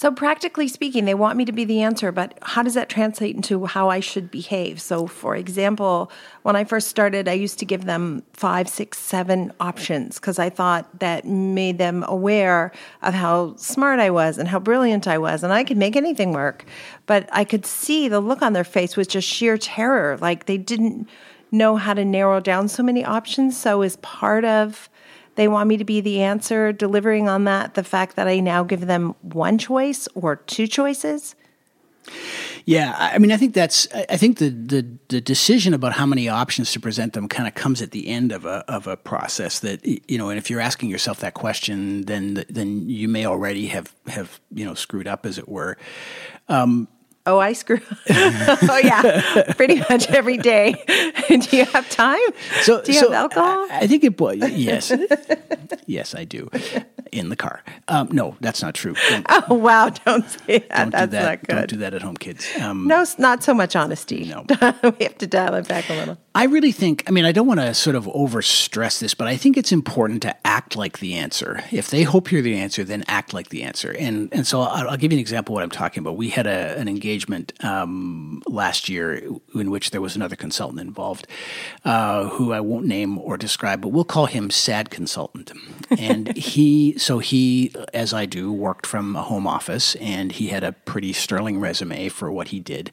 So, 0.00 0.10
practically 0.10 0.66
speaking, 0.66 1.04
they 1.04 1.12
want 1.12 1.36
me 1.36 1.44
to 1.44 1.52
be 1.52 1.66
the 1.66 1.82
answer, 1.82 2.10
but 2.10 2.32
how 2.40 2.62
does 2.62 2.72
that 2.72 2.88
translate 2.88 3.36
into 3.36 3.66
how 3.66 3.90
I 3.90 4.00
should 4.00 4.30
behave? 4.30 4.80
So, 4.80 5.06
for 5.06 5.36
example, 5.36 6.10
when 6.40 6.56
I 6.56 6.64
first 6.64 6.88
started, 6.88 7.28
I 7.28 7.34
used 7.34 7.58
to 7.58 7.66
give 7.66 7.84
them 7.84 8.22
five, 8.32 8.66
six, 8.66 8.96
seven 8.96 9.52
options 9.60 10.18
because 10.18 10.38
I 10.38 10.48
thought 10.48 11.00
that 11.00 11.26
made 11.26 11.76
them 11.76 12.02
aware 12.08 12.72
of 13.02 13.12
how 13.12 13.56
smart 13.56 14.00
I 14.00 14.08
was 14.08 14.38
and 14.38 14.48
how 14.48 14.58
brilliant 14.58 15.06
I 15.06 15.18
was, 15.18 15.42
and 15.42 15.52
I 15.52 15.64
could 15.64 15.76
make 15.76 15.96
anything 15.96 16.32
work. 16.32 16.64
But 17.04 17.28
I 17.30 17.44
could 17.44 17.66
see 17.66 18.08
the 18.08 18.20
look 18.20 18.40
on 18.40 18.54
their 18.54 18.64
face 18.64 18.96
was 18.96 19.06
just 19.06 19.28
sheer 19.28 19.58
terror. 19.58 20.16
Like 20.16 20.46
they 20.46 20.56
didn't 20.56 21.10
know 21.52 21.76
how 21.76 21.92
to 21.92 22.06
narrow 22.06 22.40
down 22.40 22.68
so 22.68 22.82
many 22.82 23.04
options. 23.04 23.54
So, 23.54 23.82
as 23.82 23.96
part 23.96 24.46
of 24.46 24.88
they 25.40 25.48
want 25.48 25.70
me 25.70 25.78
to 25.78 25.86
be 25.86 26.02
the 26.02 26.20
answer, 26.20 26.70
delivering 26.70 27.26
on 27.26 27.44
that, 27.44 27.72
the 27.72 27.82
fact 27.82 28.16
that 28.16 28.28
I 28.28 28.40
now 28.40 28.62
give 28.62 28.86
them 28.86 29.14
one 29.22 29.56
choice 29.56 30.06
or 30.14 30.36
two 30.36 30.66
choices? 30.66 31.34
Yeah, 32.66 32.94
I 32.98 33.16
mean, 33.16 33.32
I 33.32 33.38
think 33.38 33.54
that's. 33.54 33.88
I 33.90 34.18
think 34.18 34.36
the 34.36 34.50
the, 34.50 34.86
the 35.08 35.20
decision 35.22 35.72
about 35.72 35.94
how 35.94 36.04
many 36.04 36.28
options 36.28 36.72
to 36.72 36.80
present 36.80 37.14
them 37.14 37.26
kind 37.26 37.48
of 37.48 37.54
comes 37.54 37.80
at 37.80 37.92
the 37.92 38.08
end 38.08 38.32
of 38.32 38.44
a 38.44 38.64
of 38.68 38.86
a 38.86 38.98
process. 38.98 39.60
That 39.60 39.80
you 39.86 40.18
know, 40.18 40.28
and 40.28 40.36
if 40.36 40.50
you're 40.50 40.60
asking 40.60 40.90
yourself 40.90 41.20
that 41.20 41.32
question, 41.32 42.02
then 42.02 42.44
then 42.50 42.90
you 42.90 43.08
may 43.08 43.24
already 43.24 43.68
have 43.68 43.94
have 44.08 44.40
you 44.52 44.66
know 44.66 44.74
screwed 44.74 45.08
up, 45.08 45.24
as 45.24 45.38
it 45.38 45.48
were. 45.48 45.78
Um, 46.48 46.86
Oh, 47.26 47.38
I 47.38 47.52
screw. 47.52 47.80
oh, 48.10 48.80
yeah, 48.82 49.52
pretty 49.54 49.82
much 49.90 50.08
every 50.10 50.38
day. 50.38 50.72
do 51.28 51.56
you 51.56 51.66
have 51.66 51.88
time? 51.90 52.18
So, 52.62 52.82
do 52.82 52.92
you 52.92 53.00
so 53.00 53.10
have 53.10 53.32
alcohol? 53.32 53.66
I, 53.70 53.80
I 53.82 53.86
think 53.86 54.04
it. 54.04 54.18
Well, 54.18 54.34
yes, 54.34 54.90
yes, 55.86 56.14
I 56.14 56.24
do. 56.24 56.48
In 57.12 57.28
the 57.28 57.36
car. 57.36 57.62
Um, 57.88 58.08
no, 58.12 58.36
that's 58.40 58.62
not 58.62 58.74
true. 58.74 58.94
Don't, 59.08 59.26
oh 59.28 59.54
wow! 59.54 59.88
Don't 59.90 60.28
say 60.28 60.60
that. 60.60 60.68
Don't 60.68 60.90
that's 60.90 61.06
do 61.06 61.10
that. 61.10 61.24
not 61.24 61.40
good. 61.40 61.54
Don't 61.54 61.70
do 61.70 61.76
that 61.78 61.94
at 61.94 62.02
home, 62.02 62.16
kids. 62.16 62.46
Um, 62.60 62.86
no, 62.86 63.04
not 63.18 63.42
so 63.42 63.52
much 63.52 63.76
honesty. 63.76 64.24
No, 64.24 64.44
we 64.48 65.04
have 65.04 65.18
to 65.18 65.26
dial 65.26 65.54
it 65.54 65.68
back 65.68 65.90
a 65.90 65.94
little. 65.94 66.18
I 66.34 66.44
really 66.44 66.72
think. 66.72 67.02
I 67.08 67.10
mean, 67.10 67.24
I 67.24 67.32
don't 67.32 67.48
want 67.48 67.60
to 67.60 67.74
sort 67.74 67.96
of 67.96 68.08
over 68.08 68.40
stress 68.42 69.00
this, 69.00 69.14
but 69.14 69.26
I 69.26 69.36
think 69.36 69.56
it's 69.56 69.72
important 69.72 70.22
to 70.22 70.46
act 70.46 70.76
like 70.76 71.00
the 71.00 71.14
answer. 71.14 71.64
If 71.72 71.90
they 71.90 72.04
hope 72.04 72.30
you're 72.30 72.42
the 72.42 72.56
answer, 72.56 72.84
then 72.84 73.04
act 73.08 73.34
like 73.34 73.48
the 73.48 73.64
answer. 73.64 73.90
And 73.98 74.32
and 74.32 74.46
so 74.46 74.60
I'll, 74.62 74.90
I'll 74.90 74.96
give 74.96 75.12
you 75.12 75.18
an 75.18 75.20
example 75.20 75.54
of 75.54 75.56
what 75.56 75.64
I'm 75.64 75.70
talking 75.70 76.02
about. 76.02 76.16
We 76.16 76.30
had 76.30 76.46
a, 76.46 76.78
an 76.78 76.88
engagement 76.88 77.09
um, 77.62 78.42
last 78.46 78.88
year 78.88 79.14
in 79.54 79.70
which 79.70 79.90
there 79.90 80.00
was 80.00 80.16
another 80.16 80.36
consultant 80.36 80.80
involved, 80.80 81.26
uh, 81.84 82.28
who 82.28 82.52
I 82.52 82.60
won't 82.60 82.86
name 82.86 83.18
or 83.18 83.36
describe, 83.36 83.80
but 83.80 83.88
we'll 83.88 84.04
call 84.04 84.26
him 84.26 84.50
Sad 84.50 84.90
Consultant. 84.90 85.52
And 85.98 86.36
he, 86.36 86.96
so 86.98 87.18
he, 87.18 87.72
as 87.92 88.14
I 88.14 88.24
do, 88.24 88.52
worked 88.52 88.86
from 88.86 89.16
a 89.16 89.22
home 89.22 89.46
office, 89.46 89.96
and 89.96 90.30
he 90.30 90.46
had 90.46 90.62
a 90.62 90.72
pretty 90.72 91.12
sterling 91.12 91.58
resume 91.58 92.08
for 92.08 92.30
what 92.30 92.48
he 92.48 92.60
did. 92.60 92.92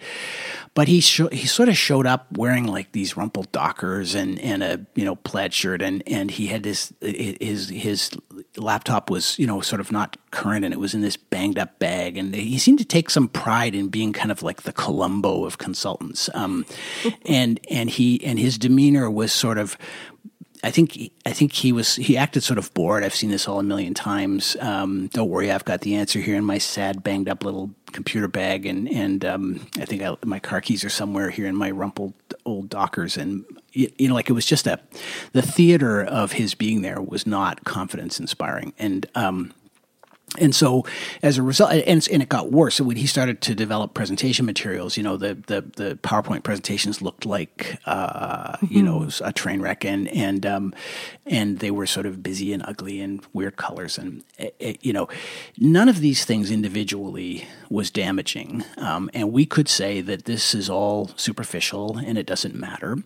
But 0.73 0.87
he 0.87 0.99
sh- 0.99 1.31
he 1.31 1.45
sort 1.47 1.69
of 1.69 1.77
showed 1.77 2.07
up 2.07 2.25
wearing 2.35 2.65
like 2.65 2.91
these 2.91 3.15
rumpled 3.15 3.51
Dockers 3.51 4.15
and, 4.15 4.39
and 4.39 4.63
a 4.63 4.85
you 4.95 5.05
know 5.05 5.15
plaid 5.15 5.53
shirt, 5.53 5.81
and, 5.81 6.03
and 6.07 6.31
he 6.31 6.47
had 6.47 6.63
this 6.63 6.91
his 7.01 7.69
his 7.69 8.11
laptop 8.57 9.09
was 9.09 9.37
you 9.39 9.47
know 9.47 9.61
sort 9.61 9.79
of 9.79 9.91
not 9.91 10.17
current, 10.31 10.65
and 10.65 10.73
it 10.73 10.79
was 10.79 10.93
in 10.93 11.01
this 11.01 11.17
banged 11.17 11.59
up 11.59 11.79
bag, 11.79 12.17
and 12.17 12.33
he 12.33 12.57
seemed 12.57 12.79
to 12.79 12.85
take 12.85 13.09
some 13.09 13.27
pride 13.27 13.75
in 13.75 13.89
being 13.89 14.13
kind 14.13 14.31
of 14.31 14.43
like 14.43 14.63
the 14.63 14.73
Columbo 14.73 15.45
of 15.45 15.57
consultants, 15.57 16.29
um, 16.33 16.65
and 17.25 17.59
and 17.69 17.89
he 17.89 18.23
and 18.25 18.39
his 18.39 18.57
demeanor 18.57 19.09
was 19.09 19.31
sort 19.31 19.57
of 19.57 19.77
I 20.63 20.71
think 20.71 21.11
I 21.25 21.31
think 21.31 21.53
he 21.53 21.71
was 21.71 21.95
he 21.95 22.17
acted 22.17 22.43
sort 22.43 22.57
of 22.57 22.73
bored. 22.73 23.03
I've 23.03 23.15
seen 23.15 23.29
this 23.29 23.47
all 23.47 23.59
a 23.59 23.63
million 23.63 23.93
times. 23.93 24.57
Um, 24.59 25.07
don't 25.07 25.29
worry, 25.29 25.51
I've 25.51 25.65
got 25.65 25.81
the 25.81 25.95
answer 25.95 26.19
here 26.19 26.35
in 26.35 26.43
my 26.43 26.57
sad, 26.57 27.03
banged 27.03 27.29
up 27.29 27.43
little 27.43 27.71
computer 27.91 28.27
bag, 28.27 28.65
and 28.65 28.89
and 28.89 29.25
um, 29.25 29.67
I 29.77 29.85
think 29.85 30.01
I, 30.01 30.15
my 30.23 30.39
car 30.39 30.61
keys 30.61 30.83
are 30.83 30.89
somewhere 30.89 31.29
here 31.29 31.47
in 31.47 31.55
my 31.55 31.71
rumpled 31.71 32.13
old 32.45 32.69
Dockers. 32.69 33.17
And 33.17 33.45
you, 33.71 33.91
you 33.97 34.07
know, 34.07 34.13
like 34.13 34.29
it 34.29 34.33
was 34.33 34.45
just 34.45 34.67
a 34.67 34.79
the 35.33 35.41
theater 35.41 36.03
of 36.03 36.33
his 36.33 36.53
being 36.53 36.81
there 36.81 37.01
was 37.01 37.25
not 37.25 37.63
confidence 37.63 38.19
inspiring, 38.19 38.73
and 38.77 39.05
um, 39.15 39.53
and 40.37 40.53
so 40.53 40.85
as 41.23 41.37
a 41.37 41.41
result 41.41 41.71
and, 41.71 42.07
and 42.11 42.21
it 42.21 42.27
got 42.27 42.51
worse 42.51 42.75
so 42.75 42.83
when 42.83 42.97
he 42.97 43.07
started 43.07 43.39
to 43.39 43.55
develop 43.55 43.93
presentation 43.93 44.45
materials 44.45 44.97
you 44.97 45.03
know 45.03 45.15
the 45.15 45.35
the, 45.47 45.61
the 45.75 45.95
powerpoint 46.03 46.43
presentations 46.43 47.01
looked 47.01 47.25
like 47.25 47.79
uh, 47.85 48.51
mm-hmm. 48.57 48.65
you 48.69 48.83
know 48.83 49.07
a 49.23 49.31
train 49.31 49.61
wreck 49.61 49.85
and 49.85 50.07
and 50.09 50.45
um, 50.45 50.73
and 51.25 51.59
they 51.59 51.71
were 51.71 51.85
sort 51.85 52.05
of 52.05 52.21
busy 52.21 52.51
and 52.51 52.61
ugly 52.65 52.99
and 52.99 53.25
weird 53.31 53.55
colors 53.55 53.97
and 53.97 54.23
it, 54.37 54.55
eh, 54.59 54.69
it, 54.69 54.75
eh, 54.75 54.79
you 54.81 54.91
know 54.91 55.07
none 55.57 55.87
of 55.87 56.01
these 56.01 56.25
things 56.25 56.51
individually 56.51 57.47
was 57.69 57.89
damaging 57.89 58.65
um, 58.77 59.09
and 59.13 59.31
we 59.31 59.45
could 59.45 59.69
say 59.69 60.01
that 60.01 60.25
this 60.25 60.53
is 60.53 60.69
all 60.69 61.09
superficial 61.15 61.97
and 61.97 62.17
it 62.17 62.25
doesn't 62.25 62.53
matter 62.53 62.97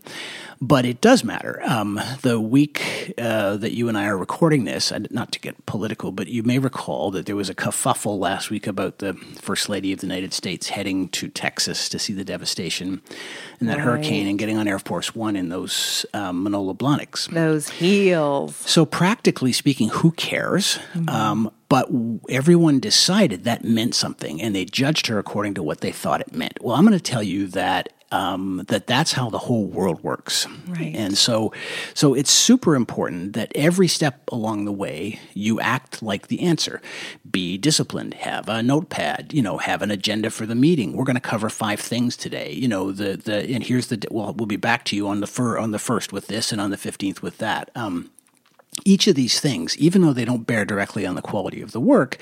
but 0.62 0.86
it 0.86 1.02
does 1.02 1.24
matter. 1.24 1.60
Um, 1.66 2.00
the 2.22 2.40
week 2.40 3.14
uh, 3.18 3.58
that 3.58 3.74
you 3.74 3.90
and 3.90 3.98
I 3.98 4.06
are 4.06 4.18
recording 4.18 4.66
this, 4.66 4.94
not 5.10 5.32
to 5.32 5.40
get 5.40 5.66
political, 5.66 6.12
but 6.12 6.28
you 6.28 6.44
may 6.44 6.60
recall 6.60 7.10
that 7.12 7.26
there 7.26 7.36
was 7.36 7.50
a 7.50 7.56
kerfuffle 7.56 8.20
last 8.20 8.50
week 8.50 8.68
about 8.68 9.00
the 9.00 9.14
First 9.14 9.70
Lady 9.70 9.94
of 9.94 10.00
the 10.00 10.08
United 10.08 10.34
States 10.34 10.70
heading 10.70 11.10
to 11.10 11.28
Texas 11.28 11.90
to 11.90 12.00
see 12.00 12.14
the 12.14 12.24
devastation 12.24 13.02
in 13.60 13.68
that 13.68 13.78
right. 13.78 13.84
hurricane 13.84 14.28
and 14.28 14.40
getting 14.40 14.58
on 14.58 14.68
Air 14.68 14.80
Force 14.80 15.14
One 15.14 15.36
in 15.36 15.50
those 15.50 16.06
um, 16.14 16.44
Manolo 16.44 16.74
Blahniks. 16.74 17.30
Those 17.30 17.70
heels. 17.70 18.56
So, 18.56 18.86
practically 18.86 19.54
speaking, 19.54 19.90
who 19.90 20.12
cares? 20.12 20.80
Mm-hmm. 20.94 21.10
Um, 21.10 21.52
but 21.70 21.90
everyone 22.28 22.82
decided 22.82 23.46
that 23.46 23.64
meant 23.64 23.96
something 23.96 24.42
and 24.42 24.54
they 24.54 24.66
judged 24.66 25.08
her 25.08 25.20
according 25.20 25.54
to 25.54 25.64
what 25.64 25.80
they 25.80 25.92
thought 25.92 26.20
it 26.20 26.34
meant. 26.34 26.58
Well, 26.62 26.76
I'm 26.76 26.86
going 26.86 26.98
to 26.98 27.04
tell 27.04 27.24
you 27.24 27.48
that 27.48 27.94
um, 28.12 28.64
that 28.68 28.88
that's 28.88 29.14
how 29.14 29.30
the 29.30 29.38
whole 29.38 29.66
world 29.66 30.04
works. 30.04 30.48
Right. 30.68 30.94
And 30.96 31.18
so, 31.18 31.54
so 31.94 32.14
it's 32.14 32.32
super 32.32 32.76
important 32.76 33.34
that 33.34 33.52
every 33.56 33.88
step 33.88 34.22
along 34.32 34.66
the 34.66 34.72
way 34.72 35.20
you 35.34 35.60
act 35.60 36.04
like 36.04 36.28
the 36.28 36.42
answer. 36.42 36.82
Be 37.30 37.58
disciplined. 37.58 38.16
Have 38.16 38.50
a 38.50 38.62
notepad. 38.62 39.32
You 39.34 39.42
know, 39.42 39.58
have 39.58 39.82
an 39.82 39.92
agenda 39.92 40.30
for 40.30 40.46
the 40.46 40.56
meeting. 40.56 40.96
We're 40.96 41.06
going 41.06 41.16
to 41.16 41.22
cover 41.22 41.50
five 41.50 41.80
things 41.80 42.18
today. 42.18 42.52
You 42.52 42.68
know, 42.68 42.92
the 42.92 43.18
the 43.18 43.50
and 43.50 43.64
here's 43.64 43.88
the 43.88 44.02
well, 44.12 44.34
we'll 44.34 44.46
be 44.46 44.58
back 44.58 44.86
to 44.86 44.96
you 44.96 45.08
on 45.08 45.22
the 45.22 45.28
fir, 45.28 45.58
on 45.58 45.72
the 45.72 45.80
first 45.80 46.12
with 46.12 46.28
this 46.28 46.52
and 46.52 46.60
on 46.60 46.72
the 46.72 46.78
fifteenth 46.78 47.22
with 47.22 47.38
that. 47.38 47.72
Um, 47.76 48.12
each 48.86 49.08
of 49.08 49.16
these 49.16 49.40
things, 49.40 49.78
even 49.78 50.02
though 50.02 50.14
they 50.14 50.26
don't 50.26 50.48
bear 50.48 50.64
directly 50.66 51.06
on 51.06 51.16
the 51.16 51.22
quality 51.22 51.62
of 51.62 51.72
the 51.72 51.82
work, 51.82 52.18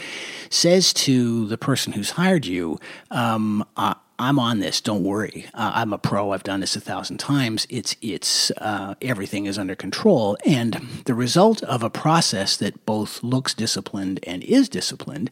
says 0.49 0.93
to 0.93 1.45
the 1.47 1.57
person 1.57 1.93
who's 1.93 2.11
hired 2.11 2.45
you, 2.45 2.79
um, 3.11 3.63
uh, 3.77 3.93
I'm 4.19 4.37
on 4.37 4.59
this. 4.59 4.81
Don't 4.81 5.03
worry. 5.03 5.45
Uh, 5.53 5.71
I'm 5.75 5.93
a 5.93 5.97
pro. 5.97 6.31
I've 6.31 6.43
done 6.43 6.59
this 6.59 6.75
a 6.75 6.81
thousand 6.81 7.19
times. 7.19 7.65
It's 7.69 7.95
it's 8.01 8.51
uh, 8.57 8.95
everything 9.01 9.45
is 9.45 9.57
under 9.57 9.75
control. 9.75 10.37
And 10.45 10.73
the 11.05 11.13
result 11.13 11.63
of 11.63 11.83
a 11.83 11.89
process 11.89 12.57
that 12.57 12.85
both 12.85 13.23
looks 13.23 13.53
disciplined 13.53 14.19
and 14.23 14.43
is 14.43 14.67
disciplined 14.67 15.31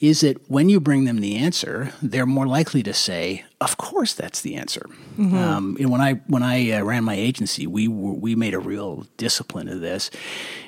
is 0.00 0.20
that 0.22 0.50
when 0.50 0.68
you 0.68 0.80
bring 0.80 1.04
them 1.04 1.20
the 1.20 1.36
answer, 1.36 1.92
they're 2.02 2.26
more 2.26 2.48
likely 2.48 2.82
to 2.82 2.92
say, 2.92 3.44
"Of 3.60 3.76
course, 3.76 4.12
that's 4.12 4.40
the 4.40 4.56
answer." 4.56 4.86
Mm-hmm. 5.16 5.36
Um, 5.36 5.76
when 5.80 6.00
I 6.00 6.14
when 6.26 6.42
I 6.42 6.72
uh, 6.72 6.82
ran 6.82 7.04
my 7.04 7.14
agency, 7.14 7.68
we 7.68 7.86
were, 7.86 8.14
we 8.14 8.34
made 8.34 8.54
a 8.54 8.58
real 8.58 9.06
discipline 9.16 9.68
of 9.68 9.80
this, 9.80 10.10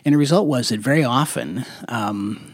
and 0.04 0.14
the 0.14 0.18
result 0.18 0.46
was 0.46 0.68
that 0.68 0.80
very 0.80 1.04
often. 1.04 1.64
Um, 1.88 2.52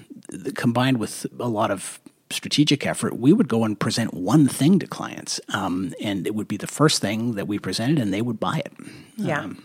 combined 0.54 0.98
with 0.98 1.26
a 1.38 1.48
lot 1.48 1.70
of 1.70 2.00
strategic 2.32 2.86
effort, 2.86 3.18
we 3.18 3.32
would 3.32 3.48
go 3.48 3.64
and 3.64 3.78
present 3.78 4.14
one 4.14 4.48
thing 4.48 4.78
to 4.78 4.86
clients, 4.86 5.40
um, 5.50 5.92
and 6.00 6.26
it 6.26 6.34
would 6.34 6.48
be 6.48 6.56
the 6.56 6.66
first 6.66 7.00
thing 7.00 7.34
that 7.34 7.46
we 7.46 7.58
presented, 7.58 7.98
and 7.98 8.12
they 8.12 8.22
would 8.22 8.40
buy 8.40 8.58
it. 8.58 8.72
Yeah. 9.16 9.40
Um, 9.40 9.64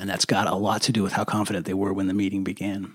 and 0.00 0.10
that's 0.10 0.24
got 0.24 0.48
a 0.48 0.56
lot 0.56 0.82
to 0.82 0.92
do 0.92 1.02
with 1.02 1.12
how 1.12 1.24
confident 1.24 1.66
they 1.66 1.74
were 1.74 1.92
when 1.92 2.08
the 2.08 2.14
meeting 2.14 2.42
began. 2.42 2.94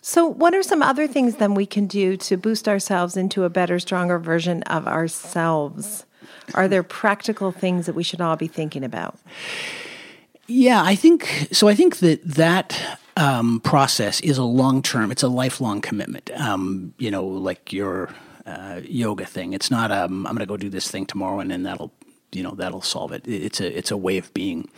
So, 0.00 0.26
what 0.26 0.54
are 0.54 0.62
some 0.62 0.82
other 0.82 1.08
things 1.08 1.36
then 1.36 1.54
we 1.54 1.66
can 1.66 1.86
do 1.88 2.16
to 2.18 2.36
boost 2.36 2.68
ourselves 2.68 3.16
into 3.16 3.42
a 3.42 3.50
better, 3.50 3.80
stronger 3.80 4.18
version 4.18 4.62
of 4.64 4.86
ourselves? 4.86 6.06
Are 6.54 6.68
there 6.68 6.84
practical 6.84 7.50
things 7.50 7.86
that 7.86 7.94
we 7.94 8.04
should 8.04 8.20
all 8.20 8.36
be 8.36 8.46
thinking 8.46 8.84
about? 8.84 9.18
Yeah, 10.46 10.82
I 10.84 10.94
think 10.94 11.48
so. 11.50 11.66
I 11.66 11.74
think 11.74 11.96
that 11.98 12.22
that 12.22 13.00
um, 13.16 13.60
process 13.60 14.20
is 14.20 14.38
a 14.38 14.44
long 14.44 14.82
term. 14.82 15.10
It's 15.10 15.24
a 15.24 15.28
lifelong 15.28 15.80
commitment. 15.80 16.30
Um, 16.38 16.94
you 16.98 17.10
know, 17.10 17.24
like 17.24 17.72
your 17.72 18.10
uh, 18.46 18.80
yoga 18.84 19.26
thing. 19.26 19.52
It's 19.52 19.70
not 19.70 19.90
um, 19.90 20.26
I'm 20.26 20.34
going 20.34 20.40
to 20.40 20.46
go 20.46 20.56
do 20.56 20.70
this 20.70 20.90
thing 20.90 21.06
tomorrow 21.06 21.40
and 21.40 21.50
then 21.50 21.64
that'll 21.64 21.92
you 22.32 22.42
know 22.42 22.52
that'll 22.52 22.82
solve 22.82 23.12
it. 23.12 23.26
It's 23.26 23.60
a 23.60 23.76
it's 23.76 23.90
a 23.90 23.96
way 23.96 24.18
of 24.18 24.32
being. 24.34 24.68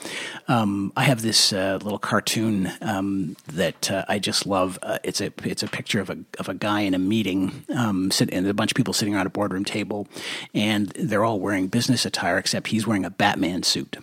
Um, 0.46 0.92
I 0.96 1.04
have 1.04 1.22
this 1.22 1.52
uh, 1.52 1.78
little 1.82 1.98
cartoon 1.98 2.70
um, 2.80 3.36
that 3.46 3.90
uh, 3.90 4.04
I 4.08 4.18
just 4.18 4.46
love. 4.46 4.78
Uh, 4.82 4.98
it's 5.02 5.20
a 5.20 5.32
it's 5.44 5.62
a 5.62 5.66
picture 5.66 6.00
of 6.00 6.10
a 6.10 6.18
of 6.38 6.48
a 6.48 6.54
guy 6.54 6.80
in 6.80 6.94
a 6.94 6.98
meeting, 6.98 7.64
um, 7.74 8.10
sit, 8.10 8.30
and 8.32 8.46
a 8.46 8.54
bunch 8.54 8.70
of 8.70 8.76
people 8.76 8.94
sitting 8.94 9.14
around 9.14 9.26
a 9.26 9.30
boardroom 9.30 9.64
table, 9.64 10.06
and 10.54 10.88
they're 10.90 11.24
all 11.24 11.40
wearing 11.40 11.66
business 11.68 12.06
attire 12.06 12.38
except 12.38 12.68
he's 12.68 12.86
wearing 12.86 13.04
a 13.04 13.10
Batman 13.10 13.62
suit, 13.62 13.96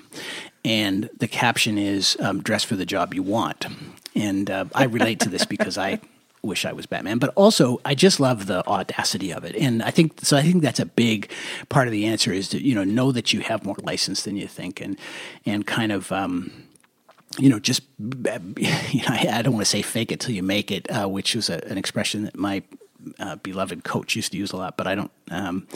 and 0.64 1.10
the 1.18 1.28
caption 1.28 1.78
is 1.78 2.18
um, 2.20 2.42
"Dress 2.42 2.64
for 2.64 2.76
the 2.76 2.86
job 2.86 3.14
you 3.14 3.24
want." 3.24 3.68
And 4.16 4.50
uh, 4.50 4.66
I 4.74 4.86
relate 4.86 5.20
to 5.22 5.30
this 5.30 5.46
because 5.46 5.78
I 5.78 6.00
wish 6.46 6.66
I 6.66 6.74
was 6.74 6.86
Batman, 6.86 7.18
but 7.18 7.32
also 7.36 7.80
I 7.86 7.96
just 7.96 8.20
love 8.20 8.46
the 8.46 8.66
audacity 8.68 9.32
of 9.32 9.44
it. 9.44 9.56
And 9.56 9.84
I 9.84 9.92
think 9.92 10.20
so. 10.22 10.38
I 10.38 10.42
think 10.42 10.64
that's 10.64 10.80
a 10.80 10.86
big 10.86 11.32
part 11.70 11.88
of 11.88 11.92
the 11.92 12.06
answer 12.06 12.32
is 12.32 12.50
to 12.50 12.62
you 12.62 12.76
know 12.76 12.84
know 12.84 13.12
that 13.12 13.34
you 13.34 13.42
have 13.42 13.66
more 13.66 13.76
license 13.84 14.24
than 14.24 14.38
you 14.38 14.48
think, 14.48 14.82
and 14.82 14.98
and 15.46 15.66
kind 15.66 15.92
of. 15.92 16.12
Um, 16.12 16.52
you 17.38 17.50
know, 17.50 17.60
just 17.60 17.82
you 18.00 19.02
know, 19.02 19.10
I 19.10 19.42
don't 19.42 19.54
want 19.54 19.66
to 19.66 19.70
say 19.70 19.82
"fake 19.82 20.10
it 20.12 20.22
till 20.22 20.34
you 20.34 20.44
make 20.44 20.72
it," 20.72 20.90
uh, 20.90 21.06
which 21.08 21.36
was 21.36 21.50
a, 21.50 21.62
an 21.66 21.78
expression 21.78 22.24
that 22.24 22.38
my 22.38 22.64
uh, 23.20 23.36
beloved 23.38 23.84
coach 23.84 24.16
used 24.16 24.32
to 24.32 24.38
use 24.38 24.52
a 24.52 24.58
lot, 24.58 24.78
but 24.78 24.88
I 24.88 24.96
don't. 24.96 25.12
Um, 25.30 25.68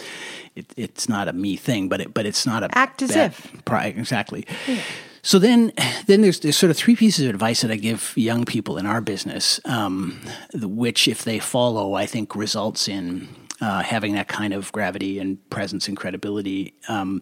it, 0.55 0.67
it's 0.77 1.09
not 1.09 1.27
a 1.27 1.33
me 1.33 1.57
thing, 1.57 1.89
but 1.89 2.01
it, 2.01 2.13
but 2.13 2.25
it's 2.25 2.45
not 2.45 2.63
a 2.63 2.69
act 2.77 3.01
as 3.01 3.11
bad, 3.11 3.31
if 3.31 3.61
exactly. 3.97 4.45
Yeah. 4.67 4.81
So 5.21 5.39
then, 5.39 5.71
then 6.07 6.21
there's 6.21 6.39
there's 6.39 6.57
sort 6.57 6.71
of 6.71 6.77
three 6.77 6.95
pieces 6.95 7.25
of 7.25 7.29
advice 7.29 7.61
that 7.61 7.71
I 7.71 7.75
give 7.75 8.13
young 8.15 8.45
people 8.45 8.77
in 8.77 8.85
our 8.85 9.01
business, 9.01 9.59
um, 9.65 10.19
which 10.53 11.07
if 11.07 11.23
they 11.23 11.39
follow, 11.39 11.93
I 11.93 12.05
think 12.05 12.35
results 12.35 12.87
in 12.87 13.27
uh, 13.61 13.83
having 13.83 14.13
that 14.13 14.27
kind 14.27 14.53
of 14.53 14.71
gravity 14.71 15.19
and 15.19 15.49
presence 15.49 15.87
and 15.87 15.97
credibility. 15.97 16.73
Um, 16.87 17.21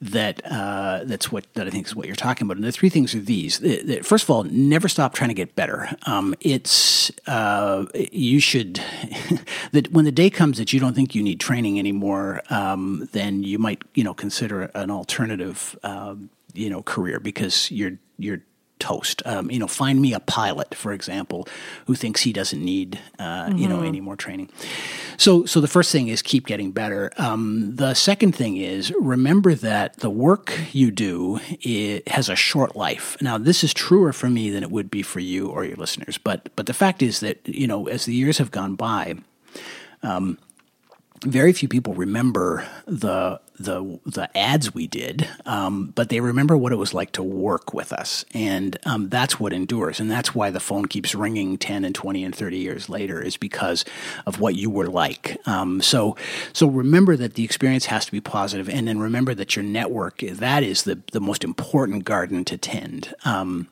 that 0.00 0.42
uh, 0.44 1.04
that's 1.04 1.32
what 1.32 1.46
that 1.54 1.66
I 1.66 1.70
think 1.70 1.86
is 1.86 1.96
what 1.96 2.06
you're 2.06 2.16
talking 2.16 2.46
about. 2.46 2.58
And 2.58 2.64
the 2.64 2.72
three 2.72 2.90
things 2.90 3.14
are 3.14 3.20
these: 3.20 3.58
first 4.04 4.24
of 4.24 4.30
all, 4.30 4.44
never 4.44 4.88
stop 4.88 5.14
trying 5.14 5.28
to 5.28 5.34
get 5.34 5.56
better. 5.56 5.88
Um, 6.04 6.34
it's 6.40 7.10
uh, 7.26 7.86
you 7.94 8.40
should 8.40 8.80
that 9.72 9.90
when 9.92 10.04
the 10.04 10.12
day 10.12 10.28
comes 10.28 10.58
that 10.58 10.72
you 10.72 10.80
don't 10.80 10.94
think 10.94 11.14
you 11.14 11.22
need 11.22 11.40
training 11.40 11.78
anymore, 11.78 12.42
um, 12.50 13.08
then 13.12 13.42
you 13.42 13.58
might 13.58 13.82
you 13.94 14.04
know 14.04 14.12
consider 14.12 14.64
an 14.74 14.90
alternative 14.90 15.78
uh, 15.82 16.14
you 16.56 16.70
know 16.70 16.82
career 16.82 17.20
because 17.20 17.70
you're 17.70 17.98
you're 18.18 18.42
toast. 18.78 19.22
Um, 19.24 19.50
you 19.50 19.58
know, 19.58 19.66
find 19.66 20.00
me 20.00 20.12
a 20.12 20.20
pilot, 20.20 20.74
for 20.74 20.92
example, 20.92 21.48
who 21.86 21.94
thinks 21.94 22.22
he 22.22 22.32
doesn't 22.32 22.62
need 22.62 23.00
uh, 23.18 23.46
mm-hmm. 23.46 23.58
you 23.58 23.68
know 23.68 23.78
mm-hmm. 23.78 23.86
any 23.86 24.00
more 24.00 24.16
training. 24.16 24.50
So, 25.16 25.46
so 25.46 25.60
the 25.60 25.68
first 25.68 25.92
thing 25.92 26.08
is 26.08 26.22
keep 26.22 26.46
getting 26.46 26.72
better. 26.72 27.10
Um, 27.16 27.74
the 27.76 27.94
second 27.94 28.34
thing 28.34 28.56
is 28.56 28.92
remember 29.00 29.54
that 29.54 29.98
the 29.98 30.10
work 30.10 30.52
you 30.72 30.90
do 30.90 31.40
has 32.06 32.28
a 32.28 32.36
short 32.36 32.76
life. 32.76 33.16
Now, 33.20 33.38
this 33.38 33.64
is 33.64 33.72
truer 33.72 34.12
for 34.12 34.28
me 34.28 34.50
than 34.50 34.62
it 34.62 34.70
would 34.70 34.90
be 34.90 35.02
for 35.02 35.20
you 35.20 35.48
or 35.48 35.64
your 35.64 35.76
listeners. 35.76 36.18
But 36.18 36.54
but 36.56 36.66
the 36.66 36.74
fact 36.74 37.02
is 37.02 37.20
that 37.20 37.40
you 37.46 37.66
know 37.66 37.88
as 37.88 38.04
the 38.04 38.14
years 38.14 38.38
have 38.38 38.50
gone 38.50 38.74
by. 38.74 39.14
Um, 40.02 40.38
very 41.24 41.54
few 41.54 41.66
people 41.66 41.94
remember 41.94 42.66
the 42.86 43.40
the 43.58 43.98
the 44.04 44.36
ads 44.36 44.74
we 44.74 44.86
did, 44.86 45.28
um, 45.46 45.92
but 45.94 46.08
they 46.08 46.20
remember 46.20 46.56
what 46.56 46.72
it 46.72 46.76
was 46.76 46.94
like 46.94 47.12
to 47.12 47.22
work 47.22 47.72
with 47.72 47.92
us, 47.92 48.24
and 48.34 48.78
um, 48.84 49.08
that's 49.08 49.40
what 49.40 49.52
endures, 49.52 49.98
and 50.00 50.10
that's 50.10 50.34
why 50.34 50.50
the 50.50 50.60
phone 50.60 50.86
keeps 50.86 51.14
ringing 51.14 51.56
ten 51.56 51.84
and 51.84 51.94
twenty 51.94 52.22
and 52.24 52.34
thirty 52.34 52.58
years 52.58 52.88
later 52.88 53.20
is 53.20 53.36
because 53.36 53.84
of 54.26 54.40
what 54.40 54.56
you 54.56 54.68
were 54.70 54.88
like. 54.88 55.38
Um, 55.46 55.80
so 55.80 56.16
so 56.52 56.66
remember 56.66 57.16
that 57.16 57.34
the 57.34 57.44
experience 57.44 57.86
has 57.86 58.04
to 58.06 58.12
be 58.12 58.20
positive, 58.20 58.68
and 58.68 58.86
then 58.86 58.98
remember 58.98 59.34
that 59.34 59.56
your 59.56 59.64
network 59.64 60.18
that 60.18 60.62
is 60.62 60.82
the 60.82 61.00
the 61.12 61.20
most 61.20 61.42
important 61.42 62.04
garden 62.04 62.44
to 62.44 62.58
tend. 62.58 63.14
Um, 63.24 63.68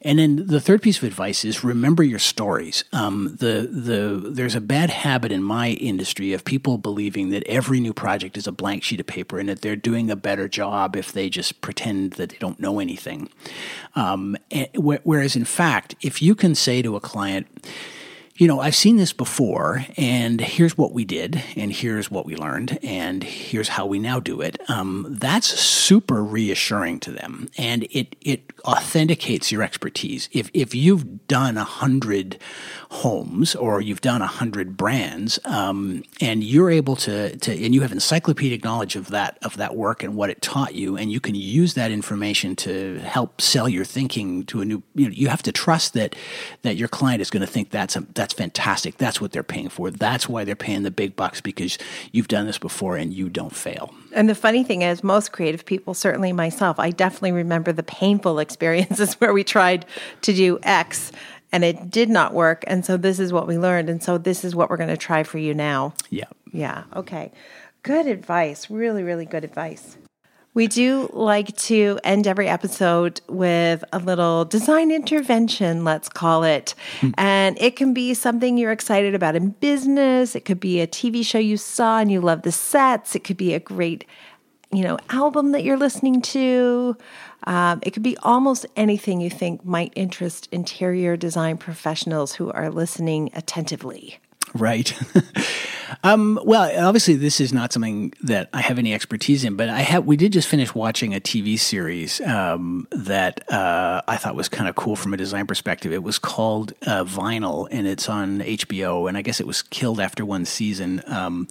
and 0.00 0.18
then 0.18 0.46
the 0.46 0.60
third 0.60 0.82
piece 0.82 0.98
of 0.98 1.04
advice 1.04 1.44
is 1.44 1.62
remember 1.62 2.02
your 2.02 2.18
stories. 2.18 2.84
Um, 2.92 3.36
the 3.38 3.68
the 3.70 4.30
there's 4.30 4.54
a 4.54 4.60
bad 4.60 4.90
habit 4.90 5.32
in 5.32 5.42
my 5.42 5.70
industry 5.70 6.32
of 6.32 6.44
people 6.44 6.78
believing 6.78 7.30
that 7.30 7.44
every 7.46 7.80
new 7.80 7.92
project 7.92 8.36
is 8.36 8.46
a 8.46 8.52
blank 8.52 8.82
sheet 8.82 9.00
of 9.00 9.06
paper 9.06 9.17
paper 9.18 9.38
and 9.40 9.48
that 9.48 9.62
they're 9.62 9.76
doing 9.90 10.10
a 10.10 10.16
better 10.16 10.48
job 10.48 10.96
if 10.96 11.12
they 11.12 11.28
just 11.28 11.60
pretend 11.60 12.12
that 12.12 12.30
they 12.30 12.38
don't 12.38 12.60
know 12.60 12.78
anything. 12.78 13.28
Um, 13.94 14.36
whereas, 14.76 15.34
in 15.34 15.44
fact, 15.44 15.94
if 16.00 16.22
you 16.22 16.34
can 16.34 16.54
say 16.54 16.82
to 16.82 16.96
a 16.96 17.00
client, 17.00 17.46
you 18.38 18.46
know, 18.46 18.60
I've 18.60 18.76
seen 18.76 18.98
this 18.98 19.12
before, 19.12 19.84
and 19.96 20.40
here's 20.40 20.78
what 20.78 20.92
we 20.92 21.04
did, 21.04 21.42
and 21.56 21.72
here's 21.72 22.08
what 22.08 22.24
we 22.24 22.36
learned, 22.36 22.78
and 22.84 23.24
here's 23.24 23.68
how 23.68 23.84
we 23.84 23.98
now 23.98 24.20
do 24.20 24.40
it. 24.40 24.60
Um, 24.70 25.16
that's 25.18 25.48
super 25.48 26.22
reassuring 26.22 27.00
to 27.00 27.10
them, 27.10 27.48
and 27.58 27.82
it 27.90 28.14
it 28.20 28.52
authenticates 28.64 29.50
your 29.50 29.64
expertise. 29.64 30.28
If 30.30 30.50
if 30.54 30.72
you've 30.72 31.26
done 31.26 31.56
a 31.56 31.64
hundred 31.64 32.38
homes 32.90 33.54
or 33.54 33.80
you've 33.82 34.00
done 34.00 34.22
a 34.22 34.26
hundred 34.26 34.76
brands, 34.76 35.38
um, 35.44 36.02
and 36.20 36.42
you're 36.42 36.70
able 36.70 36.96
to 36.96 37.36
to 37.36 37.52
and 37.64 37.74
you 37.74 37.82
have 37.82 37.92
encyclopedic 37.92 38.64
knowledge 38.64 38.96
of 38.96 39.08
that 39.08 39.38
of 39.42 39.56
that 39.58 39.76
work 39.76 40.02
and 40.02 40.16
what 40.16 40.30
it 40.30 40.40
taught 40.40 40.74
you, 40.74 40.96
and 40.96 41.12
you 41.12 41.20
can 41.20 41.34
use 41.34 41.74
that 41.74 41.90
information 41.90 42.56
to 42.56 42.98
help 43.00 43.40
sell 43.40 43.68
your 43.68 43.84
thinking 43.84 44.44
to 44.44 44.60
a 44.60 44.64
new. 44.64 44.82
You 44.94 45.06
know, 45.06 45.12
you 45.12 45.28
have 45.28 45.42
to 45.42 45.52
trust 45.52 45.94
that 45.94 46.16
that 46.62 46.76
your 46.76 46.88
client 46.88 47.20
is 47.20 47.30
going 47.30 47.42
to 47.42 47.46
think 47.46 47.70
that's 47.70 47.94
a 47.94 48.00
that's 48.14 48.32
fantastic. 48.32 48.96
That's 48.96 49.20
what 49.20 49.32
they're 49.32 49.42
paying 49.42 49.68
for. 49.68 49.90
That's 49.90 50.28
why 50.28 50.44
they're 50.44 50.56
paying 50.56 50.82
the 50.82 50.90
big 50.90 51.14
bucks 51.14 51.40
because 51.40 51.78
you've 52.12 52.28
done 52.28 52.46
this 52.46 52.58
before 52.58 52.96
and 52.96 53.12
you 53.12 53.28
don't 53.28 53.54
fail. 53.54 53.92
And 54.12 54.28
the 54.28 54.34
funny 54.34 54.64
thing 54.64 54.82
is, 54.82 55.04
most 55.04 55.32
creative 55.32 55.66
people, 55.66 55.92
certainly 55.92 56.32
myself, 56.32 56.78
I 56.78 56.90
definitely 56.90 57.32
remember 57.32 57.72
the 57.72 57.82
painful 57.82 58.38
experiences 58.48 59.14
where 59.14 59.32
we 59.32 59.44
tried 59.44 59.84
to 60.22 60.32
do 60.32 60.58
X 60.62 61.12
and 61.52 61.64
it 61.64 61.90
did 61.90 62.08
not 62.08 62.34
work. 62.34 62.64
And 62.66 62.84
so 62.84 62.96
this 62.96 63.18
is 63.18 63.32
what 63.32 63.46
we 63.46 63.58
learned. 63.58 63.88
And 63.88 64.02
so 64.02 64.18
this 64.18 64.44
is 64.44 64.54
what 64.54 64.70
we're 64.70 64.76
going 64.76 64.88
to 64.90 64.96
try 64.96 65.22
for 65.22 65.38
you 65.38 65.54
now. 65.54 65.94
Yeah. 66.10 66.26
Yeah. 66.52 66.84
Okay. 66.94 67.32
Good 67.82 68.06
advice. 68.06 68.70
Really, 68.70 69.02
really 69.02 69.24
good 69.24 69.44
advice. 69.44 69.96
We 70.54 70.66
do 70.66 71.08
like 71.12 71.56
to 71.56 72.00
end 72.02 72.26
every 72.26 72.48
episode 72.48 73.20
with 73.28 73.84
a 73.92 74.00
little 74.00 74.44
design 74.44 74.90
intervention, 74.90 75.84
let's 75.84 76.08
call 76.08 76.42
it. 76.42 76.74
Hmm. 77.00 77.10
And 77.16 77.56
it 77.60 77.76
can 77.76 77.94
be 77.94 78.12
something 78.12 78.58
you're 78.58 78.72
excited 78.72 79.14
about 79.14 79.36
in 79.36 79.50
business. 79.50 80.34
It 80.34 80.44
could 80.44 80.58
be 80.58 80.80
a 80.80 80.86
TV 80.88 81.24
show 81.24 81.38
you 81.38 81.58
saw 81.58 82.00
and 82.00 82.10
you 82.10 82.20
love 82.20 82.42
the 82.42 82.50
sets. 82.50 83.14
It 83.14 83.22
could 83.22 83.36
be 83.36 83.54
a 83.54 83.60
great, 83.60 84.04
you 84.70 84.82
know, 84.82 84.98
album 85.10 85.52
that 85.52 85.64
you're 85.64 85.78
listening 85.78 86.20
to. 86.20 86.96
Um, 87.44 87.80
it 87.82 87.92
could 87.92 88.02
be 88.02 88.16
almost 88.18 88.66
anything 88.76 89.20
you 89.20 89.30
think 89.30 89.64
might 89.64 89.92
interest 89.96 90.48
interior 90.52 91.16
design 91.16 91.56
professionals 91.56 92.34
who 92.34 92.50
are 92.50 92.70
listening 92.70 93.30
attentively. 93.34 94.18
Right. 94.54 94.96
um, 96.04 96.38
well, 96.44 96.86
obviously, 96.86 97.16
this 97.16 97.40
is 97.40 97.52
not 97.52 97.72
something 97.72 98.12
that 98.22 98.48
I 98.52 98.60
have 98.60 98.78
any 98.78 98.94
expertise 98.94 99.44
in, 99.44 99.56
but 99.56 99.68
I 99.68 99.80
have. 99.80 100.06
We 100.06 100.16
did 100.16 100.32
just 100.32 100.48
finish 100.48 100.74
watching 100.74 101.14
a 101.14 101.20
TV 101.20 101.58
series 101.58 102.20
um, 102.22 102.86
that 102.90 103.50
uh, 103.52 104.02
I 104.06 104.16
thought 104.16 104.34
was 104.34 104.48
kind 104.48 104.68
of 104.68 104.76
cool 104.76 104.96
from 104.96 105.14
a 105.14 105.16
design 105.16 105.46
perspective. 105.46 105.92
It 105.92 106.02
was 106.02 106.18
called 106.18 106.72
uh, 106.86 107.04
Vinyl, 107.04 107.68
and 107.70 107.86
it's 107.86 108.08
on 108.08 108.40
HBO. 108.40 109.08
And 109.08 109.16
I 109.16 109.22
guess 109.22 109.40
it 109.40 109.46
was 109.46 109.62
killed 109.62 110.00
after 110.00 110.24
one 110.24 110.44
season, 110.44 111.02
um, 111.06 111.48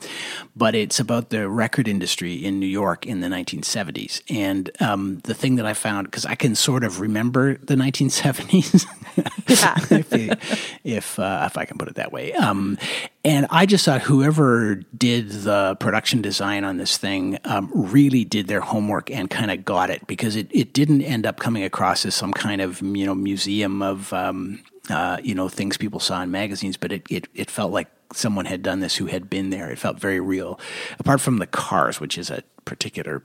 but 0.55 0.75
it's 0.75 0.99
about 0.99 1.29
the 1.29 1.49
record 1.49 1.87
industry 1.87 2.33
in 2.33 2.59
New 2.59 2.67
York 2.67 3.05
in 3.05 3.21
the 3.21 3.27
1970s. 3.27 4.21
And 4.29 4.69
um, 4.79 5.19
the 5.23 5.33
thing 5.33 5.55
that 5.55 5.65
I 5.65 5.73
found, 5.73 6.07
because 6.07 6.25
I 6.25 6.35
can 6.35 6.55
sort 6.55 6.83
of 6.83 6.99
remember 6.99 7.57
the 7.57 7.75
1970s, 7.75 8.85
if 9.47 10.77
if, 10.83 11.19
uh, 11.19 11.43
if, 11.45 11.57
I 11.57 11.65
can 11.65 11.77
put 11.77 11.87
it 11.87 11.95
that 11.95 12.11
way. 12.11 12.33
Um, 12.33 12.77
and 13.23 13.47
I 13.49 13.65
just 13.65 13.83
thought 13.85 14.03
whoever 14.03 14.75
did 14.97 15.29
the 15.29 15.75
production 15.79 16.21
design 16.21 16.63
on 16.63 16.77
this 16.77 16.97
thing 16.97 17.37
um, 17.43 17.69
really 17.73 18.23
did 18.23 18.47
their 18.47 18.61
homework 18.61 19.11
and 19.11 19.29
kind 19.29 19.51
of 19.51 19.65
got 19.65 19.89
it 19.89 20.07
because 20.07 20.35
it, 20.35 20.47
it 20.51 20.73
didn't 20.73 21.01
end 21.01 21.25
up 21.25 21.37
coming 21.39 21.63
across 21.63 22.05
as 22.05 22.15
some 22.15 22.31
kind 22.31 22.61
of 22.61 22.81
you 22.81 23.05
know 23.05 23.15
museum 23.15 23.81
of 23.81 24.13
um, 24.13 24.63
uh, 24.89 25.17
you 25.21 25.35
know 25.35 25.49
things 25.49 25.77
people 25.77 25.99
saw 25.99 26.21
in 26.21 26.31
magazines, 26.31 26.77
but 26.77 26.91
it, 26.91 27.03
it, 27.09 27.27
it 27.33 27.51
felt 27.51 27.71
like 27.71 27.89
someone 28.13 28.45
had 28.45 28.63
done 28.63 28.79
this 28.79 28.95
who 28.95 29.07
had 29.07 29.29
been 29.29 29.49
there. 29.49 29.69
It 29.69 29.79
felt 29.79 29.99
very 29.99 30.19
real. 30.19 30.59
Apart 30.99 31.19
from 31.21 31.39
the 31.39 31.47
cars, 31.47 31.99
which 31.99 32.17
is 32.17 32.29
a 32.29 32.43
particular 32.65 33.23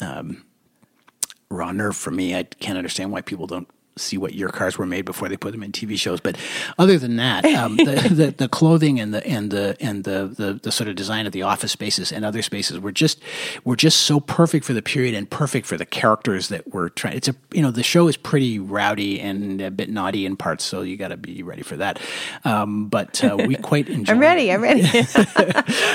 um, 0.00 0.44
raw 1.50 1.72
nerve 1.72 1.96
for 1.96 2.10
me, 2.10 2.34
I 2.36 2.44
can't 2.44 2.78
understand 2.78 3.10
why 3.10 3.22
people 3.22 3.46
don't 3.46 3.68
see 3.96 4.16
what 4.16 4.34
your 4.34 4.48
cars 4.48 4.78
were 4.78 4.86
made 4.86 5.04
before 5.04 5.28
they 5.28 5.36
put 5.36 5.52
them 5.52 5.62
in 5.62 5.72
TV 5.72 5.98
shows. 5.98 6.20
But 6.20 6.36
other 6.78 6.98
than 6.98 7.16
that, 7.16 7.44
um, 7.44 7.76
the, 7.76 7.84
the, 8.12 8.30
the 8.36 8.48
clothing 8.48 9.00
and 9.00 9.12
the 9.12 9.26
and 9.26 9.50
the 9.50 9.76
and 9.80 10.04
the, 10.04 10.32
the 10.36 10.54
the 10.62 10.72
sort 10.72 10.88
of 10.88 10.96
design 10.96 11.26
of 11.26 11.32
the 11.32 11.42
office 11.42 11.72
spaces 11.72 12.12
and 12.12 12.24
other 12.24 12.42
spaces 12.42 12.78
were 12.78 12.92
just 12.92 13.20
were 13.64 13.76
just 13.76 14.00
so 14.00 14.20
perfect 14.20 14.64
for 14.64 14.72
the 14.72 14.82
period 14.82 15.14
and 15.14 15.28
perfect 15.30 15.66
for 15.66 15.76
the 15.76 15.86
characters 15.86 16.48
that 16.48 16.72
were 16.72 16.88
trying. 16.90 17.16
It's 17.16 17.28
a 17.28 17.34
you 17.52 17.62
know 17.62 17.70
the 17.70 17.82
show 17.82 18.08
is 18.08 18.16
pretty 18.16 18.58
rowdy 18.58 19.20
and 19.20 19.60
a 19.60 19.70
bit 19.70 19.90
naughty 19.90 20.26
in 20.26 20.36
parts, 20.36 20.64
so 20.64 20.82
you 20.82 20.96
got 20.96 21.08
to 21.08 21.16
be 21.16 21.42
ready 21.42 21.62
for 21.62 21.76
that. 21.76 22.00
Um, 22.44 22.88
but 22.88 23.22
uh, 23.22 23.36
we 23.46 23.54
quite 23.62 23.88
enjoyed. 23.88 24.14
I'm 24.14 24.20
ready. 24.20 24.50
It. 24.50 24.54
I'm 24.54 24.62
ready. 24.62 24.82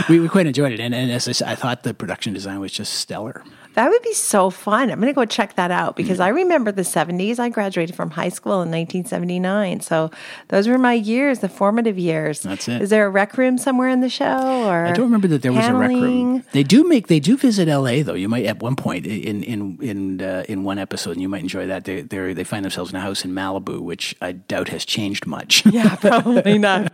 we, 0.09 0.19
we 0.19 0.29
quite 0.29 0.47
enjoyed 0.47 0.71
it, 0.71 0.79
and, 0.79 0.93
and 0.93 1.11
as 1.11 1.27
I, 1.27 1.31
said, 1.31 1.47
I 1.47 1.55
thought 1.55 1.83
the 1.83 1.93
production 1.93 2.33
design 2.33 2.59
was 2.59 2.71
just 2.71 2.93
stellar. 2.93 3.43
That 3.77 3.91
would 3.91 4.01
be 4.01 4.13
so 4.13 4.49
fun. 4.49 4.89
I'm 4.89 4.99
going 4.99 5.13
to 5.13 5.15
go 5.15 5.23
check 5.25 5.53
that 5.53 5.69
out 5.69 5.95
because 5.95 6.19
I 6.19 6.29
remember 6.29 6.71
the 6.71 6.81
70s. 6.81 7.37
I 7.37 7.49
graduated 7.49 7.86
from 7.95 8.11
high 8.11 8.29
school 8.29 8.61
in 8.61 8.71
1979. 8.71 9.81
So 9.81 10.11
those 10.49 10.67
were 10.67 10.77
my 10.77 10.93
years, 10.93 11.39
the 11.39 11.49
formative 11.49 11.97
years. 11.97 12.41
That's 12.41 12.67
it. 12.67 12.81
Is 12.81 12.89
there 12.89 13.05
a 13.05 13.09
rec 13.09 13.37
room 13.37 13.57
somewhere 13.57 13.89
in 13.89 14.01
the 14.01 14.09
show 14.09 14.65
or 14.65 14.85
I 14.85 14.91
don't 14.93 15.05
remember 15.05 15.27
that 15.29 15.41
there 15.41 15.51
paneling? 15.51 15.73
was 15.73 15.89
a 15.89 15.93
rec 15.93 16.01
room. 16.01 16.43
They 16.51 16.63
do 16.63 16.83
make 16.87 17.07
they 17.07 17.19
do 17.19 17.37
visit 17.37 17.67
LA 17.67 18.03
though. 18.03 18.13
You 18.13 18.29
might 18.29 18.45
at 18.45 18.61
one 18.61 18.75
point 18.75 19.05
in 19.05 19.43
in 19.43 19.77
in 19.81 20.21
uh, 20.21 20.43
in 20.47 20.63
one 20.63 20.79
episode 20.79 21.11
and 21.11 21.21
you 21.21 21.29
might 21.29 21.41
enjoy 21.41 21.67
that. 21.67 21.85
They 21.85 22.01
they 22.01 22.33
they 22.33 22.43
find 22.43 22.63
themselves 22.63 22.91
in 22.91 22.97
a 22.97 23.01
house 23.01 23.23
in 23.25 23.31
Malibu, 23.31 23.79
which 23.79 24.15
I 24.21 24.33
doubt 24.33 24.69
has 24.69 24.85
changed 24.85 25.25
much. 25.25 25.65
Yeah, 25.65 25.95
probably 26.01 26.57
not. 26.57 26.93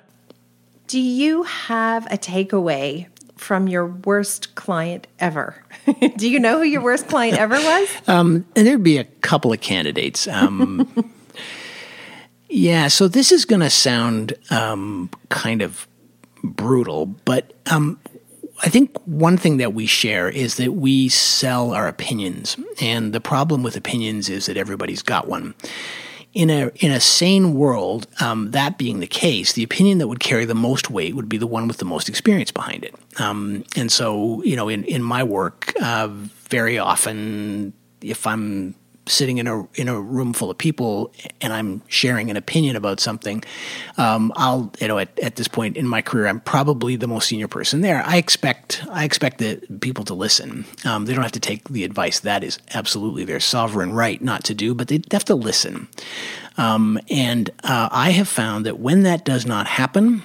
Do 0.87 0.99
you 0.99 1.43
have 1.43 2.05
a 2.11 2.17
takeaway 2.17 3.07
from 3.43 3.67
your 3.67 3.85
worst 3.85 4.55
client 4.55 5.05
ever? 5.19 5.63
Do 6.15 6.29
you 6.29 6.39
know 6.39 6.59
who 6.59 6.63
your 6.63 6.81
worst 6.81 7.07
client 7.07 7.37
ever 7.37 7.55
was? 7.55 7.89
Um, 8.07 8.45
there'd 8.53 8.83
be 8.83 8.97
a 8.97 9.05
couple 9.05 9.51
of 9.51 9.61
candidates. 9.61 10.27
Um, 10.27 11.11
yeah, 12.49 12.87
so 12.87 13.07
this 13.07 13.31
is 13.31 13.45
going 13.45 13.61
to 13.61 13.69
sound 13.69 14.33
um, 14.49 15.09
kind 15.29 15.61
of 15.61 15.87
brutal, 16.43 17.05
but 17.05 17.53
um, 17.71 17.99
I 18.61 18.69
think 18.69 18.97
one 19.05 19.37
thing 19.37 19.57
that 19.57 19.73
we 19.73 19.85
share 19.85 20.29
is 20.29 20.57
that 20.57 20.73
we 20.73 21.09
sell 21.09 21.71
our 21.71 21.87
opinions. 21.87 22.57
And 22.81 23.13
the 23.13 23.21
problem 23.21 23.63
with 23.63 23.75
opinions 23.75 24.29
is 24.29 24.45
that 24.45 24.57
everybody's 24.57 25.01
got 25.01 25.27
one. 25.27 25.55
In 26.33 26.49
a 26.49 26.71
in 26.77 26.91
a 26.91 26.99
sane 26.99 27.53
world, 27.53 28.07
um, 28.19 28.51
that 28.51 28.77
being 28.77 28.99
the 28.99 29.07
case, 29.07 29.53
the 29.53 29.63
opinion 29.63 29.99
that 29.99 30.07
would 30.07 30.19
carry 30.19 30.45
the 30.45 30.55
most 30.55 30.89
weight 30.89 31.15
would 31.15 31.29
be 31.29 31.37
the 31.37 31.47
one 31.47 31.67
with 31.67 31.77
the 31.77 31.85
most 31.85 32.09
experience 32.09 32.51
behind 32.51 32.83
it. 32.83 32.95
Um, 33.19 33.63
and 33.75 33.91
so, 33.91 34.41
you 34.43 34.55
know, 34.55 34.67
in 34.69 34.83
in 34.85 35.03
my 35.03 35.23
work, 35.23 35.73
uh, 35.81 36.07
very 36.49 36.79
often, 36.79 37.73
if 38.01 38.25
I'm 38.25 38.75
sitting 39.05 39.37
in 39.37 39.47
a 39.47 39.67
in 39.75 39.87
a 39.87 39.99
room 39.99 40.33
full 40.33 40.49
of 40.49 40.57
people 40.57 41.11
and 41.41 41.51
I'm 41.51 41.81
sharing 41.87 42.29
an 42.29 42.37
opinion 42.37 42.75
about 42.75 42.99
something, 42.99 43.43
um, 43.97 44.31
I'll 44.35 44.71
you 44.79 44.87
know 44.87 44.99
at, 44.99 45.17
at 45.19 45.35
this 45.35 45.47
point 45.47 45.77
in 45.77 45.87
my 45.87 46.01
career 46.01 46.27
I'm 46.27 46.39
probably 46.39 46.95
the 46.95 47.07
most 47.07 47.27
senior 47.27 47.47
person 47.47 47.81
there. 47.81 48.03
I 48.05 48.17
expect 48.17 48.83
I 48.89 49.03
expect 49.03 49.39
the 49.39 49.61
people 49.81 50.05
to 50.05 50.13
listen. 50.13 50.65
Um, 50.85 51.05
they 51.05 51.13
don't 51.13 51.23
have 51.23 51.31
to 51.33 51.39
take 51.39 51.69
the 51.69 51.83
advice. 51.83 52.19
That 52.21 52.43
is 52.43 52.59
absolutely 52.73 53.25
their 53.25 53.39
sovereign 53.39 53.93
right 53.93 54.21
not 54.21 54.43
to 54.45 54.53
do, 54.53 54.73
but 54.73 54.87
they 54.87 55.01
have 55.11 55.25
to 55.25 55.35
listen. 55.35 55.87
Um, 56.57 56.99
and 57.09 57.49
uh, 57.63 57.89
I 57.91 58.11
have 58.11 58.27
found 58.27 58.65
that 58.65 58.79
when 58.79 59.03
that 59.03 59.25
does 59.25 59.45
not 59.45 59.65
happen 59.65 60.23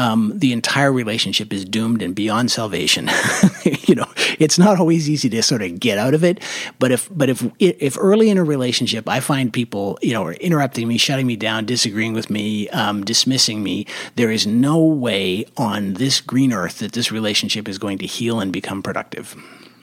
um, 0.00 0.32
the 0.34 0.52
entire 0.54 0.90
relationship 0.90 1.52
is 1.52 1.62
doomed 1.66 2.00
and 2.00 2.14
beyond 2.14 2.50
salvation. 2.50 3.10
you 3.64 3.94
know, 3.94 4.06
it's 4.38 4.58
not 4.58 4.80
always 4.80 5.10
easy 5.10 5.28
to 5.28 5.42
sort 5.42 5.60
of 5.60 5.78
get 5.78 5.98
out 5.98 6.14
of 6.14 6.24
it. 6.24 6.42
But 6.78 6.90
if 6.90 7.10
but 7.14 7.28
if 7.28 7.46
if 7.58 7.98
early 8.00 8.30
in 8.30 8.38
a 8.38 8.44
relationship 8.44 9.06
I 9.08 9.20
find 9.20 9.52
people 9.52 9.98
you 10.00 10.14
know 10.14 10.24
are 10.24 10.32
interrupting 10.32 10.88
me, 10.88 10.96
shutting 10.96 11.26
me 11.26 11.36
down, 11.36 11.66
disagreeing 11.66 12.14
with 12.14 12.30
me, 12.30 12.70
um, 12.70 13.04
dismissing 13.04 13.62
me, 13.62 13.86
there 14.16 14.30
is 14.30 14.46
no 14.46 14.82
way 14.82 15.44
on 15.58 15.94
this 15.94 16.22
green 16.22 16.54
earth 16.54 16.78
that 16.78 16.92
this 16.92 17.12
relationship 17.12 17.68
is 17.68 17.76
going 17.76 17.98
to 17.98 18.06
heal 18.06 18.40
and 18.40 18.54
become 18.54 18.82
productive. 18.82 19.36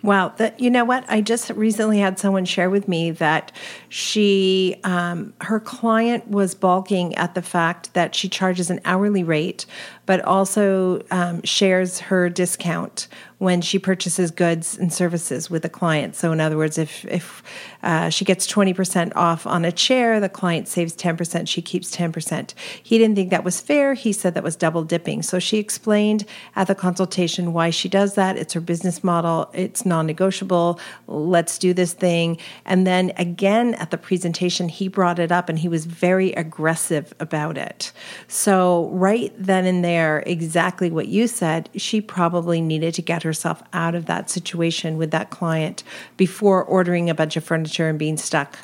Wow, 0.04 0.30
that 0.38 0.60
you 0.60 0.70
know 0.70 0.86
what? 0.86 1.06
I 1.10 1.22
just 1.22 1.50
recently 1.50 2.00
had 2.00 2.20
someone 2.20 2.46
share 2.46 2.70
with 2.70 2.88
me 2.88 3.12
that 3.12 3.52
she, 3.90 4.80
um, 4.84 5.34
her 5.42 5.60
client 5.60 6.28
was 6.28 6.54
balking 6.54 7.16
at 7.16 7.34
the 7.34 7.42
fact 7.42 7.94
that 7.94 8.14
she 8.14 8.30
charges 8.30 8.70
an 8.70 8.80
hourly 8.86 9.24
rate, 9.24 9.66
but 10.08 10.26
also 10.26 11.04
um, 11.12 11.44
shares 11.44 12.00
her 12.00 12.30
discount 12.30 13.08
when 13.40 13.62
she 13.62 13.78
purchases 13.78 14.32
goods 14.32 14.80
and 14.80 14.92
services 14.92 15.48
with 15.48 15.64
a 15.64 15.70
client. 15.70 16.16
So, 16.16 16.32
in 16.32 16.42
other 16.42 16.58
words, 16.58 16.80
if 16.80 17.06
if 17.06 17.44
uh, 17.84 18.10
she 18.10 18.26
gets 18.26 18.48
twenty 18.48 18.74
percent 18.74 19.16
off 19.16 19.46
on 19.46 19.64
a 19.64 19.72
chair, 19.72 20.20
the 20.20 20.30
client 20.30 20.68
saves 20.68 20.94
ten 20.94 21.16
percent. 21.16 21.48
She 21.48 21.62
keeps 21.62 21.92
ten 21.92 22.12
percent. 22.12 22.56
He 22.82 22.98
didn't 22.98 23.16
think 23.16 23.30
that 23.30 23.44
was 23.44 23.62
fair. 23.62 23.94
He 23.94 24.12
said 24.12 24.34
that 24.34 24.44
was 24.44 24.56
double 24.56 24.84
dipping. 24.84 25.22
So 25.22 25.38
she 25.38 25.58
explained 25.60 26.26
at 26.56 26.68
the 26.68 26.74
consultation 26.74 27.54
why 27.54 27.70
she 27.70 27.90
does 27.90 28.16
that. 28.16 28.38
It's 28.38 28.54
her 28.54 28.62
business 28.62 29.04
model. 29.04 29.50
It's 29.54 29.86
non-negotiable. 29.86 30.80
Let's 31.08 31.60
do 31.60 31.74
this 31.74 31.94
thing. 31.94 32.38
And 32.66 32.88
then 32.88 33.12
again 33.18 33.76
at 33.76 33.92
the 33.92 33.98
presentation, 33.98 34.70
he 34.70 34.88
brought 34.88 35.20
it 35.20 35.32
up 35.32 35.50
and 35.50 35.60
he 35.60 35.70
was 35.70 35.86
very 35.86 36.32
aggressive 36.32 37.14
about 37.20 37.58
it. 37.58 37.92
So 38.28 38.90
right 38.94 39.32
then 39.38 39.66
and 39.66 39.84
there, 39.84 39.97
exactly 40.26 40.90
what 40.90 41.08
you 41.08 41.28
said. 41.28 41.70
She 41.76 42.02
probably 42.02 42.62
needed 42.62 42.94
to 42.96 43.02
get 43.02 43.24
herself 43.24 43.62
out 43.74 43.96
of 43.96 44.06
that 44.06 44.30
situation 44.30 44.98
with 44.98 45.12
that 45.12 45.30
client 45.30 45.84
before 46.16 46.64
ordering 46.64 47.10
a 47.10 47.16
bunch 47.16 47.36
of 47.38 47.44
furniture 47.44 47.90
and 47.90 48.00
being 48.00 48.18
stuck. 48.18 48.60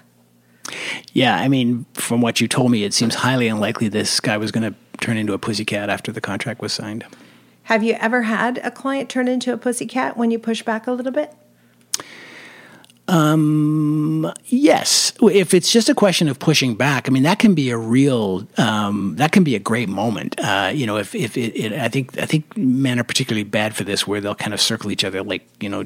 Yeah, 1.12 1.36
I 1.36 1.48
mean, 1.48 1.86
from 1.94 2.22
what 2.22 2.40
you 2.40 2.48
told 2.48 2.72
me, 2.72 2.84
it 2.84 2.94
seems 2.94 3.16
highly 3.16 3.48
unlikely 3.48 3.90
this 3.90 4.20
guy 4.20 4.38
was 4.38 4.52
going 4.52 4.72
to 4.72 4.78
turn 5.00 5.18
into 5.18 5.34
a 5.34 5.38
pussycat 5.38 5.90
after 5.90 6.12
the 6.12 6.22
contract 6.22 6.62
was 6.62 6.74
signed. 6.74 7.06
Have 7.64 7.84
you 7.84 7.96
ever 8.00 8.24
had 8.24 8.60
a 8.60 8.72
client 8.72 9.10
turn 9.10 9.28
into 9.28 9.54
a 9.54 9.58
pussycat 9.58 10.18
when 10.18 10.32
you 10.32 10.40
push 10.40 10.64
back 10.64 10.88
a 10.88 10.92
little 10.92 11.12
bit? 11.12 11.34
Um, 13.08 14.32
yes. 14.46 15.12
If 15.22 15.54
it's 15.54 15.72
just 15.72 15.90
a 15.90 15.94
question 15.94 16.30
of 16.30 16.40
pushing 16.40 16.76
back, 16.76 17.10
I 17.10 17.12
mean, 17.12 17.24
that 17.24 17.40
can 17.40 17.54
be 17.54 17.70
a 17.70 17.78
real, 17.78 18.48
um, 18.58 19.16
that 19.18 19.32
can 19.32 19.44
be 19.44 19.56
a 19.56 19.60
great 19.60 19.90
moment. 19.90 20.36
Uh, 20.40 20.72
you 20.74 20.86
know, 20.86 20.98
if, 20.98 21.14
if 21.14 21.38
it, 21.38 21.56
it, 21.56 21.74
I 21.74 21.90
think, 21.90 22.18
I 22.18 22.26
think 22.26 22.56
men 22.56 23.00
are 23.00 23.04
particularly 23.04 23.44
bad 23.44 23.76
for 23.76 23.84
this 23.84 24.08
where 24.08 24.22
they'll 24.22 24.36
kind 24.36 24.54
of 24.54 24.62
circle 24.62 24.90
each 24.90 25.04
other 25.04 25.22
like, 25.22 25.48
you 25.60 25.70
know, 25.70 25.84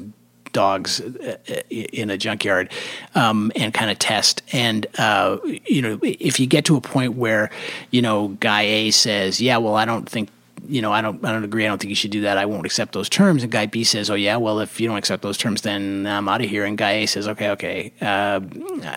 dogs 0.52 1.00
uh, 1.00 1.36
in 1.70 2.08
a 2.08 2.16
junkyard 2.16 2.70
um, 3.14 3.52
and 3.56 3.74
kind 3.74 3.90
of 3.90 3.98
test. 3.98 4.42
And, 4.52 4.86
uh, 4.98 5.38
you 5.44 5.82
know, 5.82 5.98
if 6.02 6.40
you 6.40 6.46
get 6.46 6.64
to 6.66 6.76
a 6.76 6.80
point 6.80 7.16
where, 7.16 7.50
you 7.90 8.00
know, 8.00 8.28
guy 8.40 8.62
A 8.62 8.90
says, 8.90 9.40
yeah, 9.40 9.58
well, 9.58 9.74
I 9.74 9.84
don't 9.84 10.08
think 10.08 10.30
you 10.68 10.82
know, 10.82 10.92
I 10.92 11.00
don't, 11.00 11.24
I 11.24 11.32
don't 11.32 11.44
agree. 11.44 11.64
I 11.64 11.68
don't 11.68 11.80
think 11.80 11.90
you 11.90 11.96
should 11.96 12.10
do 12.10 12.20
that. 12.22 12.38
I 12.38 12.46
won't 12.46 12.66
accept 12.66 12.92
those 12.92 13.08
terms. 13.08 13.42
And 13.42 13.50
guy 13.50 13.66
B 13.66 13.84
says, 13.84 14.10
oh 14.10 14.14
yeah, 14.14 14.36
well, 14.36 14.60
if 14.60 14.80
you 14.80 14.86
don't 14.88 14.98
accept 14.98 15.22
those 15.22 15.38
terms, 15.38 15.62
then 15.62 16.06
I'm 16.06 16.28
out 16.28 16.42
of 16.42 16.50
here. 16.50 16.64
And 16.64 16.76
guy 16.76 16.92
A 16.92 17.06
says, 17.06 17.26
okay, 17.28 17.50
okay, 17.50 17.92
uh, 18.00 18.40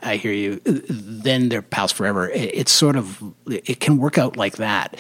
I 0.03 0.17
hear 0.17 0.33
you. 0.33 0.59
Then 0.65 1.49
they're 1.49 1.61
pals 1.61 1.91
forever. 1.91 2.29
It's 2.29 2.71
sort 2.71 2.95
of, 2.95 3.23
it 3.47 3.79
can 3.79 3.97
work 3.97 4.17
out 4.17 4.37
like 4.37 4.57
that. 4.57 4.97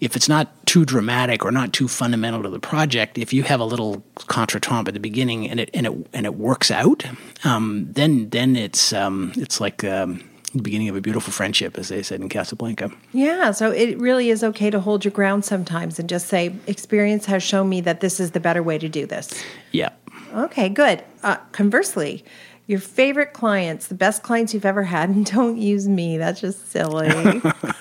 If 0.00 0.16
it's 0.16 0.28
not 0.28 0.66
too 0.66 0.84
dramatic 0.84 1.44
or 1.44 1.52
not 1.52 1.72
too 1.72 1.88
fundamental 1.88 2.42
to 2.42 2.50
the 2.50 2.58
project, 2.58 3.18
if 3.18 3.32
you 3.32 3.44
have 3.44 3.60
a 3.60 3.64
little 3.64 4.02
contretemps 4.16 4.88
at 4.88 4.94
the 4.94 5.00
beginning 5.00 5.48
and 5.48 5.60
it 5.60 5.70
and 5.72 5.86
it 5.86 6.08
and 6.12 6.26
it 6.26 6.34
works 6.34 6.72
out, 6.72 7.04
um, 7.44 7.86
then 7.92 8.28
then 8.30 8.56
it's 8.56 8.92
um, 8.92 9.32
it's 9.36 9.60
like. 9.60 9.84
Um, 9.84 10.24
the 10.54 10.62
beginning 10.62 10.88
of 10.88 10.96
a 10.96 11.00
beautiful 11.00 11.32
friendship, 11.32 11.78
as 11.78 11.88
they 11.88 12.02
said 12.02 12.20
in 12.20 12.28
Casablanca. 12.28 12.90
Yeah, 13.12 13.52
so 13.52 13.70
it 13.70 13.98
really 13.98 14.30
is 14.30 14.44
okay 14.44 14.70
to 14.70 14.80
hold 14.80 15.04
your 15.04 15.12
ground 15.12 15.44
sometimes 15.44 15.98
and 15.98 16.08
just 16.08 16.28
say, 16.28 16.54
experience 16.66 17.26
has 17.26 17.42
shown 17.42 17.68
me 17.68 17.80
that 17.82 18.00
this 18.00 18.20
is 18.20 18.32
the 18.32 18.40
better 18.40 18.62
way 18.62 18.78
to 18.78 18.88
do 18.88 19.06
this. 19.06 19.42
Yeah. 19.72 19.90
Okay, 20.34 20.68
good. 20.68 21.02
Uh, 21.22 21.36
conversely, 21.52 22.24
your 22.66 22.78
favorite 22.78 23.32
clients, 23.32 23.88
the 23.88 23.94
best 23.94 24.22
clients 24.22 24.54
you've 24.54 24.64
ever 24.64 24.82
had, 24.84 25.08
and 25.10 25.26
don't 25.26 25.58
use 25.58 25.88
me, 25.88 26.18
that's 26.18 26.40
just 26.40 26.70
silly. 26.70 27.40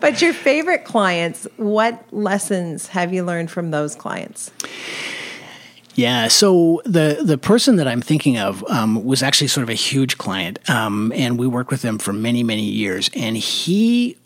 but 0.00 0.20
your 0.20 0.32
favorite 0.32 0.84
clients, 0.84 1.46
what 1.56 2.04
lessons 2.12 2.88
have 2.88 3.12
you 3.12 3.24
learned 3.24 3.50
from 3.50 3.70
those 3.70 3.94
clients? 3.94 4.50
Yeah, 5.94 6.28
so 6.28 6.80
the 6.84 7.20
the 7.22 7.36
person 7.36 7.76
that 7.76 7.86
I'm 7.86 8.00
thinking 8.00 8.38
of 8.38 8.64
um, 8.70 9.04
was 9.04 9.22
actually 9.22 9.48
sort 9.48 9.62
of 9.62 9.68
a 9.68 9.74
huge 9.74 10.16
client, 10.18 10.58
um, 10.70 11.12
and 11.14 11.38
we 11.38 11.46
worked 11.46 11.70
with 11.70 11.82
them 11.82 11.98
for 11.98 12.12
many 12.12 12.42
many 12.42 12.64
years. 12.64 13.10
And 13.14 13.36
he 13.36 14.16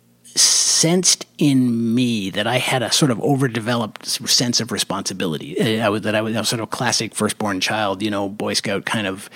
sensed 0.41 1.27
in 1.39 1.95
me 1.95 2.31
that 2.31 2.47
I 2.47 2.59
had 2.59 2.83
a 2.83 2.93
sort 2.93 3.11
of 3.11 3.21
overdeveloped 3.21 4.07
sense 4.07 4.61
of 4.61 4.73
responsibility. 4.73 5.59
Uh, 5.59 5.85
I 5.85 5.89
was, 5.89 6.03
that 6.03 6.15
I 6.15 6.21
was, 6.21 6.35
was 6.35 6.49
sort 6.49 6.61
of 6.61 6.71
classic 6.71 7.15
firstborn 7.15 7.61
child, 7.61 8.03
you 8.03 8.11
know, 8.11 8.29
Boy 8.29 8.55
Scout 8.55 8.85
kind 8.85 9.07
of. 9.07 9.29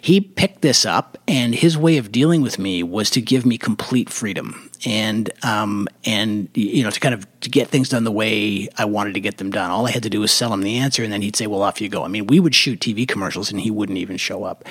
He 0.00 0.20
picked 0.20 0.62
this 0.62 0.84
up, 0.86 1.18
and 1.26 1.54
his 1.54 1.76
way 1.76 1.96
of 1.96 2.12
dealing 2.12 2.42
with 2.42 2.58
me 2.58 2.82
was 2.82 3.10
to 3.10 3.20
give 3.20 3.46
me 3.46 3.58
complete 3.58 4.10
freedom 4.10 4.68
and 4.86 5.30
um, 5.44 5.88
and 6.04 6.48
you 6.54 6.82
know 6.82 6.90
to 6.90 7.00
kind 7.00 7.14
of 7.14 7.26
to 7.40 7.50
get 7.50 7.68
things 7.68 7.88
done 7.88 8.04
the 8.04 8.12
way 8.12 8.68
I 8.76 8.84
wanted 8.84 9.14
to 9.14 9.20
get 9.20 9.38
them 9.38 9.50
done. 9.50 9.70
All 9.70 9.86
I 9.86 9.90
had 9.90 10.02
to 10.04 10.10
do 10.10 10.20
was 10.20 10.32
sell 10.32 10.52
him 10.52 10.62
the 10.62 10.78
answer, 10.78 11.02
and 11.02 11.12
then 11.12 11.22
he'd 11.22 11.36
say, 11.36 11.46
"Well, 11.46 11.62
off 11.62 11.80
you 11.80 11.88
go." 11.88 12.04
I 12.04 12.08
mean, 12.08 12.26
we 12.26 12.40
would 12.40 12.54
shoot 12.54 12.80
TV 12.80 13.06
commercials, 13.06 13.50
and 13.50 13.60
he 13.60 13.70
wouldn't 13.70 13.98
even 13.98 14.16
show 14.16 14.44
up. 14.44 14.64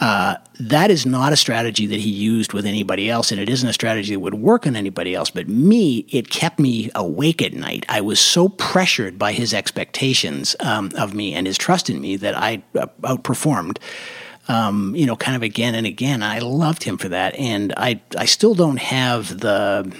Uh, 0.00 0.36
that 0.60 0.90
is 0.90 1.04
not 1.04 1.32
a 1.32 1.36
strategy 1.36 1.86
that 1.86 1.98
he 2.00 2.10
used 2.10 2.52
with 2.52 2.64
anybody 2.64 3.10
else, 3.10 3.32
and 3.32 3.40
it 3.40 3.48
isn't 3.48 3.68
a 3.68 3.72
strategy 3.72 4.14
that 4.14 4.20
would 4.20 4.34
work 4.34 4.66
on 4.66 4.76
anybody 4.76 5.14
else. 5.14 5.30
But 5.30 5.48
me, 5.48 6.06
it 6.10 6.30
kept 6.30 6.60
me 6.60 6.90
awake 6.94 7.42
at 7.42 7.52
night. 7.52 7.84
I 7.88 8.00
was 8.00 8.20
so 8.20 8.48
pressured 8.48 9.18
by 9.18 9.32
his 9.32 9.52
expectations 9.52 10.54
um, 10.60 10.92
of 10.96 11.14
me 11.14 11.34
and 11.34 11.46
his 11.46 11.58
trust 11.58 11.90
in 11.90 12.00
me 12.00 12.16
that 12.16 12.36
I 12.36 12.62
uh, 12.76 12.86
outperformed. 13.02 13.78
Um, 14.46 14.94
you 14.96 15.04
know, 15.04 15.16
kind 15.16 15.36
of 15.36 15.42
again 15.42 15.74
and 15.74 15.86
again. 15.86 16.22
I 16.22 16.38
loved 16.38 16.84
him 16.84 16.96
for 16.96 17.08
that, 17.10 17.34
and 17.34 17.74
I 17.76 18.00
I 18.16 18.24
still 18.24 18.54
don't 18.54 18.78
have 18.78 19.40
the 19.40 19.92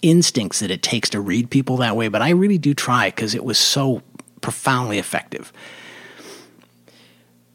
instincts 0.00 0.60
that 0.60 0.70
it 0.70 0.82
takes 0.82 1.10
to 1.10 1.20
read 1.20 1.50
people 1.50 1.76
that 1.78 1.96
way, 1.96 2.08
but 2.08 2.22
I 2.22 2.30
really 2.30 2.56
do 2.56 2.72
try 2.72 3.08
because 3.08 3.34
it 3.34 3.44
was 3.44 3.58
so 3.58 4.02
profoundly 4.40 4.98
effective. 4.98 5.52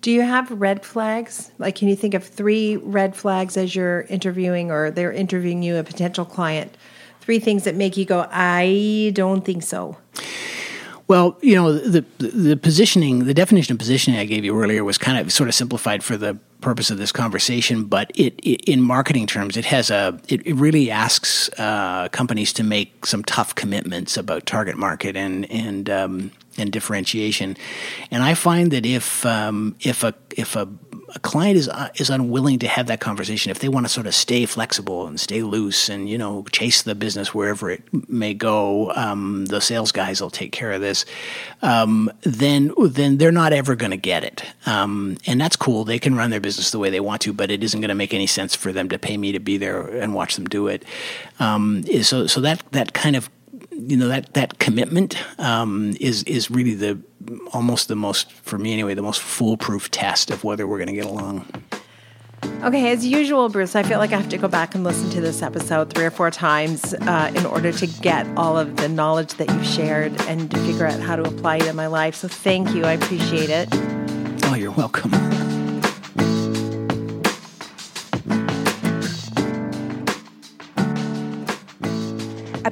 Do 0.06 0.12
you 0.12 0.22
have 0.22 0.52
red 0.52 0.86
flags? 0.86 1.50
Like, 1.58 1.74
can 1.74 1.88
you 1.88 1.96
think 1.96 2.14
of 2.14 2.24
three 2.24 2.76
red 2.78 3.16
flags 3.16 3.58
as 3.58 3.76
you're 3.76 4.02
interviewing 4.02 4.70
or 4.70 4.92
they're 4.92 5.12
interviewing 5.12 5.64
you, 5.64 5.78
a 5.78 5.84
potential 5.84 6.26
client? 6.26 6.78
Three 7.22 7.40
things 7.40 7.64
that 7.64 7.74
make 7.74 7.98
you 7.98 8.06
go, 8.06 8.28
I 8.30 9.10
don't 9.16 9.44
think 9.44 9.64
so. 9.64 9.98
Well, 11.08 11.40
you 11.42 11.56
know, 11.56 11.74
the 11.74 12.06
the 12.20 12.56
positioning, 12.56 13.26
the 13.26 13.34
definition 13.34 13.74
of 13.74 13.80
positioning 13.80 14.20
I 14.20 14.26
gave 14.26 14.46
you 14.46 14.56
earlier 14.56 14.84
was 14.84 15.00
kind 15.00 15.18
of 15.18 15.34
sort 15.34 15.50
of 15.50 15.56
simplified 15.56 16.04
for 16.04 16.18
the 16.18 16.38
purpose 16.66 16.90
of 16.90 16.98
this 16.98 17.12
conversation, 17.12 17.84
but 17.84 18.12
it, 18.16 18.34
it 18.40 18.68
in 18.68 18.82
marketing 18.82 19.28
terms, 19.28 19.56
it 19.56 19.66
has 19.66 19.92
a 19.92 20.20
it, 20.28 20.46
it 20.48 20.56
really 20.56 20.90
asks 20.90 21.48
uh, 21.60 22.10
companies 22.10 22.52
to 22.54 22.64
make 22.64 23.06
some 23.06 23.24
tough 23.24 23.54
commitments 23.54 24.18
about 24.18 24.48
target 24.48 24.76
market 24.76 25.16
and 25.16 25.50
and 25.52 25.90
um, 25.90 26.32
and 26.58 26.72
differentiation. 26.72 27.56
And 28.10 28.24
I 28.24 28.34
find 28.34 28.72
that 28.72 28.84
if 28.84 29.26
um, 29.28 29.76
if 29.82 30.04
a 30.04 30.16
if 30.36 30.56
a 30.56 30.68
a 31.16 31.20
client 31.20 31.58
is 31.58 31.70
uh, 31.70 31.90
is 31.96 32.10
unwilling 32.10 32.60
to 32.60 32.68
have 32.68 32.88
that 32.88 33.00
conversation, 33.00 33.50
if 33.50 33.60
they 33.60 33.70
want 33.70 33.86
to 33.86 33.92
sort 33.92 34.06
of 34.06 34.14
stay 34.14 34.46
flexible 34.46 35.08
and 35.08 35.20
stay 35.20 35.42
loose 35.44 35.88
and 35.88 36.10
you 36.10 36.18
know 36.18 36.44
chase 36.52 36.82
the 36.82 36.94
business 36.94 37.34
wherever 37.34 37.70
it 37.72 37.82
may 38.10 38.34
go, 38.34 38.92
um, 38.94 39.46
the 39.46 39.62
sales 39.62 39.94
guys 39.94 40.22
will 40.22 40.30
take 40.30 40.52
care 40.52 40.74
of 40.74 40.82
this. 40.82 41.06
Um, 41.62 42.12
then 42.22 42.74
then 42.78 43.18
they're 43.18 43.32
not 43.32 43.54
ever 43.54 43.76
going 43.76 43.92
to 43.92 43.98
get 43.98 44.26
it, 44.26 44.44
um, 44.66 45.18
and 45.26 45.40
that's 45.40 45.56
cool. 45.56 45.86
They 45.86 46.00
can 46.00 46.16
run 46.16 46.32
their 46.32 46.42
business 46.42 46.72
the 46.72 46.80
way 46.80 46.90
they 46.90 47.00
want 47.00 47.22
to, 47.22 47.34
but 47.34 47.50
it 47.50 47.64
isn't 47.64 47.80
going 47.80 47.90
to 47.90 47.96
make 47.96 48.14
any 48.14 48.28
sense 48.28 48.54
for 48.54 48.74
them 48.74 48.90
to 48.90 49.00
pay 49.00 49.16
me 49.16 49.32
to 49.32 49.40
be 49.40 49.58
there 49.58 49.82
and 49.82 50.14
watch 50.14 50.36
them 50.36 50.46
do 50.46 50.68
it. 50.68 50.84
Um, 51.40 51.84
so 52.02 52.28
so 52.28 52.42
that 52.42 52.62
that 52.72 52.94
kind 52.94 53.16
of 53.16 53.30
you 53.78 53.98
know 53.98 54.08
that 54.08 54.34
that 54.34 54.60
commitment 54.60 55.18
um, 55.40 55.96
is 56.00 56.24
is 56.24 56.50
really 56.50 56.74
the 56.74 57.00
almost 57.54 57.88
the 57.88 57.96
most 57.96 58.32
for 58.32 58.58
me 58.58 58.74
anyway 58.74 58.94
the 58.94 59.02
most 59.02 59.22
foolproof 59.22 59.90
test 59.92 60.32
of 60.32 60.44
whether 60.44 60.66
we're 60.68 60.78
going 60.78 60.88
to 60.88 60.94
get 60.94 61.06
along. 61.06 61.46
Okay, 62.64 62.92
as 62.92 63.06
usual, 63.06 63.50
Bruce, 63.50 63.76
I 63.76 63.84
feel 63.84 63.98
like 63.98 64.12
I 64.12 64.18
have 64.18 64.30
to 64.30 64.38
go 64.38 64.48
back 64.48 64.76
and 64.76 64.84
listen 64.84 65.10
to 65.12 65.22
this 65.22 65.42
episode 65.42 65.94
three 65.94 66.06
or 66.06 66.12
four 66.12 66.30
times 66.32 66.94
uh, 66.94 67.32
in 67.36 67.46
order 67.46 67.72
to 67.72 67.88
get 67.88 68.28
all 68.38 68.58
of 68.58 68.76
the 68.78 68.88
knowledge 68.88 69.34
that 69.36 69.50
you've 69.50 69.66
shared 69.66 70.20
and 70.22 70.50
to 70.52 70.58
figure 70.60 70.86
out 70.86 71.00
how 71.00 71.16
to 71.16 71.24
apply 71.24 71.58
it 71.58 71.68
in 71.68 71.76
my 71.76 71.88
life. 71.88 72.16
So 72.16 72.28
thank 72.28 72.74
you. 72.76 72.84
I 72.84 72.94
appreciate 72.94 73.50
it. 73.50 73.70
Oh, 74.46 74.56
you're 74.56 74.72
welcome. 74.72 75.12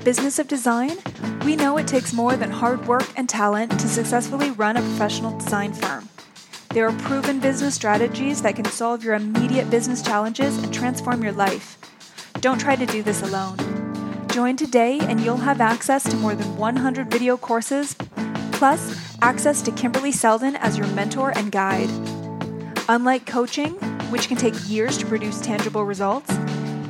Business 0.04 0.38
of 0.38 0.50
Design, 0.50 0.98
we 1.46 1.56
know 1.56 1.78
it 1.78 1.88
takes 1.88 2.12
more 2.12 2.36
than 2.36 2.52
hard 2.52 2.86
work 2.90 3.08
and 3.16 3.30
talent 3.30 3.72
to 3.80 3.88
successfully 3.88 4.52
run 4.52 4.76
a 4.76 4.82
professional 4.82 5.38
design 5.38 5.72
firm. 5.72 6.10
There 6.72 6.86
are 6.86 6.98
proven 7.00 7.40
business 7.40 7.76
strategies 7.76 8.42
that 8.42 8.58
can 8.58 8.66
solve 8.66 9.02
your 9.02 9.14
immediate 9.14 9.70
business 9.70 10.02
challenges 10.02 10.58
and 10.58 10.74
transform 10.74 11.24
your 11.24 11.32
life. 11.32 11.78
Don't 12.42 12.60
try 12.60 12.76
to 12.76 12.86
do 12.86 13.02
this 13.02 13.22
alone. 13.22 13.56
Join 14.28 14.58
today 14.58 15.00
and 15.00 15.22
you'll 15.22 15.38
have 15.38 15.62
access 15.62 16.04
to 16.10 16.18
more 16.18 16.36
than 16.36 16.58
100 16.58 17.10
video 17.10 17.38
courses, 17.38 17.96
plus 18.52 19.18
access 19.22 19.62
to 19.62 19.72
Kimberly 19.72 20.12
Seldon 20.12 20.58
as 20.58 20.78
your 20.78 20.88
mentor 20.88 21.32
and 21.34 21.50
guide. 21.50 21.90
Unlike 22.90 23.26
coaching, 23.26 23.76
which 24.12 24.28
can 24.28 24.36
take 24.36 24.56
years 24.68 24.98
to 24.98 25.06
produce 25.06 25.40
tangible 25.40 25.86
results, 25.86 26.36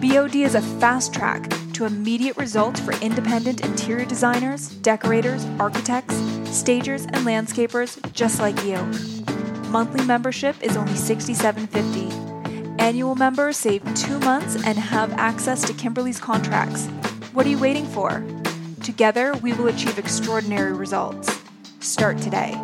BOD 0.01 0.37
is 0.37 0.55
a 0.55 0.61
fast 0.61 1.13
track 1.13 1.53
to 1.73 1.85
immediate 1.85 2.37
results 2.37 2.79
for 2.79 2.93
independent 3.01 3.61
interior 3.61 4.05
designers, 4.05 4.69
decorators, 4.69 5.45
architects, 5.59 6.15
stagers, 6.45 7.05
and 7.05 7.17
landscapers 7.17 7.99
just 8.13 8.39
like 8.39 8.61
you. 8.63 8.77
Monthly 9.69 10.05
membership 10.05 10.55
is 10.61 10.77
only 10.77 10.93
$67.50. 10.93 12.79
Annual 12.79 13.15
members 13.15 13.57
save 13.57 13.81
two 13.95 14.19
months 14.19 14.55
and 14.65 14.77
have 14.77 15.11
access 15.13 15.61
to 15.63 15.73
Kimberly's 15.73 16.19
contracts. 16.19 16.87
What 17.33 17.45
are 17.45 17.49
you 17.49 17.59
waiting 17.59 17.85
for? 17.85 18.23
Together, 18.83 19.33
we 19.41 19.53
will 19.53 19.67
achieve 19.67 19.97
extraordinary 19.97 20.73
results. 20.73 21.39
Start 21.79 22.17
today. 22.19 22.55